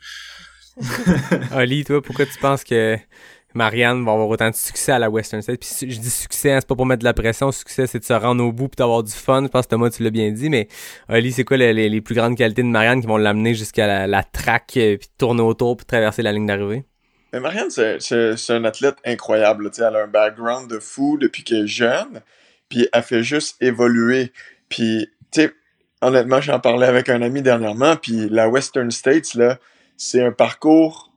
Oli, 1.56 1.84
toi, 1.84 2.02
pourquoi 2.02 2.26
tu 2.26 2.38
penses 2.38 2.64
que 2.64 2.98
Marianne 3.56 4.04
va 4.04 4.12
avoir 4.12 4.28
autant 4.28 4.50
de 4.50 4.54
succès 4.54 4.92
à 4.92 4.98
la 4.98 5.08
Western 5.08 5.40
State? 5.40 5.60
Puis 5.60 5.90
je 5.90 5.98
dis 5.98 6.10
succès, 6.10 6.52
hein, 6.52 6.58
c'est 6.60 6.68
pas 6.68 6.76
pour 6.76 6.84
mettre 6.84 7.00
de 7.00 7.04
la 7.04 7.14
pression. 7.14 7.50
Succès, 7.50 7.86
c'est 7.86 7.98
de 7.98 8.04
se 8.04 8.12
rendre 8.12 8.44
au 8.44 8.52
bout 8.52 8.68
puis 8.68 8.76
d'avoir 8.76 9.02
du 9.02 9.12
fun. 9.12 9.42
Je 9.42 9.48
pense 9.48 9.64
que 9.64 9.70
Thomas, 9.70 9.90
tu 9.90 10.02
l'as 10.02 10.10
bien 10.10 10.30
dit. 10.30 10.50
Mais 10.50 10.68
Oli, 11.08 11.32
c'est 11.32 11.44
quoi 11.44 11.56
les, 11.56 12.00
plus 12.02 12.14
grandes 12.14 12.36
qualités 12.36 12.62
de 12.62 12.68
Marianne 12.68 13.00
qui 13.00 13.06
vont 13.06 13.16
l'amener 13.16 13.54
jusqu'à 13.54 14.06
la, 14.06 14.22
track 14.22 14.74
euh, 14.76 14.98
puis 14.98 15.08
tourner 15.16 15.40
autour 15.40 15.76
puis 15.76 15.86
traverser 15.86 16.22
la 16.22 16.32
ligne 16.32 16.46
d'arrivée? 16.46 16.84
Mais 17.32 17.40
Marianne, 17.40 17.70
c'est, 17.70 18.50
un 18.50 18.64
athlète 18.64 18.96
incroyable. 19.04 19.70
Elle 19.78 19.96
a 19.96 20.02
un 20.04 20.06
background 20.06 20.70
de 20.70 20.78
fou 20.78 21.16
depuis 21.18 21.42
qu'elle 21.42 21.64
est 21.64 21.66
jeune, 21.66 22.20
puis 22.68 22.88
elle 22.92 23.02
fait 23.02 23.22
juste 23.22 23.56
évoluer. 23.62 24.32
Puis, 24.68 25.08
tu 25.32 25.40
sais, 25.40 25.54
honnêtement, 26.02 26.42
j'en 26.42 26.60
parlais 26.60 26.86
avec 26.86 27.08
un 27.08 27.22
ami 27.22 27.40
dernièrement, 27.40 27.96
puis 27.96 28.28
la 28.28 28.48
Western 28.48 28.90
States, 28.90 29.34
là, 29.34 29.58
c'est 29.96 30.22
un 30.22 30.32
parcours 30.32 31.12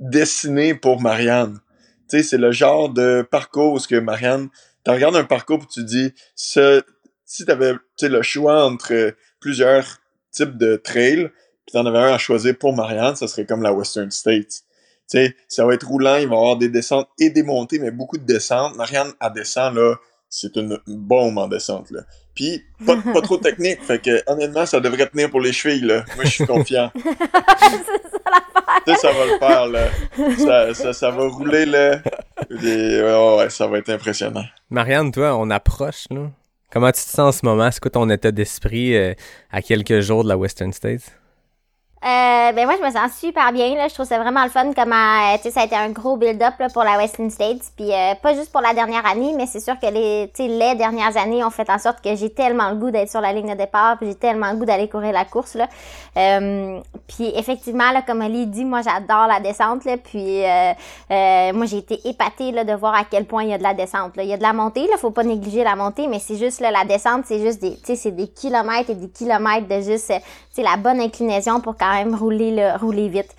dessiné 0.00 0.74
pour 0.74 1.00
Marianne. 1.00 1.58
C'est 2.08 2.38
le 2.38 2.52
genre 2.52 2.90
de 2.90 3.26
parcours 3.30 3.72
où 3.72 3.78
ce 3.78 3.88
que 3.88 3.96
Marianne, 3.96 4.48
tu 4.84 4.90
regardes 4.90 5.16
un 5.16 5.24
parcours 5.24 5.58
puis 5.58 5.68
tu 5.72 5.84
dis, 5.84 6.12
ce, 6.34 6.82
si 7.24 7.44
tu 7.44 7.50
avais 7.50 7.74
le 8.02 8.22
choix 8.22 8.64
entre 8.64 9.14
plusieurs 9.40 9.98
types 10.30 10.56
de 10.56 10.76
trails, 10.76 11.30
puis 11.66 11.72
t'en 11.72 11.86
avais 11.86 11.98
un 11.98 12.14
à 12.14 12.18
choisir 12.18 12.56
pour 12.58 12.74
Marianne, 12.74 13.16
ça 13.16 13.28
serait 13.28 13.46
comme 13.46 13.62
la 13.62 13.72
Western 13.72 14.10
States. 14.10 14.62
Sais, 15.06 15.36
ça 15.48 15.66
va 15.66 15.74
être 15.74 15.86
roulant, 15.86 16.16
il 16.16 16.28
va 16.28 16.34
y 16.34 16.38
avoir 16.38 16.56
des 16.56 16.68
descentes 16.68 17.08
et 17.18 17.30
des 17.30 17.42
montées, 17.42 17.78
mais 17.78 17.90
beaucoup 17.90 18.18
de 18.18 18.24
descentes. 18.24 18.76
Marianne, 18.76 19.12
à 19.20 19.30
descend, 19.30 19.74
là, 19.74 19.96
c'est 20.28 20.56
une 20.56 20.78
bombe 20.86 21.36
en 21.36 21.48
descente. 21.48 21.92
Puis, 22.34 22.64
pas, 22.86 22.96
pas 22.96 23.20
trop 23.20 23.36
technique, 23.38 23.82
fait 23.82 24.00
que, 24.00 24.22
honnêtement, 24.30 24.64
ça 24.66 24.80
devrait 24.80 25.06
tenir 25.06 25.30
pour 25.30 25.40
les 25.40 25.52
chevilles, 25.52 25.82
là. 25.86 26.04
Moi, 26.16 26.24
je 26.24 26.30
suis 26.30 26.46
confiant. 26.46 26.90
c'est 26.94 27.04
ça 27.04 27.12
l'affaire. 28.30 28.82
Tu 28.86 28.92
sais, 28.92 28.98
ça 28.98 29.12
va 29.12 29.26
le 29.26 29.38
faire, 29.38 29.66
là. 29.66 29.88
Ça, 30.38 30.74
ça, 30.74 30.92
ça 30.92 31.10
va 31.10 31.28
rouler, 31.28 31.66
là. 31.66 32.00
Et, 32.50 33.02
ouais, 33.02 33.36
ouais, 33.38 33.50
ça 33.50 33.66
va 33.66 33.78
être 33.78 33.90
impressionnant. 33.90 34.44
Marianne, 34.70 35.12
toi, 35.12 35.36
on 35.36 35.50
approche, 35.50 36.06
là. 36.10 36.30
Comment 36.72 36.90
tu 36.90 37.02
te 37.02 37.10
sens 37.10 37.18
en 37.18 37.32
ce 37.32 37.44
moment? 37.44 37.70
C'est 37.70 37.80
quoi 37.80 37.90
ton 37.90 38.08
état 38.08 38.30
d'esprit 38.30 38.96
euh, 38.96 39.12
à 39.50 39.60
quelques 39.60 40.00
jours 40.00 40.24
de 40.24 40.30
la 40.30 40.38
Western 40.38 40.72
States? 40.72 41.12
Euh, 42.04 42.50
ben 42.50 42.64
moi 42.64 42.74
je 42.76 42.84
me 42.84 42.90
sens 42.90 43.16
super 43.16 43.52
bien 43.52 43.76
là, 43.76 43.86
je 43.86 43.94
trouve 43.94 44.06
ça 44.06 44.18
vraiment 44.18 44.42
le 44.42 44.50
fun 44.50 44.72
comment 44.74 44.96
euh, 44.96 45.36
tu 45.36 45.42
sais 45.44 45.50
ça 45.52 45.60
a 45.60 45.66
été 45.66 45.76
un 45.76 45.90
gros 45.90 46.16
build-up 46.16 46.54
là, 46.58 46.68
pour 46.68 46.82
la 46.82 46.96
Western 46.96 47.30
States. 47.30 47.62
Puis 47.76 47.92
euh, 47.92 48.16
pas 48.20 48.34
juste 48.34 48.50
pour 48.50 48.60
la 48.60 48.74
dernière 48.74 49.06
année 49.06 49.32
mais 49.36 49.46
c'est 49.46 49.60
sûr 49.60 49.78
que 49.78 49.86
les 49.86 50.28
tu 50.34 50.42
les 50.42 50.74
dernières 50.74 51.16
années 51.16 51.44
ont 51.44 51.50
fait 51.50 51.70
en 51.70 51.78
sorte 51.78 52.02
que 52.02 52.16
j'ai 52.16 52.30
tellement 52.30 52.70
le 52.70 52.74
goût 52.74 52.90
d'être 52.90 53.08
sur 53.08 53.20
la 53.20 53.32
ligne 53.32 53.52
de 53.52 53.56
départ 53.56 53.98
puis 53.98 54.08
j'ai 54.08 54.14
tellement 54.16 54.50
le 54.50 54.56
goût 54.56 54.64
d'aller 54.64 54.88
courir 54.88 55.12
la 55.12 55.24
course 55.24 55.54
là. 55.54 55.68
Euh, 56.16 56.80
puis 57.06 57.30
effectivement 57.36 57.92
là 57.92 58.02
comme 58.02 58.20
Ali 58.20 58.48
dit 58.48 58.64
moi 58.64 58.80
j'adore 58.82 59.28
la 59.28 59.38
descente 59.38 59.84
là. 59.84 59.96
Puis 59.96 60.44
euh, 60.44 61.52
moi 61.52 61.66
j'ai 61.66 61.78
été 61.78 62.00
épatée 62.08 62.50
là 62.50 62.64
de 62.64 62.72
voir 62.72 62.96
à 62.96 63.04
quel 63.08 63.26
point 63.26 63.44
il 63.44 63.50
y 63.50 63.54
a 63.54 63.58
de 63.58 63.62
la 63.62 63.74
descente 63.74 64.16
là, 64.16 64.24
il 64.24 64.28
y 64.28 64.34
a 64.34 64.38
de 64.38 64.42
la 64.42 64.52
montée 64.52 64.88
là, 64.88 64.96
faut 64.98 65.12
pas 65.12 65.22
négliger 65.22 65.62
la 65.62 65.76
montée 65.76 66.08
mais 66.08 66.18
c'est 66.18 66.36
juste 66.36 66.58
là 66.58 66.72
la 66.72 66.84
descente, 66.84 67.26
c'est 67.26 67.38
juste 67.38 67.62
des 67.62 67.76
tu 67.76 67.84
sais 67.84 67.94
c'est 67.94 68.10
des 68.10 68.26
kilomètres 68.26 68.90
et 68.90 68.96
des 68.96 69.08
kilomètres 69.08 69.68
de 69.68 69.80
juste 69.82 70.12
sais 70.52 70.62
la 70.62 70.76
bonne 70.76 71.00
inclinaison 71.00 71.60
pour 71.60 71.76
quand 71.76 71.92
même 71.92 72.14
rouler 72.14 72.50
le 72.50 72.76
rouler 72.78 73.08
vite. 73.08 73.34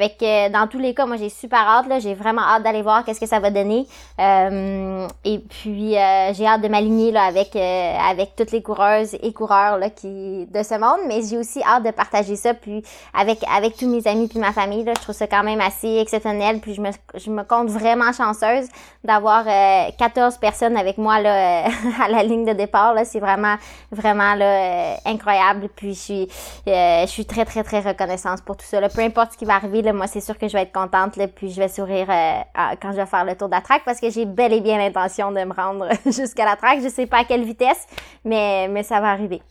Euh, 0.00 0.48
dans 0.48 0.66
tous 0.66 0.78
les 0.78 0.94
cas, 0.94 1.06
moi 1.06 1.16
j'ai 1.16 1.28
super 1.28 1.60
hâte 1.60 1.86
là, 1.88 1.98
j'ai 1.98 2.14
vraiment 2.14 2.42
hâte 2.42 2.62
d'aller 2.62 2.82
voir 2.82 3.04
qu'est-ce 3.04 3.20
que 3.20 3.26
ça 3.26 3.40
va 3.40 3.50
donner. 3.50 3.86
Euh, 4.18 5.06
et 5.24 5.38
puis 5.38 5.96
euh, 5.96 6.32
j'ai 6.34 6.46
hâte 6.46 6.62
de 6.62 6.68
m'aligner 6.68 7.10
là 7.10 7.24
avec 7.24 7.56
avec 7.56 8.36
toutes 8.36 8.52
les 8.52 8.62
coureuses 8.62 9.14
et 9.22 9.32
coureurs 9.32 9.78
là 9.78 9.90
qui 9.90 10.46
de 10.46 10.62
ce 10.62 10.78
monde, 10.78 11.00
mais 11.06 11.22
j'ai 11.22 11.38
aussi 11.38 11.62
hâte 11.62 11.84
de 11.84 11.90
partager 11.90 12.36
ça 12.36 12.54
puis 12.54 12.82
avec 13.14 13.40
avec 13.54 13.76
tous 13.76 13.88
mes 13.88 14.06
amis 14.06 14.28
puis 14.28 14.38
ma 14.38 14.52
famille 14.52 14.84
là, 14.84 14.92
je 14.96 15.02
trouve 15.02 15.14
ça 15.14 15.26
quand 15.26 15.42
même 15.42 15.60
assez 15.60 15.98
exceptionnel. 15.98 16.60
Puis 16.60 16.74
je 16.74 16.80
me 16.80 16.90
je 17.14 17.30
me 17.30 17.42
compte 17.42 17.68
vraiment 17.68 18.12
chanceuse 18.12 18.68
d'avoir 19.04 19.44
euh, 19.46 19.90
14 19.98 20.38
personnes 20.38 20.76
avec 20.76 20.98
moi 20.98 21.20
là 21.20 21.64
à 22.04 22.08
la 22.08 22.22
ligne 22.22 22.44
de 22.44 22.52
départ 22.52 22.94
là, 22.94 23.04
c'est 23.04 23.20
vraiment 23.20 23.56
vraiment 23.90 24.34
là 24.34 24.96
incroyable. 25.04 25.68
Puis 25.74 25.94
je 25.94 26.00
suis 26.00 26.28
je 26.66 27.06
suis 27.06 27.24
très 27.24 27.44
très 27.44 27.62
très 27.62 27.80
reconnaissante 27.80 28.42
pour 28.42 28.56
tout 28.56 28.66
ça 28.66 28.80
là. 28.80 28.88
peu 28.88 29.00
importe 29.02 29.32
ce 29.32 29.38
qui 29.38 29.44
va 29.44 29.54
arriver 29.54 29.82
moi 29.92 30.06
c'est 30.06 30.20
sûr 30.20 30.38
que 30.38 30.48
je 30.48 30.52
vais 30.52 30.62
être 30.62 30.72
contente 30.72 31.16
là, 31.16 31.28
puis 31.28 31.50
je 31.50 31.60
vais 31.60 31.68
sourire 31.68 32.08
euh, 32.10 32.40
quand 32.80 32.92
je 32.92 32.96
vais 32.96 33.06
faire 33.06 33.24
le 33.24 33.34
tour 33.36 33.48
de 33.48 33.54
la 33.54 33.60
track 33.60 33.82
parce 33.84 34.00
que 34.00 34.10
j'ai 34.10 34.24
bel 34.26 34.52
et 34.52 34.60
bien 34.60 34.78
l'intention 34.78 35.30
de 35.32 35.44
me 35.44 35.52
rendre 35.52 35.88
jusqu'à 36.06 36.44
la 36.44 36.56
track, 36.56 36.80
je 36.82 36.88
sais 36.88 37.06
pas 37.06 37.18
à 37.18 37.24
quelle 37.24 37.44
vitesse 37.44 37.86
mais 38.24 38.68
mais 38.68 38.82
ça 38.82 39.00
va 39.00 39.10
arriver. 39.10 39.42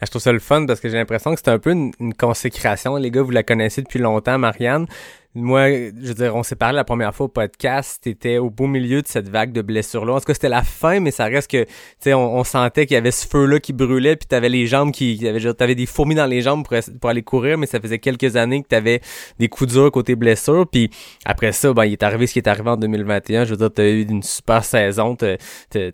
Ah, 0.00 0.04
Je 0.06 0.10
trouve 0.10 0.22
ça 0.22 0.32
le 0.32 0.38
fun 0.38 0.64
parce 0.64 0.78
que 0.78 0.88
j'ai 0.88 0.96
l'impression 0.96 1.34
que 1.34 1.40
c'est 1.42 1.50
un 1.50 1.58
peu 1.58 1.72
une 1.72 2.14
consécration. 2.14 2.94
Les 2.96 3.10
gars, 3.10 3.22
vous 3.22 3.32
la 3.32 3.42
connaissez 3.42 3.82
depuis 3.82 3.98
longtemps, 3.98 4.38
Marianne. 4.38 4.86
Moi, 5.40 5.68
je 5.68 6.08
veux 6.08 6.14
dire, 6.14 6.34
on 6.34 6.42
s'est 6.42 6.56
parlé 6.56 6.76
la 6.76 6.84
première 6.84 7.14
fois 7.14 7.26
au 7.26 7.28
podcast, 7.28 8.02
t'étais 8.02 8.38
au 8.38 8.50
beau 8.50 8.66
milieu 8.66 9.02
de 9.02 9.06
cette 9.06 9.28
vague 9.28 9.52
de 9.52 9.62
blessures-là. 9.62 10.14
En 10.14 10.18
tout 10.18 10.26
cas, 10.26 10.34
c'était 10.34 10.48
la 10.48 10.62
fin, 10.62 11.00
mais 11.00 11.10
ça 11.10 11.24
reste 11.26 11.50
que, 11.50 11.64
tu 11.64 11.70
sais, 12.00 12.14
on, 12.14 12.42
sentait 12.44 12.86
qu'il 12.86 12.94
y 12.94 12.98
avait 12.98 13.10
ce 13.10 13.26
feu-là 13.26 13.60
qui 13.60 13.72
brûlait, 13.72 14.16
puis 14.16 14.26
t'avais 14.26 14.48
les 14.48 14.66
jambes 14.66 14.90
qui, 14.92 15.24
t'avais, 15.56 15.74
des 15.74 15.86
fourmis 15.86 16.14
dans 16.14 16.26
les 16.26 16.42
jambes 16.42 16.66
pour, 16.66 16.76
pour 17.00 17.10
aller 17.10 17.22
courir, 17.22 17.56
mais 17.58 17.66
ça 17.66 17.80
faisait 17.80 17.98
quelques 17.98 18.36
années 18.36 18.62
que 18.62 18.68
t'avais 18.68 19.00
des 19.38 19.48
coups 19.48 19.72
durs 19.72 19.90
côté 19.92 20.16
blessure, 20.16 20.66
puis 20.66 20.90
après 21.24 21.52
ça, 21.52 21.72
ben, 21.72 21.84
il 21.84 21.92
est 21.92 22.02
arrivé 22.02 22.26
ce 22.26 22.32
qui 22.32 22.38
est 22.40 22.48
arrivé 22.48 22.70
en 22.70 22.76
2021. 22.76 23.44
Je 23.44 23.50
veux 23.50 23.56
dire, 23.56 23.70
t'as 23.72 23.88
eu 23.88 24.02
une 24.02 24.22
super 24.22 24.64
saison, 24.64 25.16
j'ai 25.20 25.92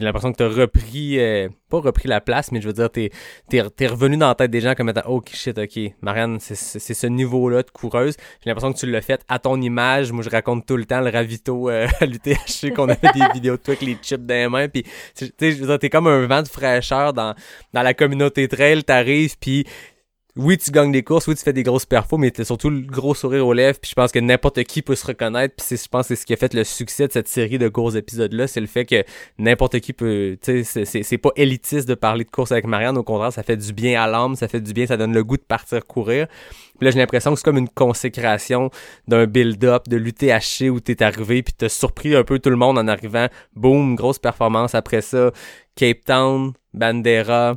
l'impression 0.00 0.32
que 0.32 0.36
t'as 0.36 0.48
repris, 0.48 1.18
euh, 1.18 1.48
pas 1.70 1.80
repris 1.80 2.08
la 2.08 2.20
place, 2.20 2.52
mais 2.52 2.60
je 2.60 2.66
veux 2.66 2.74
dire, 2.74 2.90
t'es, 2.90 3.10
t'es 3.48 3.86
revenu 3.86 4.16
dans 4.16 4.28
la 4.28 4.34
tête 4.34 4.50
des 4.50 4.60
gens 4.60 4.74
comme 4.74 4.88
étant, 4.88 5.02
oh 5.06 5.22
shit, 5.32 5.56
ok, 5.56 5.78
Marianne, 6.02 6.38
c'est, 6.40 6.54
ce 6.54 7.06
niveau-là 7.06 7.62
de 7.62 7.70
coureuse. 7.70 8.16
J'ai 8.44 8.50
l'impression 8.50 8.72
que 8.72 8.78
tu 8.78 8.86
l'as 8.90 9.00
fait 9.00 9.22
à 9.28 9.38
ton 9.38 9.60
image. 9.60 10.12
Moi, 10.12 10.22
je 10.22 10.30
raconte 10.30 10.66
tout 10.66 10.76
le 10.76 10.84
temps 10.84 11.00
le 11.00 11.10
ravito 11.10 11.70
euh, 11.70 11.86
à 12.00 12.06
l'UTHC 12.06 12.74
qu'on 12.74 12.88
avait 12.88 13.12
des 13.14 13.26
vidéos 13.34 13.56
de 13.56 13.62
toi 13.62 13.74
avec 13.74 13.86
les 13.86 13.96
chips 14.02 14.26
dans 14.26 14.34
les 14.34 14.48
mains. 14.48 14.68
Puis, 14.68 14.82
tu 15.14 15.26
sais, 15.38 15.52
je 15.52 15.60
veux 15.60 15.66
dire, 15.66 15.78
t'es 15.78 15.90
comme 15.90 16.06
un 16.06 16.26
vent 16.26 16.42
de 16.42 16.48
fraîcheur 16.48 17.12
dans, 17.12 17.34
dans 17.72 17.82
la 17.82 17.94
communauté 17.94 18.48
trail. 18.48 18.84
T'arrives, 18.84 19.36
puis 19.38 19.64
oui, 20.36 20.58
tu 20.58 20.70
gagnes 20.70 20.92
des 20.92 21.02
courses, 21.02 21.26
oui, 21.26 21.34
tu 21.34 21.42
fais 21.42 21.52
des 21.52 21.62
grosses 21.62 21.86
perfos, 21.86 22.18
mais 22.18 22.30
t'as 22.30 22.44
surtout 22.44 22.70
le 22.70 22.82
gros 22.82 23.14
sourire 23.14 23.46
aux 23.46 23.52
lèvres, 23.52 23.78
puis 23.80 23.90
je 23.90 23.94
pense 23.94 24.12
que 24.12 24.18
n'importe 24.18 24.62
qui 24.64 24.82
peut 24.82 24.94
se 24.94 25.06
reconnaître, 25.06 25.54
puis 25.56 25.76
je 25.76 25.88
pense 25.88 26.08
que 26.08 26.14
c'est 26.14 26.20
ce 26.20 26.26
qui 26.26 26.32
a 26.32 26.36
fait 26.36 26.54
le 26.54 26.64
succès 26.64 27.08
de 27.08 27.12
cette 27.12 27.28
série 27.28 27.58
de 27.58 27.68
courts 27.68 27.96
épisodes-là, 27.96 28.46
c'est 28.46 28.60
le 28.60 28.66
fait 28.66 28.84
que 28.84 29.04
n'importe 29.38 29.80
qui 29.80 29.92
peut, 29.92 30.38
tu 30.40 30.64
sais, 30.64 30.84
c'est 30.84 31.18
pas 31.18 31.30
élitiste 31.36 31.88
de 31.88 31.94
parler 31.94 32.24
de 32.24 32.30
course 32.30 32.52
avec 32.52 32.66
Marianne, 32.66 32.96
au 32.96 33.02
contraire, 33.02 33.32
ça 33.32 33.42
fait 33.42 33.56
du 33.56 33.72
bien 33.72 34.00
à 34.00 34.06
l'âme, 34.06 34.36
ça 34.36 34.48
fait 34.48 34.60
du 34.60 34.72
bien, 34.72 34.86
ça 34.86 34.96
donne 34.96 35.14
le 35.14 35.24
goût 35.24 35.36
de 35.36 35.42
partir 35.42 35.84
courir. 35.84 36.26
Puis 36.78 36.86
là, 36.86 36.90
j'ai 36.92 36.98
l'impression 36.98 37.32
que 37.32 37.38
c'est 37.38 37.44
comme 37.44 37.58
une 37.58 37.68
consécration 37.68 38.70
d'un 39.08 39.26
build-up, 39.26 39.88
de 39.88 39.96
l'UTHC 39.96 40.70
où 40.70 40.80
t'es 40.80 41.02
arrivé, 41.02 41.42
puis 41.42 41.52
t'as 41.56 41.68
surpris 41.68 42.14
un 42.14 42.24
peu 42.24 42.38
tout 42.38 42.50
le 42.50 42.56
monde 42.56 42.78
en 42.78 42.88
arrivant, 42.88 43.26
boum, 43.54 43.96
grosse 43.96 44.18
performance 44.18 44.74
après 44.74 45.02
ça, 45.02 45.30
Cape 45.74 46.04
Town, 46.04 46.52
Bandera, 46.72 47.56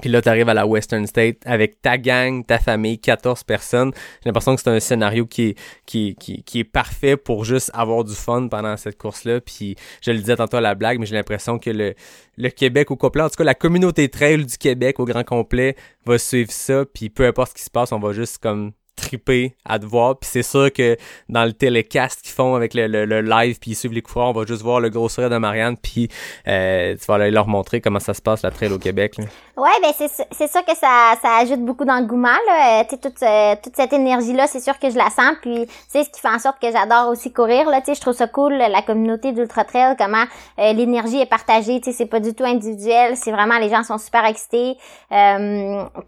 puis 0.00 0.10
là, 0.10 0.22
t'arrives 0.22 0.48
à 0.48 0.54
la 0.54 0.66
Western 0.66 1.06
State 1.06 1.38
avec 1.44 1.80
ta 1.82 1.98
gang, 1.98 2.44
ta 2.44 2.58
famille, 2.58 2.98
14 2.98 3.44
personnes. 3.44 3.92
J'ai 4.22 4.28
l'impression 4.28 4.54
que 4.54 4.62
c'est 4.62 4.70
un 4.70 4.80
scénario 4.80 5.26
qui 5.26 5.50
est, 5.50 5.58
qui, 5.84 6.16
qui, 6.18 6.42
qui 6.42 6.60
est 6.60 6.64
parfait 6.64 7.16
pour 7.16 7.44
juste 7.44 7.70
avoir 7.74 8.02
du 8.04 8.14
fun 8.14 8.48
pendant 8.48 8.76
cette 8.76 8.96
course-là. 8.96 9.40
Puis 9.40 9.76
je 10.00 10.10
le 10.10 10.18
disais 10.18 10.36
tantôt 10.36 10.56
à 10.56 10.60
la 10.60 10.74
blague, 10.74 10.98
mais 10.98 11.06
j'ai 11.06 11.14
l'impression 11.14 11.58
que 11.58 11.70
le, 11.70 11.94
le 12.38 12.48
Québec 12.48 12.90
au 12.90 12.96
complet, 12.96 13.22
en 13.22 13.28
tout 13.28 13.36
cas 13.36 13.44
la 13.44 13.54
communauté 13.54 14.08
trail 14.08 14.44
du 14.44 14.56
Québec 14.56 14.98
au 14.98 15.04
grand 15.04 15.24
complet 15.24 15.76
va 16.06 16.18
suivre 16.18 16.50
ça. 16.50 16.84
Puis 16.86 17.10
peu 17.10 17.26
importe 17.26 17.50
ce 17.50 17.54
qui 17.54 17.62
se 17.62 17.70
passe, 17.70 17.92
on 17.92 17.98
va 17.98 18.12
juste 18.12 18.38
comme 18.38 18.72
triper 18.96 19.56
à 19.64 19.78
te 19.78 19.86
voir. 19.86 20.18
Puis 20.18 20.28
c'est 20.32 20.42
sûr 20.42 20.72
que 20.72 20.96
dans 21.28 21.44
le 21.44 21.52
télécast 21.52 22.22
qu'ils 22.22 22.32
font 22.32 22.54
avec 22.54 22.74
le, 22.74 22.86
le, 22.86 23.20
live, 23.20 23.58
puis 23.58 23.72
ils 23.72 23.74
suivent 23.74 23.92
les 23.92 24.02
coureurs, 24.02 24.28
on 24.28 24.32
va 24.32 24.44
juste 24.46 24.62
voir 24.62 24.80
le 24.80 24.90
gros 24.90 25.08
sourire 25.08 25.30
de 25.30 25.38
Marianne, 25.38 25.76
puis 25.76 26.08
euh, 26.46 26.94
tu 26.96 27.04
vas 27.06 27.14
aller 27.14 27.30
leur 27.30 27.48
montrer 27.48 27.80
comment 27.80 28.00
ça 28.00 28.14
se 28.14 28.22
passe 28.22 28.42
la 28.42 28.50
trail 28.50 28.72
au 28.72 28.78
Québec. 28.78 29.16
Là. 29.18 29.24
Ouais, 29.56 29.70
ben 29.82 29.92
c'est 29.98 30.50
sûr 30.50 30.64
que 30.64 30.76
ça 30.76 31.14
ça 31.20 31.38
ajoute 31.38 31.60
beaucoup 31.64 31.84
d'engouement 31.84 32.28
là. 32.46 32.80
Euh, 32.80 32.84
toute 32.90 33.22
euh, 33.22 33.54
toute 33.62 33.76
cette 33.76 33.92
énergie 33.92 34.32
là, 34.32 34.46
c'est 34.46 34.60
sûr 34.60 34.78
que 34.78 34.90
je 34.90 34.96
la 34.96 35.10
sens. 35.10 35.36
Puis 35.40 35.66
c'est 35.88 36.04
ce 36.04 36.10
qui 36.10 36.20
fait 36.20 36.28
en 36.28 36.38
sorte 36.38 36.60
que 36.60 36.70
j'adore 36.70 37.08
aussi 37.08 37.32
courir 37.32 37.68
là. 37.68 37.80
Je 37.86 38.00
trouve 38.00 38.14
ça 38.14 38.26
cool 38.26 38.54
la 38.54 38.82
communauté 38.82 39.32
d'ultra 39.32 39.64
trail, 39.64 39.96
comment 39.98 40.24
l'énergie 40.58 41.20
est 41.20 41.26
partagée. 41.26 41.80
C'est 41.82 42.06
pas 42.06 42.20
du 42.20 42.34
tout 42.34 42.44
individuel, 42.44 43.16
c'est 43.16 43.32
vraiment 43.32 43.58
les 43.58 43.68
gens 43.68 43.82
sont 43.82 43.98
super 43.98 44.24
excités. 44.24 44.76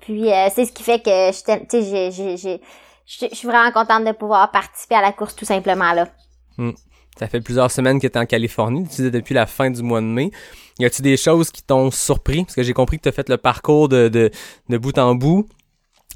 puis 0.01 0.31
c'est 0.55 0.65
ce 0.65 0.73
qui 0.73 0.83
fait 0.83 1.03
que 1.03 1.33
je 1.73 2.35
j'ai 2.37 2.61
je 3.07 3.27
suis 3.33 3.49
vraiment 3.49 3.71
contente 3.71 4.05
de 4.05 4.13
pouvoir 4.13 4.51
participer 4.51 4.95
à 4.95 5.03
la 5.03 5.13
course 5.13 5.37
tout 5.37 5.45
simplement 5.45 5.93
là. 5.93 6.09
Hmm. 6.57 6.73
Ça 7.19 7.29
fait 7.29 7.41
plusieurs 7.41 7.71
semaines 7.71 8.01
que 8.01 8.09
tu 8.09 8.15
es 8.15 8.21
en 8.21 8.27
Californie, 8.27 8.83
tu 8.85 8.97
disais 8.97 9.11
depuis 9.11 9.35
la 9.35 9.47
fin 9.47 9.71
du 9.71 9.83
mois 9.83 10.01
de 10.01 10.07
mai. 10.07 10.31
Y 10.81 10.85
a-tu 10.85 11.03
des 11.03 11.17
choses 11.17 11.51
qui 11.51 11.63
t'ont 11.63 11.91
surpris? 11.93 12.45
Parce 12.45 12.57
que 12.57 12.65
j'ai 12.65 12.73
compris 12.73 12.97
que 12.97 13.03
tu 13.03 13.09
as 13.09 13.13
fait 13.13 13.29
le 13.29 13.37
parcours 13.37 13.89
de, 13.89 14.09
de, 14.09 14.31
de 14.69 14.79
bout 14.79 14.99
en 14.99 15.15
bout. 15.15 15.47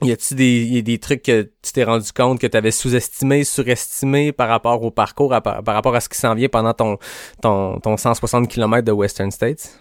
Y 0.03 0.12
a-tu 0.12 0.35
des, 0.35 0.83
des 0.83 0.98
trucs 0.98 1.22
que 1.22 1.42
tu 1.62 1.72
t'es 1.72 1.85
rendu 1.85 2.12
compte 2.12 2.40
que 2.40 2.46
tu 2.46 2.57
avais 2.57 2.70
sous-estimé, 2.70 3.44
surestimé 3.44 4.33
par 4.33 4.48
rapport 4.48 4.83
au 4.83 4.90
parcours, 4.90 5.31
par, 5.42 5.64
rapport 5.64 5.94
à 5.94 6.01
ce 6.01 6.09
qui 6.09 6.18
s'en 6.18 6.35
vient 6.35 6.48
pendant 6.48 6.72
ton, 6.72 6.98
ton, 7.42 7.79
ton 7.81 7.96
160 7.96 8.48
km 8.48 8.85
de 8.85 8.92
Western 8.92 9.31
States? 9.31 9.81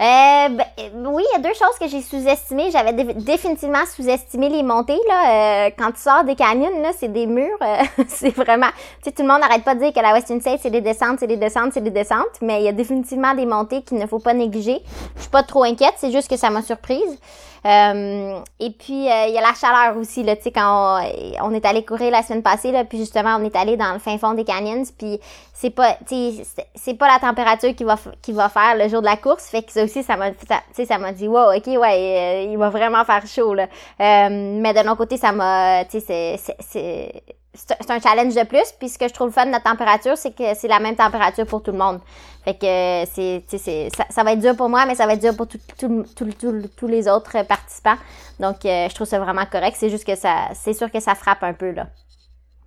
Euh, 0.00 0.48
ben, 0.48 0.64
oui, 1.06 1.22
il 1.30 1.36
y 1.36 1.36
a 1.36 1.48
deux 1.48 1.54
choses 1.54 1.78
que 1.78 1.86
j'ai 1.86 2.00
sous-estimées. 2.00 2.70
J'avais 2.72 2.92
définitivement 2.92 3.84
sous-estimé 3.84 4.48
les 4.48 4.62
montées. 4.62 4.98
Là. 5.06 5.66
Euh, 5.66 5.70
quand 5.78 5.92
tu 5.92 6.00
sors 6.00 6.24
des 6.24 6.34
canyons, 6.34 6.70
c'est 6.98 7.12
des 7.12 7.26
murs. 7.26 7.58
Euh, 7.60 7.82
c'est 8.08 8.34
vraiment... 8.34 8.68
Tu 8.68 9.04
sais, 9.04 9.12
tout 9.12 9.22
le 9.22 9.28
monde 9.28 9.40
n'arrête 9.40 9.64
pas 9.64 9.74
de 9.74 9.80
dire 9.80 9.92
que 9.92 10.00
la 10.00 10.12
Western 10.12 10.40
State, 10.40 10.60
c'est 10.62 10.70
des 10.70 10.80
descentes, 10.80 11.20
c'est 11.20 11.26
des 11.26 11.36
descentes, 11.36 11.72
c'est 11.74 11.84
des 11.84 11.90
descentes. 11.90 12.40
Mais 12.40 12.60
il 12.60 12.64
y 12.64 12.68
a 12.68 12.72
définitivement 12.72 13.34
des 13.34 13.46
montées 13.46 13.82
qu'il 13.82 13.98
ne 13.98 14.06
faut 14.06 14.18
pas 14.18 14.34
négliger. 14.34 14.80
Je 15.16 15.22
suis 15.22 15.30
pas 15.30 15.42
trop 15.42 15.62
inquiète, 15.62 15.94
c'est 15.98 16.10
juste 16.10 16.28
que 16.28 16.36
ça 16.36 16.48
m'a 16.48 16.62
surprise. 16.62 17.18
Euh, 17.64 18.40
et 18.58 18.70
puis, 18.70 19.08
euh, 19.08 19.26
il 19.28 19.34
y 19.34 19.38
a 19.38 19.40
la 19.40 19.54
chaleur 19.54 19.96
aussi, 19.96 20.22
là, 20.22 20.34
tu 20.34 20.42
sais, 20.42 20.50
quand 20.50 21.00
on, 21.42 21.54
est 21.54 21.64
allé 21.64 21.84
courir 21.84 22.10
la 22.10 22.22
semaine 22.22 22.42
passée, 22.42 22.72
là, 22.72 22.84
puis 22.84 22.98
justement, 22.98 23.36
on 23.38 23.44
est 23.44 23.54
allé 23.54 23.76
dans 23.76 23.92
le 23.92 23.98
fin 23.98 24.18
fond 24.18 24.34
des 24.34 24.44
canyons, 24.44 24.82
puis 24.98 25.20
c'est 25.54 25.70
pas, 25.70 25.96
tu 26.08 26.32
c'est 26.74 26.94
pas 26.94 27.06
la 27.06 27.20
température 27.20 27.74
qui 27.74 27.84
va, 27.84 27.96
qui 28.20 28.32
va 28.32 28.48
faire 28.48 28.76
le 28.76 28.88
jour 28.88 29.00
de 29.00 29.06
la 29.06 29.16
course, 29.16 29.44
fait 29.48 29.62
que 29.62 29.70
ça 29.70 29.84
aussi, 29.84 30.02
ça 30.02 30.16
m'a, 30.16 30.30
sais, 30.72 30.86
ça 30.86 30.98
m'a 30.98 31.12
dit, 31.12 31.28
wow, 31.28 31.54
ok, 31.56 31.66
ouais, 31.66 32.46
euh, 32.46 32.50
il 32.50 32.58
va 32.58 32.68
vraiment 32.68 33.04
faire 33.04 33.26
chaud, 33.26 33.54
là. 33.54 33.68
mais 33.98 34.74
de 34.74 34.80
l'autre 34.80 34.96
côté, 34.96 35.16
ça 35.16 35.30
m'a, 35.30 35.84
tu 35.84 36.00
sais, 36.00 36.36
c'est 36.58 37.12
c'est 37.54 37.90
un 37.90 38.00
challenge 38.00 38.34
de 38.34 38.44
plus. 38.44 38.72
Puis 38.78 38.88
ce 38.88 38.98
que 38.98 39.08
je 39.08 39.12
trouve 39.12 39.30
fun 39.30 39.46
de 39.46 39.50
la 39.50 39.60
température, 39.60 40.16
c'est 40.16 40.34
que 40.34 40.54
c'est 40.54 40.68
la 40.68 40.80
même 40.80 40.96
température 40.96 41.46
pour 41.46 41.62
tout 41.62 41.72
le 41.72 41.78
monde. 41.78 42.00
Fait 42.44 42.54
que 42.54 43.10
c'est, 43.12 43.44
c'est 43.48 43.88
ça, 44.10 44.24
va 44.24 44.32
être 44.32 44.40
dur 44.40 44.56
pour 44.56 44.68
moi, 44.68 44.86
mais 44.86 44.94
ça 44.94 45.06
va 45.06 45.14
être 45.14 45.22
dur 45.22 45.36
pour 45.36 45.46
tous 45.46 46.86
les 46.88 47.08
autres 47.08 47.46
participants. 47.46 47.96
Donc 48.40 48.64
euh, 48.64 48.88
je 48.88 48.94
trouve 48.94 49.06
ça 49.06 49.18
vraiment 49.18 49.46
correct. 49.46 49.76
C'est 49.78 49.90
juste 49.90 50.06
que 50.06 50.16
ça, 50.16 50.48
c'est 50.54 50.72
sûr 50.72 50.90
que 50.90 51.00
ça 51.00 51.14
frappe 51.14 51.42
un 51.42 51.52
peu 51.52 51.70
là. 51.70 51.88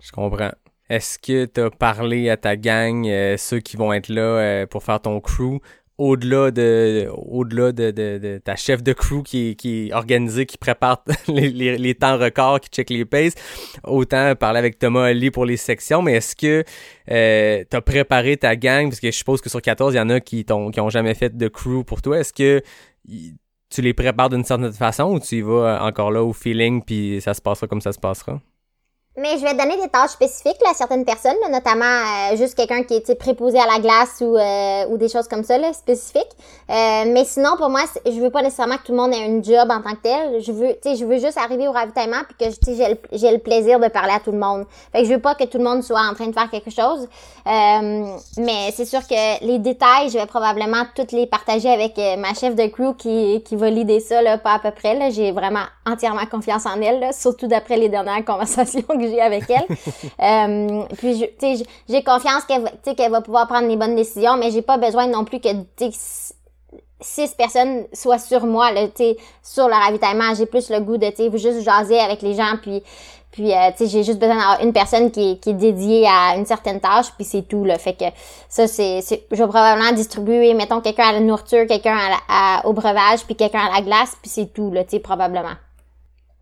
Je 0.00 0.12
comprends. 0.12 0.52
Est-ce 0.88 1.18
que 1.18 1.46
tu 1.46 1.76
parlé 1.76 2.30
à 2.30 2.36
ta 2.36 2.56
gang, 2.56 3.06
euh, 3.08 3.36
ceux 3.36 3.58
qui 3.58 3.76
vont 3.76 3.92
être 3.92 4.08
là 4.08 4.22
euh, 4.22 4.66
pour 4.66 4.84
faire 4.84 5.00
ton 5.00 5.20
crew, 5.20 5.58
au-delà 5.98 6.50
de 6.50 7.08
au-delà 7.10 7.72
de, 7.72 7.90
de, 7.90 8.18
de, 8.18 8.38
ta 8.38 8.54
chef 8.56 8.82
de 8.82 8.92
crew 8.92 9.22
qui, 9.24 9.56
qui 9.56 9.88
est 9.88 9.92
organisée, 9.94 10.46
qui 10.46 10.58
prépare 10.58 11.02
les, 11.28 11.78
les, 11.78 11.94
temps 11.94 12.18
records, 12.18 12.60
qui 12.60 12.68
check 12.70 12.90
les 12.90 13.04
paces, 13.04 13.34
autant 13.84 14.34
parler 14.34 14.58
avec 14.58 14.78
Thomas 14.78 15.04
Ali 15.04 15.30
pour 15.30 15.46
les 15.46 15.56
sections, 15.56 16.02
mais 16.02 16.14
est-ce 16.14 16.36
que 16.36 16.64
euh, 17.10 17.64
tu 17.70 17.80
préparé 17.80 18.36
ta 18.36 18.56
gang, 18.56 18.88
parce 18.88 19.00
que 19.00 19.10
je 19.10 19.16
suppose 19.16 19.40
que 19.40 19.48
sur 19.48 19.62
14, 19.62 19.94
il 19.94 19.96
y 19.96 20.00
en 20.00 20.10
a 20.10 20.20
qui 20.20 20.44
t'ont 20.44 20.70
qui 20.70 20.80
ont 20.80 20.90
jamais 20.90 21.14
fait 21.14 21.36
de 21.36 21.48
crew 21.48 21.84
pour 21.86 22.02
toi, 22.02 22.18
est-ce 22.18 22.32
que 22.32 22.62
tu 23.70 23.82
les 23.82 23.94
prépares 23.94 24.28
d'une 24.28 24.44
certaine 24.44 24.72
façon 24.72 25.04
ou 25.04 25.20
tu 25.20 25.36
y 25.36 25.40
vas 25.40 25.82
encore 25.82 26.10
là 26.10 26.22
au 26.22 26.32
feeling 26.32 26.82
puis 26.82 27.20
ça 27.20 27.34
se 27.34 27.40
passera 27.40 27.66
comme 27.66 27.80
ça 27.80 27.92
se 27.92 27.98
passera? 27.98 28.40
Mais 29.18 29.38
je 29.38 29.44
vais 29.44 29.54
donner 29.54 29.78
des 29.82 29.88
tâches 29.88 30.10
spécifiques 30.10 30.58
là, 30.62 30.72
à 30.72 30.74
certaines 30.74 31.06
personnes, 31.06 31.36
notamment 31.50 31.86
euh, 31.86 32.36
juste 32.36 32.54
quelqu'un 32.54 32.82
qui 32.82 32.96
est 32.96 33.14
préposé 33.14 33.58
à 33.58 33.64
la 33.64 33.78
glace 33.78 34.18
ou, 34.20 34.36
euh, 34.36 34.84
ou 34.90 34.98
des 34.98 35.08
choses 35.08 35.26
comme 35.26 35.42
ça, 35.42 35.56
là, 35.56 35.72
spécifiques. 35.72 36.36
Euh, 36.68 37.04
mais 37.06 37.24
sinon, 37.24 37.56
pour 37.56 37.70
moi, 37.70 37.80
je 38.04 38.20
veux 38.20 38.28
pas 38.28 38.42
nécessairement 38.42 38.76
que 38.76 38.82
tout 38.82 38.92
le 38.92 38.98
monde 38.98 39.14
ait 39.14 39.24
un 39.24 39.42
job 39.42 39.70
en 39.70 39.80
tant 39.80 39.96
que 39.96 40.02
tel. 40.02 40.42
Je 40.42 40.52
veux, 40.52 40.76
je 40.84 41.02
veux 41.06 41.18
juste 41.18 41.38
arriver 41.38 41.66
au 41.66 41.72
ravitaillement 41.72 42.24
puis 42.28 42.46
que 42.46 42.54
j'ai 42.66 42.88
le, 42.90 42.98
j'ai 43.12 43.32
le 43.32 43.38
plaisir 43.38 43.80
de 43.80 43.88
parler 43.88 44.12
à 44.12 44.20
tout 44.20 44.32
le 44.32 44.38
monde. 44.38 44.66
Fait 44.92 45.00
que 45.00 45.08
je 45.08 45.14
veux 45.14 45.20
pas 45.20 45.34
que 45.34 45.44
tout 45.44 45.56
le 45.56 45.64
monde 45.64 45.82
soit 45.82 46.02
en 46.02 46.12
train 46.12 46.26
de 46.26 46.34
faire 46.34 46.50
quelque 46.50 46.70
chose. 46.70 47.08
mais 47.46 48.70
c'est 48.74 48.84
sûr 48.84 49.00
que 49.06 49.46
les 49.46 49.58
détails, 49.58 50.10
je 50.10 50.18
vais 50.18 50.26
probablement 50.26 50.82
toutes 50.94 51.12
les 51.12 51.26
partager 51.26 51.70
avec 51.70 51.96
ma 52.18 52.34
chef 52.34 52.54
de 52.54 52.66
crew 52.66 52.94
qui, 52.98 53.42
qui 53.46 53.56
va 53.56 53.70
l'idée 53.70 54.00
ça, 54.00 54.20
là, 54.20 54.36
pas 54.36 54.52
à 54.52 54.58
peu 54.58 54.72
près. 54.72 54.94
Là. 54.94 55.08
J'ai 55.08 55.32
vraiment 55.32 55.64
entièrement 55.86 56.26
confiance 56.30 56.66
en 56.66 56.82
elle, 56.82 57.00
là, 57.00 57.12
surtout 57.12 57.46
d'après 57.46 57.78
les 57.78 57.88
dernières 57.88 58.24
conversations 58.26 58.82
j'ai 59.08 59.20
avec 59.20 59.44
elle. 59.48 59.66
euh, 60.20 60.84
puis, 60.96 61.26
j'ai 61.88 62.02
confiance 62.02 62.44
qu'elle 62.44 62.70
qu'elle 62.96 63.10
va 63.10 63.20
pouvoir 63.20 63.46
prendre 63.46 63.68
les 63.68 63.76
bonnes 63.76 63.96
décisions, 63.96 64.36
mais 64.36 64.50
j'ai 64.50 64.62
pas 64.62 64.78
besoin 64.78 65.06
non 65.06 65.24
plus 65.24 65.40
que 65.40 65.48
six 67.00 67.34
personnes 67.36 67.84
soient 67.92 68.18
sur 68.18 68.46
moi, 68.46 68.72
là, 68.72 68.86
sur 69.42 69.68
le 69.68 69.74
ravitaillement. 69.74 70.34
J'ai 70.34 70.46
plus 70.46 70.70
le 70.70 70.80
goût 70.80 70.96
de 70.96 71.12
juste 71.36 71.62
jaser 71.62 71.98
avec 71.98 72.22
les 72.22 72.34
gens, 72.34 72.56
puis 72.60 72.82
puis, 73.36 73.52
euh, 73.52 73.70
tu 73.72 73.84
sais, 73.84 73.86
j'ai 73.88 74.02
juste 74.02 74.18
besoin 74.18 74.36
d'avoir 74.36 74.62
une 74.62 74.72
personne 74.72 75.10
qui 75.10 75.32
est, 75.32 75.36
qui 75.36 75.50
est 75.50 75.54
dédiée 75.54 76.06
à 76.08 76.36
une 76.38 76.46
certaine 76.46 76.80
tâche, 76.80 77.12
puis 77.16 77.24
c'est 77.26 77.42
tout, 77.42 77.66
là. 77.66 77.76
Fait 77.76 77.92
que 77.92 78.06
ça, 78.48 78.66
c'est... 78.66 79.00
Je 79.02 79.36
vais 79.36 79.48
probablement 79.48 79.92
distribuer, 79.92 80.54
mettons, 80.54 80.80
quelqu'un 80.80 81.08
à 81.08 81.12
la 81.12 81.20
nourriture, 81.20 81.66
quelqu'un 81.66 81.98
au 82.64 82.72
breuvage, 82.72 83.26
puis 83.26 83.36
quelqu'un 83.36 83.66
à 83.66 83.74
la 83.74 83.82
glace, 83.82 84.16
puis 84.22 84.30
c'est 84.30 84.54
tout, 84.54 84.72
là, 84.72 84.84
tu 84.84 84.92
sais, 84.92 85.00
probablement. 85.00 85.52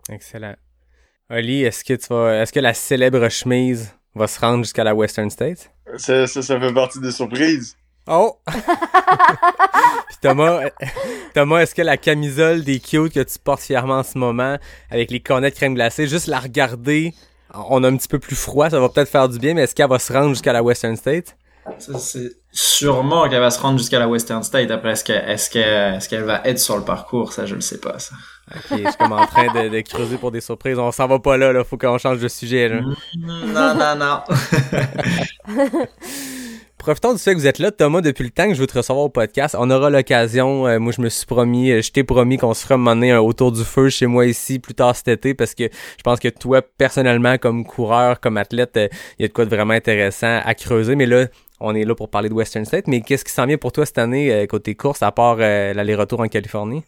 Excellent. 0.09 0.55
Oli, 1.31 1.63
est-ce 1.63 1.83
que 1.85 1.95
tu 1.95 2.07
vas, 2.11 2.43
est-ce 2.43 2.53
que 2.53 2.61
la 2.61 2.75
célèbre 2.75 3.29
chemise 3.31 3.95
va 4.15 4.27
se 4.27 4.39
rendre 4.39 4.63
jusqu'à 4.63 4.85
la 4.85 4.95
Western 4.95 5.31
States? 5.31 5.71
Ça, 5.97 6.27
ça, 6.27 6.43
ça 6.43 6.61
fait 6.61 6.73
partie 6.73 7.01
des 7.01 7.13
surprises. 7.13 7.77
Oh! 8.07 8.39
Puis 8.47 10.17
Thomas, 10.21 10.69
Thomas, 11.35 11.61
est-ce 11.61 11.75
que 11.75 11.81
la 11.81 11.97
camisole 11.97 12.63
des 12.63 12.79
cute 12.79 13.15
que 13.15 13.21
tu 13.21 13.39
portes 13.39 13.63
fièrement 13.63 14.01
en 14.01 14.03
ce 14.03 14.19
moment, 14.19 14.59
avec 14.91 15.11
les 15.11 15.21
cornets 15.21 15.51
de 15.51 15.55
crème 15.55 15.75
glacée, 15.75 16.07
juste 16.07 16.27
la 16.27 16.39
regarder, 16.39 17.15
on 17.55 17.83
a 17.85 17.89
un 17.89 17.97
petit 17.97 18.09
peu 18.09 18.19
plus 18.19 18.37
froid, 18.37 18.69
ça 18.69 18.79
va 18.79 18.91
peut-être 18.91 19.09
faire 19.09 19.29
du 19.31 19.39
bien, 19.39 19.55
mais 19.55 19.63
est-ce 19.63 19.75
qu'elle 19.75 19.89
va 19.89 19.99
se 19.99 20.13
rendre 20.13 20.29
jusqu'à 20.29 20.53
la 20.53 20.63
Western 20.63 20.97
State? 20.97 21.39
C'est 21.79 22.33
sûrement 22.53 23.31
qu'elle 23.31 23.41
va 23.41 23.51
se 23.51 23.61
rendre 23.61 23.79
jusqu'à 23.79 23.99
la 23.99 24.09
Western 24.09 24.43
State. 24.43 24.71
Après, 24.71 24.93
est-ce 24.93 25.05
qu'elle 25.05 25.27
est 25.27 25.97
est 25.97 26.09
qu'elle 26.09 26.25
va 26.25 26.43
être 26.45 26.59
sur 26.59 26.77
le 26.77 26.85
parcours? 26.85 27.33
Ça, 27.33 27.47
je 27.47 27.55
le 27.55 27.63
sais 27.63 27.81
pas, 27.81 27.99
ça. 27.99 28.15
Ok, 28.51 28.63
je 28.71 28.77
suis 28.77 28.97
comme 28.99 29.13
en 29.13 29.27
train 29.27 29.47
de, 29.47 29.69
de 29.69 29.81
creuser 29.81 30.17
pour 30.19 30.31
des 30.31 30.41
surprises. 30.41 30.79
On 30.79 30.93
s'en 30.93 31.07
va 31.07 31.19
pas 31.19 31.37
là, 31.37 31.53
là. 31.53 31.65
Faut 31.65 31.79
qu'on 31.79 31.99
change 31.99 32.19
de 32.19 32.29
sujet, 32.29 32.69
là. 32.69 32.81
Non, 33.17 33.75
non, 33.75 33.97
non. 33.97 34.21
Profitons 36.85 37.15
du 37.15 37.19
fait 37.19 37.33
que 37.33 37.39
vous 37.39 37.47
êtes 37.47 37.61
là, 37.61 37.71
Thomas, 37.71 38.03
depuis 38.03 38.25
le 38.25 38.31
temps 38.31 38.47
que 38.47 38.53
je 38.53 38.61
veux 38.61 38.67
te 38.67 38.77
recevoir 38.77 39.07
au 39.07 39.09
podcast. 39.09 39.57
On 39.59 39.71
aura 39.71 39.89
l'occasion. 39.89 40.67
Euh, 40.67 40.79
moi, 40.79 40.93
je 40.95 41.01
me 41.01 41.09
suis 41.09 41.25
promis, 41.25 41.71
euh, 41.71 41.81
je 41.81 41.91
t'ai 41.91 42.05
promis 42.05 42.37
qu'on 42.37 42.53
se 42.53 42.63
fera 42.63 42.77
mener 42.77 43.11
un 43.13 43.21
autour 43.21 43.53
du 43.53 43.65
feu 43.65 43.89
chez 43.89 44.07
moi 44.07 44.27
ici 44.27 44.59
plus 44.59 44.75
tard 44.75 44.95
cet 44.95 45.09
été 45.09 45.33
parce 45.33 45.55
que 45.55 45.65
je 45.65 46.03
pense 46.03 46.21
que 46.21 46.29
toi, 46.29 46.61
personnellement, 46.61 47.39
comme 47.39 47.65
coureur, 47.65 48.21
comme 48.21 48.37
athlète, 48.37 48.73
il 48.75 48.81
euh, 48.81 48.89
y 49.21 49.25
a 49.25 49.29
de 49.29 49.33
quoi 49.33 49.47
de 49.47 49.51
vraiment 49.57 49.73
intéressant 49.73 50.41
à 50.45 50.55
creuser. 50.55 50.95
Mais 50.95 51.07
là, 51.07 51.29
on 51.59 51.75
est 51.75 51.87
là 51.87 51.95
pour 51.95 52.11
parler 52.11 52.29
de 52.29 52.35
Western 52.35 52.67
State. 52.67 52.87
Mais 52.87 53.01
qu'est-ce 53.01 53.25
qui 53.25 53.33
s'en 53.33 53.47
vient 53.47 53.57
pour 53.57 53.73
toi 53.73 53.87
cette 53.87 53.97
année 53.97 54.47
côté 54.47 54.75
course 54.75 55.03
à 55.03 55.11
part 55.11 55.37
l'aller-retour 55.37 56.21
en 56.21 56.29
Californie? 56.29 56.85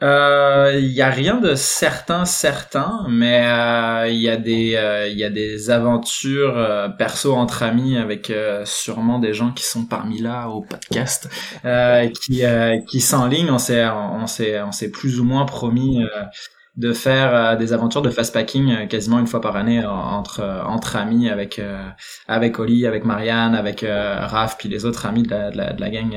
Euh, 0.00 0.78
Il 0.80 0.92
y 0.92 1.02
a 1.02 1.10
rien 1.10 1.40
de 1.40 1.56
certain 1.56 2.24
certain, 2.24 3.04
mais 3.08 3.42
euh, 3.44 4.06
il 4.08 4.18
y 4.20 4.28
a 4.28 4.36
des 4.36 4.76
euh, 4.76 5.08
il 5.08 5.18
y 5.18 5.24
a 5.24 5.30
des 5.30 5.70
aventures 5.70 6.56
euh, 6.56 6.88
perso 6.88 7.34
entre 7.34 7.64
amis 7.64 7.96
avec 7.98 8.30
euh, 8.30 8.64
sûrement 8.64 9.18
des 9.18 9.34
gens 9.34 9.50
qui 9.52 9.64
sont 9.64 9.86
parmi 9.86 10.20
là 10.20 10.48
au 10.50 10.62
podcast 10.62 11.28
euh, 11.64 12.08
qui 12.10 12.42
qui 12.86 13.00
s'enlignent. 13.00 13.50
On 13.50 13.58
s'est 13.58 13.86
on 13.88 14.26
s'est 14.28 14.62
on 14.62 14.70
s'est 14.72 14.90
plus 14.92 15.18
ou 15.18 15.24
moins 15.24 15.46
promis 15.46 16.04
de 16.78 16.92
faire 16.92 17.34
euh, 17.34 17.56
des 17.56 17.72
aventures 17.72 18.02
de 18.02 18.10
fast 18.10 18.32
packing 18.32 18.70
euh, 18.70 18.86
quasiment 18.86 19.18
une 19.18 19.26
fois 19.26 19.40
par 19.40 19.56
année 19.56 19.82
euh, 19.82 19.90
entre 19.90 20.40
entre 20.64 20.94
amis 20.94 21.28
avec 21.28 21.60
avec 22.28 22.58
Oli, 22.60 22.86
avec 22.86 23.04
Marianne, 23.04 23.54
avec 23.54 23.84
Raph 23.84 24.56
puis 24.58 24.68
les 24.68 24.84
autres 24.84 25.06
amis 25.06 25.24
de 25.24 25.30
la, 25.30 25.50
de 25.50 25.56
la, 25.56 25.72
de 25.72 25.80
la 25.80 25.90
gang 25.90 26.16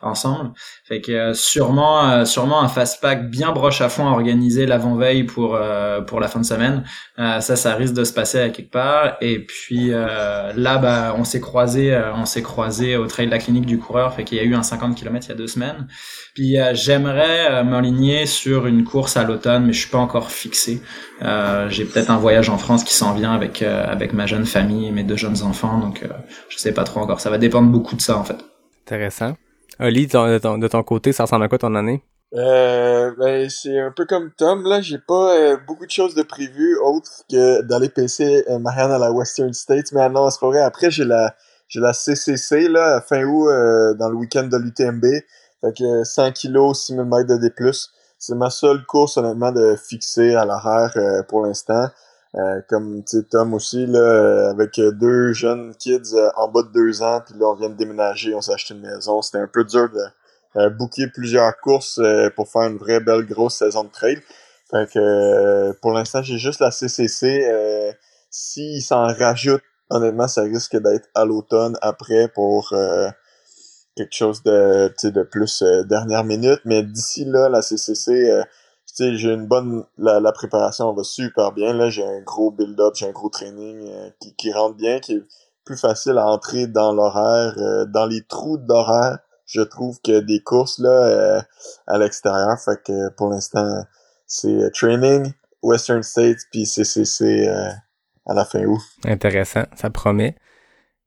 ensemble. 0.00 0.52
Fait 0.84 1.00
que 1.00 1.34
sûrement 1.34 2.24
sûrement 2.24 2.62
un 2.62 2.68
fast 2.68 3.02
pack 3.02 3.30
bien 3.30 3.52
broche 3.52 3.80
à 3.82 3.88
fond 3.88 4.06
organisé 4.06 4.64
l'avant 4.64 4.94
veille 4.94 5.24
pour 5.24 5.58
pour 6.06 6.20
la 6.20 6.28
fin 6.28 6.40
de 6.40 6.44
semaine. 6.44 6.84
ça 7.16 7.40
ça 7.40 7.74
risque 7.74 7.94
de 7.94 8.04
se 8.04 8.12
passer 8.12 8.40
à 8.40 8.48
quelque 8.48 8.70
part 8.70 9.16
et 9.20 9.44
puis 9.44 9.90
là 9.90 10.78
bah 10.78 11.14
on 11.18 11.24
s'est 11.24 11.40
croisé 11.40 12.00
on 12.14 12.24
s'est 12.24 12.42
croisé 12.42 12.96
au 12.96 13.06
trail 13.06 13.26
de 13.26 13.32
la 13.32 13.38
clinique 13.38 13.66
du 13.66 13.78
coureur 13.78 14.14
fait 14.14 14.24
qu'il 14.24 14.38
y 14.38 14.40
a 14.40 14.44
eu 14.44 14.54
un 14.54 14.62
50 14.62 14.94
km 14.94 15.26
il 15.26 15.28
y 15.30 15.32
a 15.32 15.36
deux 15.36 15.48
semaines. 15.48 15.86
Puis 16.34 16.56
j'aimerais 16.72 17.62
m'aligner 17.64 18.26
sur 18.26 18.66
une 18.66 18.84
course 18.84 19.16
à 19.16 19.24
l'automne 19.24 19.66
mais 19.66 19.72
je 19.72 19.80
suis 19.80 19.90
pas 19.90 19.97
encore 19.98 20.30
fixé. 20.30 20.80
Euh, 21.22 21.68
j'ai 21.68 21.84
peut-être 21.84 22.10
un 22.10 22.16
voyage 22.16 22.48
en 22.48 22.58
France 22.58 22.84
qui 22.84 22.94
s'en 22.94 23.14
vient 23.14 23.32
avec 23.32 23.62
euh, 23.62 23.84
avec 23.86 24.12
ma 24.12 24.26
jeune 24.26 24.46
famille 24.46 24.86
et 24.88 24.92
mes 24.92 25.04
deux 25.04 25.16
jeunes 25.16 25.42
enfants, 25.42 25.78
donc 25.78 26.02
euh, 26.02 26.08
je 26.48 26.58
sais 26.58 26.72
pas 26.72 26.84
trop 26.84 27.00
encore. 27.00 27.20
Ça 27.20 27.30
va 27.30 27.38
dépendre 27.38 27.68
beaucoup 27.68 27.96
de 27.96 28.00
ça 28.00 28.16
en 28.16 28.24
fait. 28.24 28.38
Intéressant. 28.86 29.34
Oli, 29.80 30.06
de 30.06 30.38
ton, 30.38 30.58
de 30.58 30.68
ton 30.68 30.82
côté, 30.82 31.12
ça 31.12 31.24
ressemble 31.24 31.44
à 31.44 31.48
quoi 31.48 31.58
ton 31.58 31.74
année? 31.74 32.02
Euh, 32.34 33.10
ben, 33.18 33.48
c'est 33.48 33.78
un 33.78 33.90
peu 33.90 34.04
comme 34.04 34.30
Tom, 34.36 34.64
là, 34.64 34.82
j'ai 34.82 34.98
pas 34.98 35.34
euh, 35.36 35.56
beaucoup 35.66 35.86
de 35.86 35.90
choses 35.90 36.14
de 36.14 36.22
prévues 36.22 36.76
autres 36.78 37.22
que 37.30 37.62
d'aller 37.62 37.88
PC 37.88 38.44
euh, 38.50 38.58
Marianne 38.58 38.90
à 38.90 38.98
la 38.98 39.12
Western 39.12 39.52
States, 39.54 39.92
mais 39.92 40.08
non, 40.10 40.28
c'est 40.30 40.40
pas 40.40 40.48
vrai. 40.48 40.60
Après, 40.60 40.90
j'ai 40.90 41.04
la 41.04 41.34
j'ai 41.68 41.80
la 41.80 41.92
CCC, 41.92 42.68
là, 42.68 43.02
fin 43.06 43.24
août, 43.24 43.46
dans 43.98 44.08
le 44.08 44.16
week-end 44.16 44.44
de 44.44 44.56
l'UTMB. 44.56 45.04
Fait 45.60 45.76
que 45.76 46.04
100 46.04 46.32
kilos, 46.32 46.86
6000 46.86 47.04
mètres 47.04 47.28
de 47.28 47.36
D+. 47.36 47.52
C'est 48.18 48.34
ma 48.34 48.50
seule 48.50 48.84
course, 48.84 49.16
honnêtement, 49.16 49.52
de 49.52 49.76
fixer 49.76 50.34
à 50.34 50.44
l'horaire 50.44 50.92
euh, 50.96 51.22
pour 51.22 51.46
l'instant. 51.46 51.88
Euh, 52.34 52.60
comme 52.68 53.02
tu 53.04 53.18
sais, 53.18 53.22
Tom 53.24 53.54
aussi, 53.54 53.86
là, 53.86 53.98
euh, 53.98 54.50
avec 54.50 54.78
deux 54.78 55.32
jeunes 55.32 55.74
kids 55.76 56.14
en 56.36 56.48
bas 56.48 56.62
de 56.62 56.72
deux 56.72 57.02
ans, 57.02 57.22
puis 57.24 57.38
là, 57.38 57.46
on 57.46 57.54
vient 57.54 57.70
de 57.70 57.76
déménager, 57.76 58.34
on 58.34 58.40
s'est 58.40 58.52
acheté 58.52 58.74
une 58.74 58.80
maison. 58.80 59.22
C'était 59.22 59.38
un 59.38 59.46
peu 59.46 59.64
dur 59.64 59.88
de 59.88 60.68
booker 60.70 61.06
plusieurs 61.14 61.56
courses 61.60 62.00
pour 62.34 62.48
faire 62.48 62.62
une 62.62 62.78
vraie 62.78 63.00
belle 63.00 63.24
grosse 63.24 63.56
saison 63.56 63.84
de 63.84 63.90
trail. 63.90 64.20
Fait 64.70 64.90
que 64.90 65.72
pour 65.80 65.92
l'instant, 65.92 66.22
j'ai 66.22 66.38
juste 66.38 66.60
la 66.60 66.70
CCC. 66.70 67.46
Euh, 67.48 67.92
S'ils 68.30 68.82
s'en 68.82 69.06
rajoutent, 69.06 69.62
honnêtement, 69.88 70.28
ça 70.28 70.42
risque 70.42 70.76
d'être 70.76 71.08
à 71.14 71.24
l'automne 71.24 71.78
après 71.80 72.28
pour 72.28 72.74
quelque 73.98 74.14
chose 74.14 74.42
de, 74.44 74.92
de 75.10 75.22
plus 75.22 75.62
euh, 75.62 75.82
dernière 75.84 76.24
minute. 76.24 76.60
Mais 76.64 76.82
d'ici 76.82 77.24
là, 77.24 77.48
la 77.48 77.62
CCC, 77.62 78.30
euh, 78.30 78.42
j'ai 78.96 79.32
une 79.32 79.46
bonne... 79.46 79.84
La, 79.98 80.32
préparation 80.32 80.92
va 80.92 81.02
super 81.02 81.52
bien. 81.52 81.72
Là, 81.72 81.90
j'ai 81.90 82.04
un 82.04 82.20
gros 82.22 82.50
build-up, 82.50 82.94
j'ai 82.94 83.06
un 83.06 83.12
gros 83.12 83.28
training 83.28 83.86
euh, 83.88 84.10
qui, 84.20 84.34
qui 84.36 84.52
rentre 84.52 84.76
bien, 84.76 85.00
qui 85.00 85.14
est 85.14 85.22
plus 85.64 85.76
facile 85.76 86.16
à 86.16 86.26
entrer 86.26 86.66
dans 86.66 86.92
l'horaire, 86.92 87.54
dans 87.88 88.06
les 88.06 88.22
trous 88.22 88.56
d'horaire, 88.56 89.18
je 89.44 89.60
trouve, 89.60 90.00
que 90.00 90.20
des 90.20 90.40
courses 90.40 90.78
là 90.78 91.44
à 91.86 91.98
l'extérieur. 91.98 92.58
Fait 92.58 92.82
que 92.82 93.10
pour 93.10 93.28
l'instant, 93.28 93.84
c'est 94.26 94.70
training, 94.72 95.30
Western 95.62 96.02
States, 96.02 96.38
puis 96.50 96.64
CCC 96.64 97.46
à 98.24 98.32
la 98.32 98.46
fin 98.46 98.64
août. 98.64 98.80
Intéressant, 99.04 99.64
ça 99.76 99.90
promet. 99.90 100.36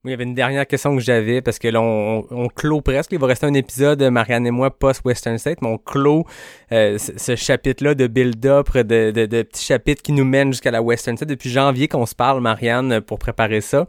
Oui, 0.04 0.10
il 0.10 0.12
y 0.14 0.14
avait 0.16 0.24
une 0.24 0.34
dernière 0.34 0.66
question 0.66 0.96
que 0.96 1.02
j'avais 1.04 1.44
parce 1.44 1.60
que 1.60 1.68
là, 1.68 1.80
on, 1.80 2.26
on, 2.32 2.48
clôt 2.48 2.82
presque. 2.82 3.12
Il 3.12 3.20
va 3.20 3.28
rester 3.28 3.46
un 3.46 3.54
épisode, 3.54 4.02
Marianne 4.02 4.48
et 4.48 4.52
moi, 4.52 4.72
post-Western 4.72 5.38
State, 5.38 5.62
mais 5.62 5.68
on 5.68 5.78
clôt 5.78 6.26
euh, 6.72 6.98
ce, 6.98 7.36
chapitre-là 7.36 7.94
de 7.94 8.08
build-up, 8.08 8.76
de, 8.76 9.12
de, 9.12 9.28
de, 9.28 9.44
petits 9.44 9.64
chapitres 9.64 10.02
qui 10.02 10.12
nous 10.14 10.26
mènent 10.26 10.54
jusqu'à 10.54 10.72
la 10.72 10.82
Western 10.82 11.18
State. 11.18 11.30
Depuis 11.30 11.52
janvier 11.52 11.88
qu'on 11.88 12.08
se 12.08 12.16
parle, 12.16 12.42
Marianne, 12.42 13.00
pour 13.02 13.20
préparer 13.20 13.62
ça. 13.62 13.86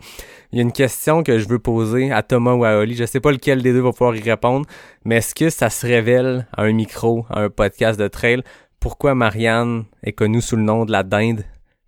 Il 0.53 0.57
y 0.57 0.59
a 0.59 0.63
une 0.63 0.73
question 0.73 1.23
que 1.23 1.39
je 1.39 1.49
veux 1.49 1.59
poser 1.59 2.13
à 2.13 2.23
Thomas 2.23 2.53
ou 2.53 2.65
à 2.67 2.77
Oli. 2.77 2.95
Je 2.95 3.07
sais 3.07 3.21
pas 3.21 3.33
lequel 3.33 3.63
des 3.63 3.73
deux 3.73 3.81
va 3.81 3.93
pouvoir 3.93 4.15
y 4.15 4.21
répondre, 4.21 4.67
mais 5.07 5.17
est-ce 5.17 5.35
que 5.35 5.49
ça 5.49 5.71
se 5.71 5.87
révèle 5.87 6.47
à 6.55 6.65
un 6.65 6.73
micro, 6.75 7.25
à 7.31 7.41
un 7.41 7.49
podcast 7.49 7.99
de 7.99 8.09
trail, 8.09 8.43
pourquoi 8.81 9.15
Marianne 9.15 9.85
est 10.03 10.13
connue 10.13 10.43
sous 10.43 10.57
le 10.57 10.63
nom 10.63 10.85
de 10.85 10.93
la 10.93 11.05
dinde 11.05 11.43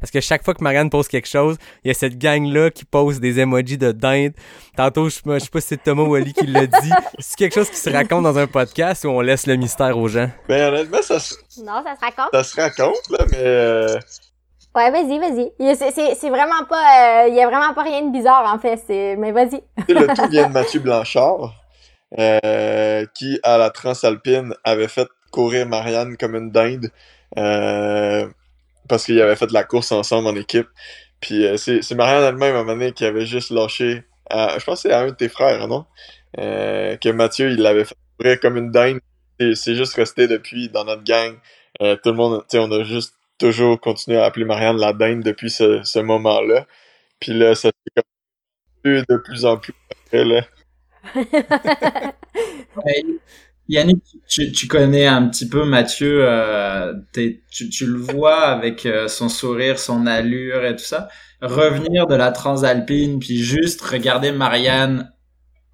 parce 0.05 0.11
que 0.11 0.21
chaque 0.21 0.45
fois 0.45 0.53
que 0.53 0.63
Marianne 0.63 0.91
pose 0.91 1.09
quelque 1.09 1.27
chose, 1.27 1.57
il 1.83 1.89
y 1.89 1.91
a 1.91 1.95
cette 1.95 2.19
gang-là 2.19 2.71
qui 2.71 2.85
pose 2.85 3.21
des 3.21 3.41
emojis 3.41 3.79
de 3.79 3.91
dinde. 3.91 4.35
Tantôt, 4.77 5.09
je, 5.09 5.15
je 5.25 5.39
sais 5.39 5.49
pas 5.49 5.63
si 5.63 5.69
c'est 5.69 5.83
Thomas 5.83 6.03
ou 6.03 6.15
Ali 6.15 6.35
qui 6.35 6.47
l'a 6.47 6.67
dit. 6.67 6.91
C'est 7.19 7.39
quelque 7.39 7.55
chose 7.55 7.71
qui 7.71 7.79
se 7.79 7.89
raconte 7.89 8.25
dans 8.25 8.37
un 8.37 8.47
podcast 8.47 9.07
ou 9.07 9.09
on 9.09 9.23
laisse 9.23 9.47
le 9.47 9.57
mystère 9.57 9.97
aux 9.97 10.09
gens? 10.09 10.29
Ben, 10.47 10.75
honnêtement, 10.75 11.01
ça 11.01 11.19
se... 11.19 11.37
Non, 11.63 11.83
ça 11.83 11.97
se 11.97 12.01
raconte. 12.03 12.35
Ça 12.35 12.45
se 12.45 12.61
raconte, 12.61 13.09
là, 13.09 13.25
mais... 13.31 13.39
Euh, 13.39 13.99
ouais, 14.75 14.91
vas-y, 14.91 15.19
vas-y. 15.19 16.15
C'est 16.17 16.29
vraiment 16.29 16.67
pas... 16.69 17.27
Il 17.27 17.33
euh, 17.33 17.37
y 17.37 17.41
a 17.41 17.49
vraiment 17.49 17.73
pas 17.73 17.85
rien 17.85 18.03
de 18.03 18.13
bizarre, 18.13 18.53
en 18.55 18.59
fait. 18.59 18.83
Mais 19.17 19.33
vas-y. 19.33 19.63
le 19.89 20.15
tout 20.15 20.29
vient 20.29 20.49
de 20.49 20.53
Mathieu 20.53 20.81
Blanchard, 20.81 21.55
euh, 22.19 23.07
qui, 23.15 23.41
à 23.43 23.57
la 23.57 23.71
Transalpine, 23.71 24.53
avait 24.65 24.89
fait 24.89 25.09
courir 25.33 25.67
Marianne 25.67 26.19
comme 26.19 26.35
une 26.35 26.51
dinde. 26.51 26.91
Euh, 27.39 28.29
parce 28.89 29.05
qu'ils 29.05 29.20
avaient 29.20 29.37
fait 29.37 29.47
de 29.47 29.53
la 29.55 29.64
course 29.64 29.93
ensemble 29.93 30.28
en 30.28 30.37
équipe. 30.37 30.68
Puis 31.20 31.47
euh, 31.47 31.57
c'est, 31.57 31.82
c'est 31.82 31.95
Marianne 31.95 32.24
elle-même 32.24 32.57
à 32.57 32.61
un 32.61 32.64
moment 32.64 32.91
qui 32.93 33.05
avait 33.05 33.26
juste 33.26 33.51
lâché, 33.51 34.05
à, 34.30 34.59
je 34.59 34.64
pense 34.64 34.82
que 34.82 34.89
c'est 34.89 34.95
à 34.95 35.01
un 35.01 35.07
de 35.09 35.14
tes 35.14 35.28
frères, 35.28 35.66
non? 35.68 35.87
Euh, 36.39 36.97
que 36.97 37.09
Mathieu, 37.11 37.51
il 37.51 37.61
l'avait 37.61 37.85
fait 38.20 38.41
comme 38.41 38.57
une 38.57 38.70
dingue. 38.70 39.01
C'est 39.41 39.74
juste 39.74 39.95
resté 39.95 40.28
depuis 40.28 40.68
dans 40.68 40.85
notre 40.85 41.05
gang. 41.05 41.37
Euh, 41.82 41.97
tout 41.97 42.11
le 42.11 42.16
monde, 42.16 42.43
tu 42.43 42.57
sais, 42.57 42.59
on 42.59 42.70
a 42.72 42.85
juste 42.85 43.14
toujours 43.39 43.80
continué 43.80 44.18
à 44.18 44.24
appeler 44.26 44.45
Marianne 44.45 44.76
la 44.76 44.93
dinde 44.93 45.22
depuis 45.22 45.51
ce, 45.51 45.82
ce 45.82 45.99
moment-là. 45.99 46.66
Puis 47.20 47.32
là, 47.32 47.55
ça 47.55 47.70
s'est 47.70 48.03
comme 48.85 49.05
de 49.09 49.16
plus 49.16 49.45
en 49.45 49.57
plus 49.59 49.74
après, 49.91 50.24
là. 50.24 50.43
Yannick, 53.69 54.03
tu, 54.29 54.53
tu, 54.53 54.69
connais 54.69 55.07
un 55.07 55.27
petit 55.29 55.49
peu 55.49 55.65
Mathieu, 55.65 56.27
euh, 56.29 56.93
tu, 57.12 57.71
tu, 57.71 57.87
le 57.87 57.99
vois 57.99 58.47
avec 58.47 58.85
euh, 58.85 59.09
son 59.09 59.29
sourire, 59.29 59.79
son 59.79 60.07
allure 60.07 60.65
et 60.65 60.77
tout 60.77 60.85
ça. 60.85 61.09
Revenir 61.41 62.07
de 62.07 62.15
la 62.15 62.31
transalpine, 62.31 63.19
puis 63.19 63.43
juste 63.43 63.81
regarder 63.81 64.33
Marianne 64.33 65.11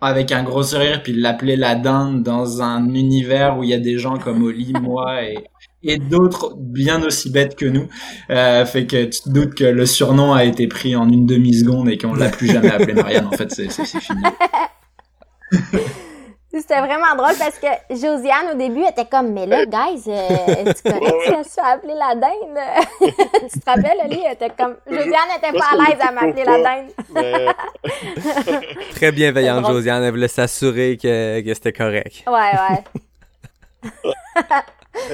avec 0.01 0.33
un 0.33 0.45
gros 0.45 0.63
sourire, 0.63 1.03
puis 1.03 1.13
l'appeler 1.13 1.57
la 1.57 1.75
dinde 1.75 2.23
dans 2.23 2.63
un 2.63 2.95
univers 2.95 3.59
où 3.59 3.65
il 3.65 3.71
y 3.71 3.75
a 3.75 3.79
des 3.79 3.99
gens 3.99 4.19
comme 4.19 4.43
Oli, 4.45 4.73
moi 4.81 5.25
et, 5.25 5.39
et 5.83 5.99
d'autres 5.99 6.55
bien 6.57 7.03
aussi 7.03 7.31
bêtes 7.31 7.57
que 7.57 7.67
nous, 7.67 7.89
euh, 8.31 8.65
fait 8.67 8.87
que 8.87 9.05
tu 9.05 9.21
te 9.21 9.29
doutes 9.29 9.55
que 9.55 9.65
le 9.65 9.85
surnom 9.85 10.33
a 10.33 10.45
été 10.45 10.69
pris 10.69 10.95
en 10.95 11.09
une 11.09 11.27
demi-seconde 11.27 11.89
et 11.89 11.99
qu'on 11.99 12.15
l'a 12.15 12.29
plus 12.29 12.47
jamais 12.47 12.71
appelé 12.71 12.95
Marianne. 12.95 13.27
En 13.27 13.33
fait, 13.33 13.51
c'est 13.51 13.69
fini. 13.69 14.23
C'était 16.53 16.81
vraiment 16.81 17.15
drôle 17.17 17.37
parce 17.39 17.61
que 17.61 17.69
Josiane, 17.91 18.51
au 18.53 18.57
début, 18.57 18.83
était 18.83 19.05
comme, 19.05 19.33
mais 19.33 19.47
là, 19.47 19.65
guys, 19.67 20.03
euh, 20.09 20.73
tu 20.75 20.83
connais, 20.83 21.13
tu 21.25 21.33
as 21.33 21.45
su 21.45 21.61
appeler 21.63 21.95
la 21.95 22.17
dinde? 22.17 22.59
tu 23.53 23.61
te 23.61 23.71
rappelles, 23.71 24.01
Ali? 24.03 24.21
Elle 24.27 24.33
était 24.33 24.51
comme, 24.51 24.75
Josiane 24.85 25.31
était 25.39 25.57
pas 25.57 25.67
à 25.73 25.77
l'aise 25.77 26.01
à 26.01 26.11
m'appeler 26.11 26.45
la 26.45 26.59
dinde. 26.61 26.91
Très 28.97 29.13
bienveillante, 29.13 29.65
Josiane. 29.65 30.03
Elle 30.03 30.11
voulait 30.11 30.27
s'assurer 30.27 30.97
que, 31.01 31.41
que 31.41 31.55
c'était 31.55 31.73
correct. 31.73 32.25
Ouais, 32.27 32.33
ouais. 32.33 33.93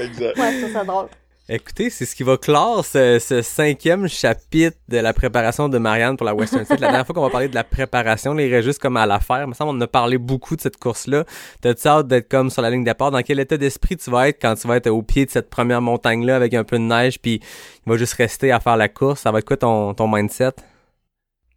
exact. 0.03 0.39
Ouais, 0.39 0.51
c'est 0.59 0.73
ça 0.73 0.83
drôle. 0.83 1.07
Écoutez, 1.49 1.89
c'est 1.89 2.03
ce 2.03 2.13
qui 2.13 2.23
va 2.23 2.35
clore 2.35 2.83
ce, 2.83 3.19
cinquième 3.41 4.09
chapitre 4.09 4.75
de 4.89 4.97
la 4.97 5.13
préparation 5.13 5.69
de 5.69 5.77
Marianne 5.77 6.17
pour 6.17 6.25
la 6.25 6.35
Western 6.35 6.65
State. 6.65 6.81
La 6.81 6.87
dernière 6.87 7.05
fois 7.05 7.15
qu'on 7.15 7.21
va 7.21 7.29
parler 7.29 7.47
de 7.47 7.55
la 7.55 7.63
préparation, 7.63 8.33
les 8.33 8.61
juste 8.61 8.79
comme 8.79 8.97
à 8.97 9.05
l'affaire, 9.05 9.47
me 9.47 9.53
semble 9.53 9.77
on 9.77 9.79
a 9.79 9.87
parlé 9.87 10.17
beaucoup 10.17 10.57
de 10.57 10.61
cette 10.61 10.75
course-là. 10.75 11.23
T'as-tu 11.61 11.87
hâte 11.87 12.07
d'être 12.07 12.27
comme 12.27 12.49
sur 12.49 12.61
la 12.61 12.69
ligne 12.69 12.83
départ? 12.83 13.11
Dans 13.11 13.21
quel 13.21 13.39
état 13.39 13.55
d'esprit 13.55 13.95
tu 13.95 14.11
vas 14.11 14.27
être 14.27 14.41
quand 14.41 14.55
tu 14.55 14.67
vas 14.67 14.75
être 14.75 14.89
au 14.89 15.01
pied 15.01 15.25
de 15.25 15.31
cette 15.31 15.49
première 15.49 15.81
montagne-là 15.81 16.35
avec 16.35 16.53
un 16.53 16.65
peu 16.65 16.77
de 16.77 16.83
neige, 16.83 17.17
puis 17.21 17.35
il 17.35 17.89
va 17.89 17.95
juste 17.95 18.15
rester 18.15 18.51
à 18.51 18.59
faire 18.59 18.75
la 18.75 18.89
course? 18.89 19.21
Ça 19.21 19.31
va 19.31 19.39
être 19.39 19.45
quoi 19.45 19.55
ton, 19.55 19.93
ton 19.93 20.09
mindset? 20.09 20.51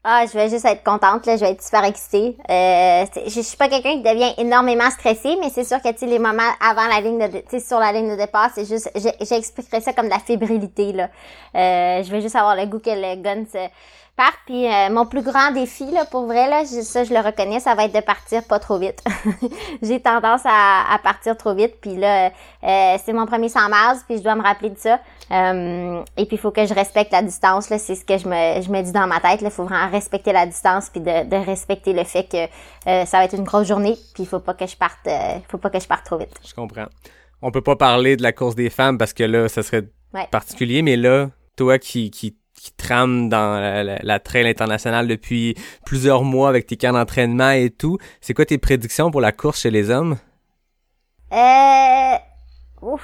Ah, 0.02 0.24
je 0.26 0.32
vais 0.32 0.48
juste 0.48 0.64
être 0.64 0.82
contente, 0.82 1.26
là, 1.26 1.36
je 1.36 1.42
vais 1.42 1.50
être 1.50 1.62
super 1.62 1.84
excitée. 1.84 2.34
Euh, 2.48 3.04
je, 3.26 3.40
suis 3.42 3.56
pas 3.58 3.68
quelqu'un 3.68 3.96
qui 3.96 4.02
devient 4.02 4.32
énormément 4.38 4.88
stressé, 4.90 5.36
mais 5.42 5.50
c'est 5.50 5.64
sûr 5.64 5.80
que 5.82 5.92
tu 5.92 6.06
les 6.06 6.18
moments 6.18 6.50
avant 6.58 6.86
la 6.86 7.02
ligne 7.02 7.18
de, 7.18 7.42
tu 7.50 7.60
sur 7.60 7.78
la 7.78 7.92
ligne 7.92 8.10
de 8.10 8.16
départ, 8.16 8.48
c'est 8.54 8.64
juste, 8.64 8.90
j'expliquerais 8.94 9.82
ça 9.82 9.92
comme 9.92 10.06
de 10.06 10.10
la 10.10 10.18
fébrilité 10.18 10.92
là. 10.92 11.10
Euh, 11.54 12.02
je 12.02 12.10
vais 12.10 12.22
juste 12.22 12.34
avoir 12.34 12.56
le 12.56 12.64
goût 12.64 12.78
que 12.78 12.88
le 12.88 13.16
gun 13.16 13.44
se 13.44 13.58
parte. 14.16 14.38
Puis 14.46 14.66
euh, 14.66 14.90
mon 14.90 15.06
plus 15.06 15.22
grand 15.22 15.50
défi, 15.52 15.84
là, 15.90 16.04
pour 16.04 16.26
vrai, 16.26 16.48
là, 16.48 16.64
ça 16.64 17.04
je 17.04 17.12
le 17.12 17.20
reconnais, 17.20 17.60
ça 17.60 17.74
va 17.74 17.84
être 17.84 17.94
de 17.94 18.00
partir 18.00 18.42
pas 18.44 18.58
trop 18.58 18.78
vite. 18.78 19.02
J'ai 19.82 20.00
tendance 20.00 20.42
à, 20.44 20.94
à 20.94 20.98
partir 20.98 21.36
trop 21.36 21.54
vite. 21.54 21.74
Puis 21.80 21.96
là, 21.96 22.30
euh, 22.64 22.96
c'est 23.04 23.12
mon 23.12 23.26
premier 23.26 23.48
100 23.48 23.68
miles, 23.68 24.00
puis 24.06 24.18
je 24.18 24.22
dois 24.22 24.34
me 24.34 24.42
rappeler 24.42 24.70
de 24.70 24.78
ça. 24.78 24.98
Euh, 25.32 26.02
et 26.16 26.26
puis 26.26 26.36
il 26.36 26.38
faut 26.38 26.50
que 26.50 26.66
je 26.66 26.74
respecte 26.74 27.12
la 27.12 27.22
distance. 27.22 27.70
Là, 27.70 27.78
c'est 27.78 27.94
ce 27.94 28.04
que 28.04 28.18
je 28.18 28.26
me, 28.28 28.60
je 28.62 28.70
me 28.70 28.82
dis 28.82 28.92
dans 28.92 29.06
ma 29.06 29.20
tête. 29.20 29.40
Il 29.42 29.50
faut 29.50 29.64
vraiment 29.64 29.88
respecter 29.90 30.32
la 30.32 30.46
distance, 30.46 30.90
puis 30.90 31.00
de, 31.00 31.28
de 31.28 31.36
respecter 31.36 31.92
le 31.92 32.04
fait 32.04 32.24
que 32.24 32.44
euh, 32.88 33.04
ça 33.04 33.18
va 33.18 33.24
être 33.24 33.36
une 33.36 33.44
grosse 33.44 33.68
journée. 33.68 33.96
Puis 34.14 34.24
il 34.24 34.26
faut 34.26 34.40
pas 34.40 34.54
que 34.54 34.66
je 34.66 34.76
parte, 34.76 34.98
euh, 35.06 35.38
faut 35.48 35.58
pas 35.58 35.70
que 35.70 35.78
je 35.80 35.86
parte 35.86 36.04
trop 36.04 36.18
vite. 36.18 36.34
Je 36.46 36.52
comprends. 36.54 36.86
On 37.42 37.50
peut 37.50 37.62
pas 37.62 37.76
parler 37.76 38.16
de 38.16 38.22
la 38.22 38.32
course 38.32 38.54
des 38.54 38.70
femmes 38.70 38.98
parce 38.98 39.12
que 39.12 39.22
là, 39.24 39.48
ça 39.48 39.62
serait 39.62 39.84
Ouais. 40.12 40.26
particulier, 40.32 40.82
mais 40.82 40.96
là, 40.96 41.28
toi 41.56 41.78
qui, 41.78 42.10
qui, 42.10 42.36
qui 42.60 42.72
trame 42.72 43.28
dans 43.28 43.60
la, 43.60 43.84
la, 43.84 43.98
la 44.02 44.18
trail 44.18 44.48
internationale 44.48 45.06
depuis 45.06 45.54
plusieurs 45.86 46.24
mois 46.24 46.48
avec 46.48 46.66
tes 46.66 46.76
camps 46.76 46.92
d'entraînement 46.92 47.50
et 47.52 47.70
tout, 47.70 47.96
c'est 48.20 48.34
quoi 48.34 48.44
tes 48.44 48.58
prédictions 48.58 49.12
pour 49.12 49.20
la 49.20 49.30
course 49.30 49.60
chez 49.60 49.70
les 49.70 49.88
hommes? 49.88 50.16
Euh, 51.32 52.16
ouf, 52.82 53.02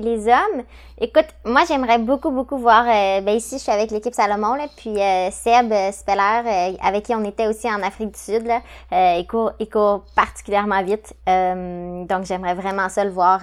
les 0.00 0.28
hommes. 0.28 0.62
Écoute, 1.00 1.26
moi 1.44 1.62
j'aimerais 1.66 1.98
beaucoup 1.98 2.30
beaucoup 2.30 2.56
voir. 2.58 2.84
euh, 2.86 3.20
ben 3.20 3.34
ici 3.36 3.56
je 3.56 3.62
suis 3.62 3.72
avec 3.72 3.90
l'équipe 3.90 4.14
Salomon 4.14 4.54
là, 4.54 4.66
puis 4.76 5.00
euh, 5.00 5.30
Seb 5.30 5.72
euh, 5.72 5.90
Speller, 5.90 6.76
avec 6.80 7.04
qui 7.04 7.14
on 7.14 7.24
était 7.24 7.46
aussi 7.46 7.68
en 7.68 7.82
Afrique 7.82 8.12
du 8.12 8.20
Sud 8.20 8.46
là, 8.46 8.60
il 9.18 9.26
court, 9.26 10.04
particulièrement 10.14 10.82
vite. 10.82 11.14
Donc 11.26 12.24
j'aimerais 12.24 12.54
vraiment 12.54 12.88
ça 12.88 13.04
le 13.04 13.10
voir, 13.10 13.40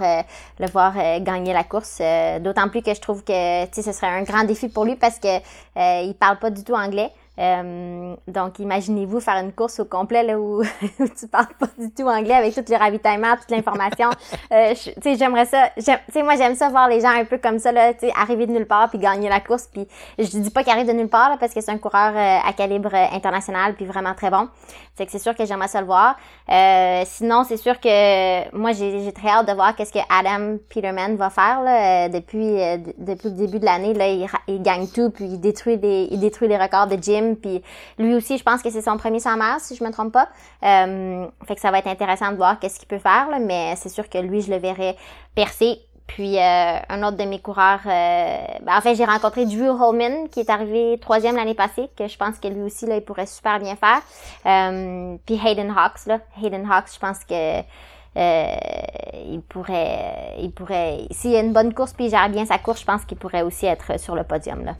le 0.59 0.67
voir 0.67 0.93
gagner 1.21 1.53
la 1.53 1.63
course. 1.63 2.01
D'autant 2.41 2.69
plus 2.69 2.81
que 2.81 2.93
je 2.93 3.01
trouve 3.01 3.23
que 3.23 3.65
ce 3.73 3.91
serait 3.91 4.07
un 4.07 4.23
grand 4.23 4.43
défi 4.43 4.69
pour 4.69 4.85
lui 4.85 4.95
parce 4.95 5.19
que 5.19 5.39
il 5.75 6.13
parle 6.13 6.37
pas 6.39 6.49
du 6.49 6.63
tout 6.63 6.73
anglais. 6.73 7.11
Euh, 7.39 8.15
donc, 8.27 8.59
imaginez-vous 8.59 9.21
faire 9.21 9.37
une 9.37 9.53
course 9.53 9.79
au 9.79 9.85
complet 9.85 10.23
là, 10.23 10.37
où, 10.37 10.61
où 10.99 11.07
tu 11.07 11.27
parles 11.27 11.53
pas 11.57 11.67
du 11.77 11.89
tout 11.91 12.07
anglais 12.07 12.33
avec 12.33 12.53
tout 12.53 12.63
le 12.67 12.75
ravitaillement, 12.75 13.35
toute 13.37 13.51
l'information. 13.51 14.09
euh, 14.51 14.73
tu 14.75 14.91
sais, 15.01 15.15
j'aimerais 15.15 15.45
ça. 15.45 15.69
Tu 15.77 15.83
sais, 15.83 16.23
moi, 16.23 16.35
j'aime 16.35 16.55
ça 16.55 16.69
voir 16.69 16.89
les 16.89 16.99
gens 16.99 17.09
un 17.09 17.23
peu 17.23 17.37
comme 17.37 17.59
ça, 17.59 17.71
là, 17.71 17.93
tu 17.93 18.01
sais, 18.01 18.13
arriver 18.19 18.45
de 18.45 18.51
nulle 18.51 18.67
part 18.67 18.89
puis 18.89 18.99
gagner 18.99 19.29
la 19.29 19.39
course. 19.39 19.69
Puis, 19.71 19.87
je 20.17 20.25
dis 20.25 20.49
pas 20.49 20.63
qu'il 20.63 20.73
arrive 20.73 20.87
de 20.87 20.91
nulle 20.91 21.07
part 21.07 21.29
là, 21.29 21.37
parce 21.39 21.53
que 21.53 21.61
c'est 21.61 21.71
un 21.71 21.77
coureur 21.77 22.11
euh, 22.15 22.49
à 22.49 22.51
calibre 22.53 22.93
international 22.93 23.75
puis 23.75 23.85
vraiment 23.85 24.13
très 24.13 24.29
bon. 24.29 24.49
C'est 24.95 25.05
que 25.05 25.11
c'est 25.13 25.19
sûr 25.19 25.33
que 25.33 25.45
j'aimerais 25.45 25.69
ça 25.69 25.79
le 25.79 25.87
voir. 25.87 26.17
Sinon, 27.05 27.45
c'est 27.45 27.55
sûr 27.55 27.79
que 27.79 28.53
moi, 28.53 28.73
j'ai 28.73 29.13
très 29.13 29.29
hâte 29.29 29.47
de 29.47 29.53
voir 29.53 29.73
qu'est-ce 29.73 29.93
que 29.93 29.99
Adam 30.09 30.57
Peterman 30.69 31.15
va 31.15 31.29
faire 31.29 31.61
là, 31.61 32.09
depuis 32.09 32.57
depuis 32.97 33.29
le 33.29 33.35
début 33.35 33.59
de 33.59 33.65
l'année. 33.65 33.93
Là, 33.93 34.07
il, 34.47 34.61
gagne 34.61 34.87
tout 34.87 35.09
puis 35.09 35.23
il 35.23 35.39
détruit 35.39 35.77
des 35.77 36.09
il 36.11 36.19
détruit 36.19 36.49
des 36.49 36.57
records 36.57 36.87
de 36.87 37.01
gym. 37.01 37.28
Puis 37.35 37.61
lui 37.97 38.15
aussi, 38.15 38.37
je 38.37 38.43
pense 38.43 38.61
que 38.61 38.69
c'est 38.69 38.81
son 38.81 38.97
premier 38.97 39.19
100 39.19 39.35
miles, 39.35 39.59
si 39.59 39.75
je 39.75 39.83
me 39.83 39.91
trompe 39.91 40.13
pas. 40.13 40.29
Euh, 40.63 41.27
fait 41.45 41.55
que 41.55 41.61
ça 41.61 41.71
va 41.71 41.79
être 41.79 41.87
intéressant 41.87 42.31
de 42.31 42.37
voir 42.37 42.59
qu'est-ce 42.59 42.79
qu'il 42.79 42.87
peut 42.87 42.99
faire. 42.99 43.29
Là, 43.29 43.39
mais 43.39 43.75
c'est 43.75 43.89
sûr 43.89 44.09
que 44.09 44.17
lui, 44.17 44.41
je 44.41 44.51
le 44.51 44.57
verrai 44.57 44.95
percer. 45.35 45.79
Puis 46.09 46.39
euh, 46.39 46.77
un 46.89 47.03
autre 47.03 47.17
de 47.17 47.23
mes 47.23 47.39
coureurs, 47.39 47.81
euh, 47.85 48.37
ben, 48.63 48.75
en 48.75 48.81
fait, 48.81 48.95
j'ai 48.95 49.05
rencontré 49.05 49.45
Drew 49.45 49.69
Holman 49.69 50.27
qui 50.29 50.39
est 50.39 50.49
arrivé 50.49 50.97
troisième 50.99 51.35
l'année 51.35 51.53
passée, 51.53 51.87
que 51.95 52.07
je 52.07 52.17
pense 52.17 52.39
que 52.39 52.47
lui 52.47 52.63
aussi 52.63 52.87
là, 52.87 52.95
il 52.95 53.03
pourrait 53.03 53.27
super 53.27 53.59
bien 53.59 53.75
faire. 53.75 54.01
Euh, 54.47 55.15
puis 55.27 55.39
Hayden 55.43 55.69
Hawks 55.69 56.07
là, 56.07 56.19
Hayden 56.41 56.67
Hawks, 56.69 56.93
je 56.95 56.99
pense 56.99 57.23
que 57.23 57.59
euh, 58.17 58.55
il 59.27 59.41
pourrait, 59.41 60.35
il 60.39 60.51
pourrait, 60.51 61.01
s'il 61.11 61.35
a 61.35 61.41
une 61.41 61.53
bonne 61.53 61.75
course 61.75 61.93
puis 61.93 62.05
il 62.05 62.09
gère 62.09 62.29
bien 62.29 62.45
sa 62.45 62.57
course, 62.57 62.81
je 62.81 62.85
pense 62.85 63.05
qu'il 63.05 63.17
pourrait 63.17 63.43
aussi 63.43 63.67
être 63.67 63.99
sur 63.99 64.15
le 64.15 64.23
podium 64.23 64.65
là. 64.65 64.73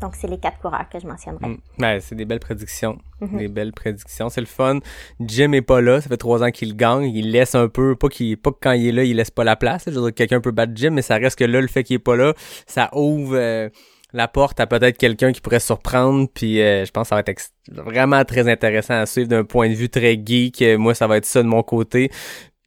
Donc 0.00 0.14
c'est 0.14 0.26
les 0.28 0.38
quatre 0.38 0.58
coureurs 0.58 0.86
que 0.92 0.98
je 1.00 1.06
mentionnerai. 1.06 1.46
Mm. 1.48 1.58
Ouais, 1.78 2.00
c'est 2.00 2.14
des 2.14 2.24
belles 2.24 2.40
prédictions. 2.40 2.98
Mhm. 3.20 3.38
Des 3.38 3.48
belles 3.48 3.72
prédictions. 3.72 4.28
C'est 4.28 4.40
le 4.40 4.46
fun. 4.46 4.80
Jim 5.20 5.52
est 5.52 5.62
pas 5.62 5.80
là. 5.80 6.00
Ça 6.00 6.08
fait 6.08 6.16
trois 6.16 6.42
ans 6.42 6.50
qu'il 6.50 6.76
gagne. 6.76 7.04
Il 7.14 7.30
laisse 7.30 7.54
un 7.54 7.68
peu, 7.68 7.96
pas 7.96 8.08
qu'il, 8.08 8.36
pas 8.36 8.50
que 8.52 8.58
quand 8.60 8.72
il 8.72 8.88
est 8.88 8.92
là, 8.92 9.04
il 9.04 9.16
laisse 9.16 9.30
pas 9.30 9.44
la 9.44 9.56
place. 9.56 9.84
Je 9.86 9.92
veux 9.92 10.02
dire, 10.02 10.14
quelqu'un 10.14 10.40
peut 10.40 10.50
battre 10.50 10.72
Jim, 10.74 10.90
mais 10.90 11.02
ça 11.02 11.16
reste 11.16 11.38
que 11.38 11.44
là, 11.44 11.60
le 11.60 11.66
fait 11.68 11.82
qu'il 11.84 11.96
est 11.96 11.98
pas 11.98 12.16
là, 12.16 12.34
ça 12.66 12.90
ouvre 12.94 13.36
euh, 13.36 13.68
la 14.12 14.28
porte 14.28 14.60
à 14.60 14.66
peut-être 14.66 14.98
quelqu'un 14.98 15.32
qui 15.32 15.40
pourrait 15.40 15.60
surprendre. 15.60 16.28
Puis 16.34 16.60
euh, 16.60 16.84
je 16.84 16.90
pense 16.90 17.04
que 17.04 17.08
ça 17.08 17.14
va 17.14 17.20
être 17.20 17.30
ex- 17.30 17.52
vraiment 17.70 18.22
très 18.24 18.48
intéressant 18.50 18.94
à 18.94 19.06
suivre 19.06 19.28
d'un 19.28 19.44
point 19.44 19.68
de 19.70 19.74
vue 19.74 19.88
très 19.88 20.20
geek. 20.22 20.60
Euh, 20.62 20.76
Moi, 20.78 20.94
ça 20.94 21.06
va 21.06 21.16
être 21.16 21.24
ça 21.26 21.42
de 21.42 21.48
mon 21.48 21.62
côté. 21.62 22.10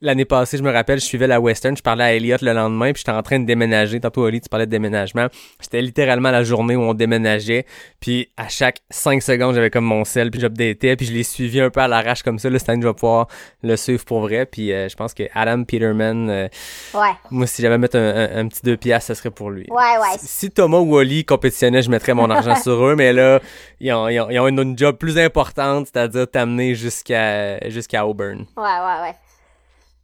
L'année 0.02 0.24
passée, 0.24 0.56
je 0.56 0.62
me 0.62 0.72
rappelle, 0.72 0.98
je 0.98 1.04
suivais 1.04 1.26
la 1.26 1.40
Western, 1.40 1.76
je 1.76 1.82
parlais 1.82 2.04
à 2.04 2.14
Elliot 2.14 2.38
le 2.40 2.54
lendemain, 2.54 2.90
puis 2.94 3.00
j'étais 3.04 3.10
en 3.16 3.22
train 3.22 3.38
de 3.38 3.44
déménager. 3.44 4.00
Tantôt, 4.00 4.22
Oli, 4.24 4.40
tu 4.40 4.48
parlais 4.48 4.64
de 4.64 4.70
déménagement. 4.70 5.26
C'était 5.60 5.82
littéralement 5.82 6.30
la 6.30 6.42
journée 6.42 6.74
où 6.74 6.80
on 6.80 6.94
déménageait. 6.94 7.66
Puis 8.00 8.30
à 8.38 8.48
chaque 8.48 8.78
5 8.88 9.22
secondes, 9.22 9.54
j'avais 9.54 9.68
comme 9.68 9.84
mon 9.84 10.06
sel, 10.06 10.30
puis 10.30 10.40
j'updatais, 10.40 10.96
puis 10.96 11.04
je 11.04 11.12
l'ai 11.12 11.22
suivi 11.22 11.60
un 11.60 11.68
peu 11.68 11.80
à 11.80 11.88
l'arrache 11.88 12.22
comme 12.22 12.38
ça. 12.38 12.48
Là, 12.48 12.58
cette 12.58 12.70
année, 12.70 12.80
je 12.80 12.88
vais 12.88 12.94
pouvoir 12.94 13.26
le 13.62 13.76
suivre 13.76 14.02
pour 14.06 14.20
vrai. 14.20 14.46
Puis 14.46 14.72
euh, 14.72 14.88
je 14.88 14.96
pense 14.96 15.12
que 15.12 15.24
Adam 15.34 15.64
Peterman, 15.64 16.30
euh, 16.30 16.48
Ouais, 16.94 17.10
moi, 17.30 17.46
si 17.46 17.60
j'avais 17.60 17.74
à 17.74 17.78
mettre 17.78 17.98
un, 17.98 18.08
un- 18.08 18.38
un 18.38 18.48
petit 18.48 18.62
deux 18.64 18.78
piastres, 18.78 19.08
ça 19.08 19.14
serait 19.14 19.30
pour 19.30 19.50
lui. 19.50 19.66
ouais, 19.68 19.98
ouais. 20.00 20.16
Si, 20.18 20.26
si 20.28 20.50
Thomas 20.50 20.78
ou 20.78 20.94
Oli 20.96 21.26
compétitionnaient, 21.26 21.82
je 21.82 21.90
mettrais 21.90 22.14
mon 22.14 22.30
argent 22.30 22.54
sur 22.62 22.86
eux, 22.86 22.94
mais 22.96 23.12
là, 23.12 23.38
ils 23.80 23.92
ont, 23.92 24.08
ils 24.08 24.18
ont, 24.18 24.30
ils 24.30 24.40
ont 24.40 24.48
une, 24.48 24.60
une 24.60 24.78
job 24.78 24.96
plus 24.96 25.18
importante, 25.18 25.88
c'est-à-dire 25.92 26.26
t'amener 26.30 26.74
jusqu'à 26.74 27.68
jusqu'à 27.68 28.06
Auburn. 28.06 28.46
Ouais, 28.56 28.62
ouais, 28.64 29.02
ouais. 29.02 29.14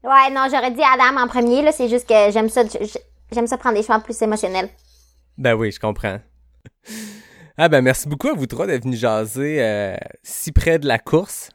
Ouais, 0.06 0.30
non, 0.32 0.46
j'aurais 0.48 0.70
dit 0.70 0.82
Adam 0.82 1.20
en 1.20 1.26
premier, 1.26 1.62
là. 1.62 1.72
C'est 1.72 1.88
juste 1.88 2.08
que 2.08 2.30
j'aime 2.30 2.48
ça, 2.48 2.62
j'aime 3.32 3.46
ça 3.48 3.58
prendre 3.58 3.76
des 3.76 3.82
choix 3.82 3.98
plus 3.98 4.20
émotionnels. 4.22 4.68
Ben 5.36 5.54
oui, 5.54 5.72
je 5.72 5.80
comprends. 5.80 6.18
Ah 7.58 7.68
ben 7.70 7.80
merci 7.80 8.06
beaucoup 8.06 8.28
à 8.28 8.34
vous 8.34 8.46
trois 8.46 8.66
d'être 8.66 8.84
venus 8.84 9.00
jaser 9.00 9.64
euh, 9.64 9.96
si 10.22 10.52
près 10.52 10.78
de 10.78 10.86
la 10.86 10.98
course. 10.98 11.48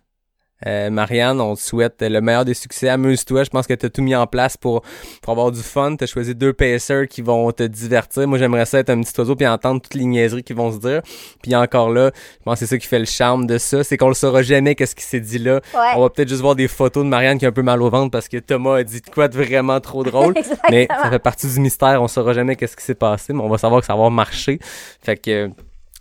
Euh, 0.67 0.89
Marianne, 0.89 1.41
on 1.41 1.55
te 1.55 1.61
souhaite 1.61 2.01
le 2.01 2.21
meilleur 2.21 2.45
des 2.45 2.53
succès. 2.53 2.89
Amuse-toi. 2.89 3.43
Je 3.43 3.49
pense 3.49 3.67
que 3.67 3.73
tu 3.73 3.85
as 3.85 3.89
tout 3.89 4.01
mis 4.01 4.15
en 4.15 4.27
place 4.27 4.57
pour, 4.57 4.81
pour 5.21 5.31
avoir 5.31 5.51
du 5.51 5.61
fun. 5.61 5.95
Tu 5.95 6.03
as 6.03 6.07
choisi 6.07 6.35
deux 6.35 6.53
pacers 6.53 7.07
qui 7.07 7.21
vont 7.21 7.51
te 7.51 7.63
divertir. 7.63 8.27
Moi, 8.27 8.37
j'aimerais 8.37 8.65
ça 8.65 8.79
être 8.79 8.89
un 8.89 9.01
petit 9.01 9.19
oiseau 9.19 9.35
puis 9.35 9.47
entendre 9.47 9.81
toutes 9.81 9.95
les 9.95 10.05
niaiseries 10.05 10.43
qui 10.43 10.53
vont 10.53 10.71
se 10.71 10.77
dire. 10.77 11.01
Puis 11.41 11.55
encore 11.55 11.89
là, 11.89 12.11
je 12.15 12.43
pense 12.43 12.59
que 12.59 12.65
c'est 12.65 12.75
ça 12.75 12.77
qui 12.77 12.87
fait 12.87 12.99
le 12.99 13.05
charme 13.05 13.47
de 13.47 13.57
ça. 13.57 13.83
C'est 13.83 13.97
qu'on 13.97 14.09
le 14.09 14.13
saura 14.13 14.41
jamais 14.41 14.75
qu'est-ce 14.75 14.95
qui 14.95 15.03
s'est 15.03 15.19
dit 15.19 15.39
là. 15.39 15.61
Ouais. 15.73 15.93
On 15.95 16.01
va 16.01 16.09
peut-être 16.09 16.29
juste 16.29 16.41
voir 16.41 16.55
des 16.55 16.67
photos 16.67 17.03
de 17.03 17.09
Marianne 17.09 17.37
qui 17.39 17.45
a 17.45 17.49
un 17.49 17.53
peu 17.53 17.63
mal 17.63 17.81
au 17.81 17.89
ventre 17.89 18.11
parce 18.11 18.27
que 18.27 18.37
Thomas 18.37 18.77
a 18.77 18.83
dit 18.83 19.01
de 19.01 19.09
quoi 19.09 19.27
de 19.27 19.37
vraiment 19.37 19.79
trop 19.79 20.03
drôle. 20.03 20.33
Mais 20.69 20.87
ça 20.89 21.09
fait 21.09 21.19
partie 21.19 21.47
du 21.47 21.59
mystère. 21.59 22.01
On 22.01 22.07
saura 22.07 22.33
jamais 22.33 22.55
qu'est-ce 22.55 22.75
qui 22.75 22.83
s'est 22.83 22.95
passé, 22.95 23.33
mais 23.33 23.41
on 23.41 23.49
va 23.49 23.57
savoir 23.57 23.81
que 23.81 23.87
ça 23.87 23.95
va 23.95 24.09
marché. 24.09 24.59
Fait 25.01 25.17
que 25.17 25.31
euh, 25.31 25.49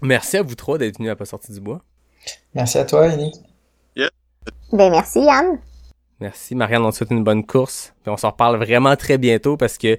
merci 0.03 0.37
à 0.37 0.43
vous 0.43 0.55
trois 0.55 0.79
d'être 0.79 0.99
venus 0.99 1.11
à 1.11 1.17
Pas 1.17 1.25
sorti 1.25 1.53
du 1.53 1.61
bois. 1.61 1.81
Merci 2.55 2.79
à 2.79 2.85
toi, 2.85 3.07
Ellie. 3.07 3.33
Ben, 4.73 4.91
merci, 4.91 5.21
Yann. 5.21 5.59
Merci 6.21 6.55
Marianne, 6.55 6.83
on 6.83 6.91
te 6.91 6.97
souhaite 6.97 7.13
une 7.13 7.25
bonne 7.25 7.47
course. 7.47 7.95
Puis 8.03 8.11
on 8.13 8.17
s'en 8.19 8.29
reparle 8.31 8.57
vraiment 8.59 8.95
très 8.95 9.17
bientôt 9.17 9.57
parce 9.57 9.79
que 9.79 9.97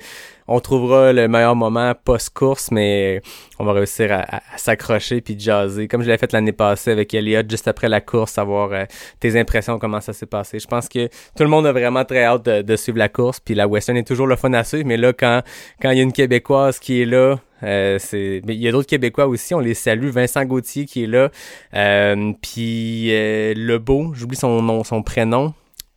on 0.47 0.59
trouvera 0.59 1.13
le 1.13 1.28
meilleur 1.28 1.55
moment 1.55 1.93
post-course, 2.03 2.69
mais 2.69 3.24
on 3.57 3.63
va 3.65 3.74
réussir 3.74 4.11
à, 4.11 4.38
à- 4.38 4.41
s'accrocher 4.57 5.22
puis 5.22 5.39
jaser. 5.39 5.88
Comme 5.88 6.03
je 6.03 6.11
l'ai 6.11 6.17
fait 6.19 6.32
l'année 6.32 6.51
passée 6.51 6.91
avec 6.91 7.11
Elliot, 7.15 7.41
juste 7.49 7.67
après 7.67 7.89
la 7.89 8.01
course, 8.01 8.34
savoir 8.34 8.72
euh, 8.72 8.86
tes 9.19 9.39
impressions, 9.39 9.80
comment 9.80 9.99
ça 9.99 10.13
s'est 10.13 10.28
passé. 10.28 10.59
Je 10.59 10.67
pense 10.67 10.88
que 10.88 11.07
tout 11.07 11.41
le 11.43 11.47
monde 11.47 11.65
a 11.65 11.72
vraiment 11.72 12.05
très 12.05 12.24
hâte 12.24 12.45
de, 12.45 12.61
de 12.61 12.76
suivre 12.76 12.99
la 12.99 13.09
course. 13.09 13.39
Puis 13.39 13.55
la 13.55 13.67
Western 13.67 13.97
est 13.97 14.07
toujours 14.07 14.28
le 14.28 14.36
fun 14.36 14.53
à 14.53 14.63
suivre, 14.63 14.86
mais 14.86 14.97
là, 14.97 15.13
quand 15.13 15.41
quand 15.82 15.89
il 15.89 15.97
y 15.97 16.01
a 16.01 16.03
une 16.03 16.13
Québécoise 16.13 16.78
qui 16.78 17.01
est 17.01 17.05
là, 17.05 17.39
euh, 17.63 17.97
c'est 17.99 18.41
mais 18.45 18.53
il 18.53 18.61
y 18.61 18.67
a 18.67 18.72
d'autres 18.72 18.88
Québécois 18.88 19.26
aussi, 19.26 19.55
on 19.55 19.59
les 19.59 19.74
salue. 19.74 20.09
Vincent 20.09 20.45
Gauthier 20.45 20.86
qui 20.86 21.03
est 21.05 21.07
là, 21.07 21.30
euh, 21.74 22.34
puis 22.43 23.07
euh, 23.11 23.53
Lebeau, 23.55 24.13
j'oublie 24.13 24.38
son 24.38 24.61
nom, 24.61 24.84
son 24.84 25.01
prénom. 25.01 25.53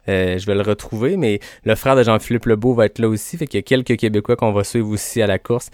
Euh, 0.08 0.38
je 0.38 0.46
vais 0.46 0.54
le 0.54 0.62
retrouver, 0.62 1.16
mais 1.16 1.40
le 1.64 1.74
frère 1.74 1.96
de 1.96 2.02
Jean-Philippe 2.02 2.46
Lebeau 2.46 2.74
va 2.74 2.86
être 2.86 2.98
là 2.98 3.08
aussi. 3.08 3.36
Fait 3.36 3.46
qu'il 3.46 3.58
y 3.58 3.60
a 3.60 3.62
quelques 3.62 3.96
Québécois 3.98 4.36
qu'on 4.36 4.52
va 4.52 4.64
suivre 4.64 4.88
aussi 4.90 5.22
à 5.22 5.26
la 5.26 5.38
course. 5.38 5.70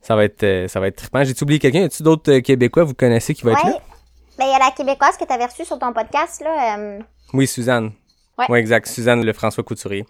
Ça 0.00 0.16
va 0.16 0.24
être, 0.24 0.42
euh, 0.42 0.68
ça 0.68 0.80
va 0.80 0.88
être 0.88 0.96
trippant. 0.96 1.22
J'ai 1.24 1.34
oublié 1.42 1.58
quelqu'un? 1.58 1.80
Y 1.80 1.84
a-tu 1.84 2.02
d'autres 2.02 2.32
euh, 2.32 2.40
Québécois 2.40 2.82
que 2.84 2.88
vous 2.88 2.94
connaissez 2.94 3.34
qui 3.34 3.42
va 3.44 3.52
être 3.52 3.64
Ouais. 3.64 3.70
là? 3.72 3.78
Ben, 4.38 4.44
il 4.46 4.50
y 4.50 4.54
a 4.54 4.58
la 4.58 4.70
Québécoise 4.76 5.16
que 5.16 5.24
tu 5.24 5.32
avais 5.32 5.44
reçue 5.46 5.64
sur 5.64 5.78
ton 5.78 5.92
podcast, 5.92 6.42
là. 6.42 6.78
euh, 6.78 6.98
Oui, 7.34 7.46
Suzanne. 7.46 7.92
Ouais. 8.48 8.58
exact. 8.58 8.86
Suzanne 8.88 9.24
le 9.24 9.32
François 9.32 9.62
Couturier. 9.62 10.04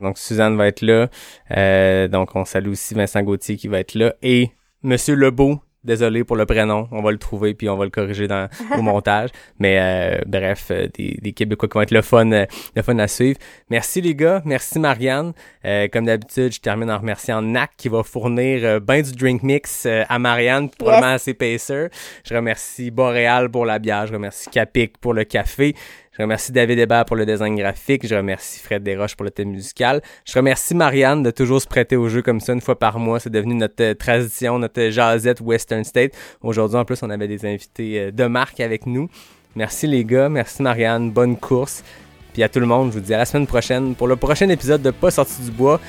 Donc 0.00 0.18
Suzanne 0.18 0.56
va 0.56 0.68
être 0.68 0.82
là. 0.82 1.08
Euh, 1.56 2.06
donc 2.06 2.36
on 2.36 2.44
salue 2.44 2.68
aussi 2.70 2.94
Vincent 2.94 3.22
Gauthier 3.22 3.56
qui 3.56 3.66
va 3.66 3.80
être 3.80 3.94
là. 3.94 4.14
Et 4.22 4.50
Monsieur 4.84 5.14
Lebeau, 5.16 5.58
désolé 5.84 6.24
pour 6.24 6.36
le 6.36 6.46
prénom, 6.46 6.88
on 6.90 7.02
va 7.02 7.10
le 7.12 7.18
trouver 7.18 7.54
puis 7.54 7.68
on 7.68 7.76
va 7.76 7.84
le 7.84 7.90
corriger 7.90 8.28
dans 8.28 8.48
au 8.76 8.82
montage. 8.82 9.30
Mais 9.58 9.78
euh, 9.80 10.20
bref, 10.26 10.68
euh, 10.70 10.88
des, 10.94 11.18
des 11.20 11.32
Québécois 11.32 11.68
qui 11.68 11.74
vont 11.74 11.82
être 11.82 11.90
le 11.90 12.02
fun, 12.02 12.30
euh, 12.32 12.46
le 12.74 12.82
fun 12.82 12.98
à 12.98 13.08
suivre. 13.08 13.38
Merci 13.70 14.00
les 14.00 14.14
gars, 14.14 14.42
merci 14.44 14.78
Marianne. 14.78 15.32
Euh, 15.64 15.88
comme 15.92 16.06
d'habitude, 16.06 16.52
je 16.52 16.60
termine 16.60 16.90
en 16.90 16.98
remerciant 16.98 17.42
NAC 17.42 17.70
qui 17.76 17.88
va 17.88 18.02
fournir 18.02 18.60
euh, 18.64 18.80
ben 18.80 19.02
du 19.02 19.12
drink 19.12 19.42
mix 19.42 19.86
à 19.86 20.18
Marianne, 20.18 20.70
probablement 20.70 21.14
à 21.14 21.18
ses 21.18 21.34
pacers. 21.34 21.88
Je 22.24 22.34
remercie 22.34 22.90
Boréal 22.90 23.50
pour 23.50 23.64
la 23.64 23.78
bière, 23.78 24.06
je 24.06 24.12
remercie 24.12 24.50
Capic 24.50 24.98
pour 24.98 25.14
le 25.14 25.24
café. 25.24 25.74
Je 26.18 26.24
remercie 26.24 26.50
David 26.50 26.80
Hébert 26.80 27.04
pour 27.04 27.14
le 27.14 27.24
design 27.24 27.54
graphique. 27.54 28.04
Je 28.04 28.14
remercie 28.16 28.60
Fred 28.60 28.82
Desroches 28.82 29.14
pour 29.14 29.24
le 29.24 29.30
thème 29.30 29.50
musical. 29.50 30.02
Je 30.24 30.34
remercie 30.34 30.74
Marianne 30.74 31.22
de 31.22 31.30
toujours 31.30 31.62
se 31.62 31.68
prêter 31.68 31.94
au 31.94 32.08
jeu 32.08 32.22
comme 32.22 32.40
ça 32.40 32.52
une 32.52 32.60
fois 32.60 32.76
par 32.76 32.98
mois. 32.98 33.20
C'est 33.20 33.30
devenu 33.30 33.54
notre 33.54 33.80
euh, 33.82 33.94
tradition, 33.94 34.58
notre 34.58 34.90
jazette 34.90 35.40
Western 35.40 35.84
State. 35.84 36.12
Aujourd'hui, 36.42 36.76
en 36.76 36.84
plus, 36.84 37.00
on 37.04 37.10
avait 37.10 37.28
des 37.28 37.46
invités 37.46 38.00
euh, 38.00 38.10
de 38.10 38.24
marque 38.24 38.58
avec 38.58 38.84
nous. 38.84 39.08
Merci 39.54 39.86
les 39.86 40.04
gars. 40.04 40.28
Merci 40.28 40.60
Marianne. 40.60 41.12
Bonne 41.12 41.36
course. 41.36 41.84
Puis 42.32 42.42
à 42.42 42.48
tout 42.48 42.58
le 42.58 42.66
monde, 42.66 42.90
je 42.90 42.98
vous 42.98 43.04
dis 43.04 43.14
à 43.14 43.18
la 43.18 43.24
semaine 43.24 43.46
prochaine 43.46 43.94
pour 43.94 44.08
le 44.08 44.16
prochain 44.16 44.48
épisode 44.48 44.82
de 44.82 44.90
Pas 44.90 45.12
sorti 45.12 45.40
du 45.42 45.52
bois 45.52 45.80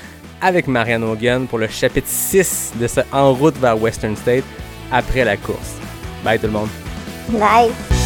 avec 0.41 0.67
Marianne 0.67 1.03
Hogan 1.03 1.47
pour 1.47 1.57
le 1.57 1.67
chapitre 1.67 2.07
6 2.07 2.73
de 2.79 2.85
ce 2.85 3.01
En 3.11 3.33
route 3.33 3.57
vers 3.57 3.81
Western 3.81 4.15
State 4.15 4.45
après 4.91 5.25
la 5.25 5.37
course. 5.37 5.75
Bye 6.23 6.37
tout 6.37 6.45
le 6.45 6.53
monde. 6.53 6.69
Bye. 7.29 7.98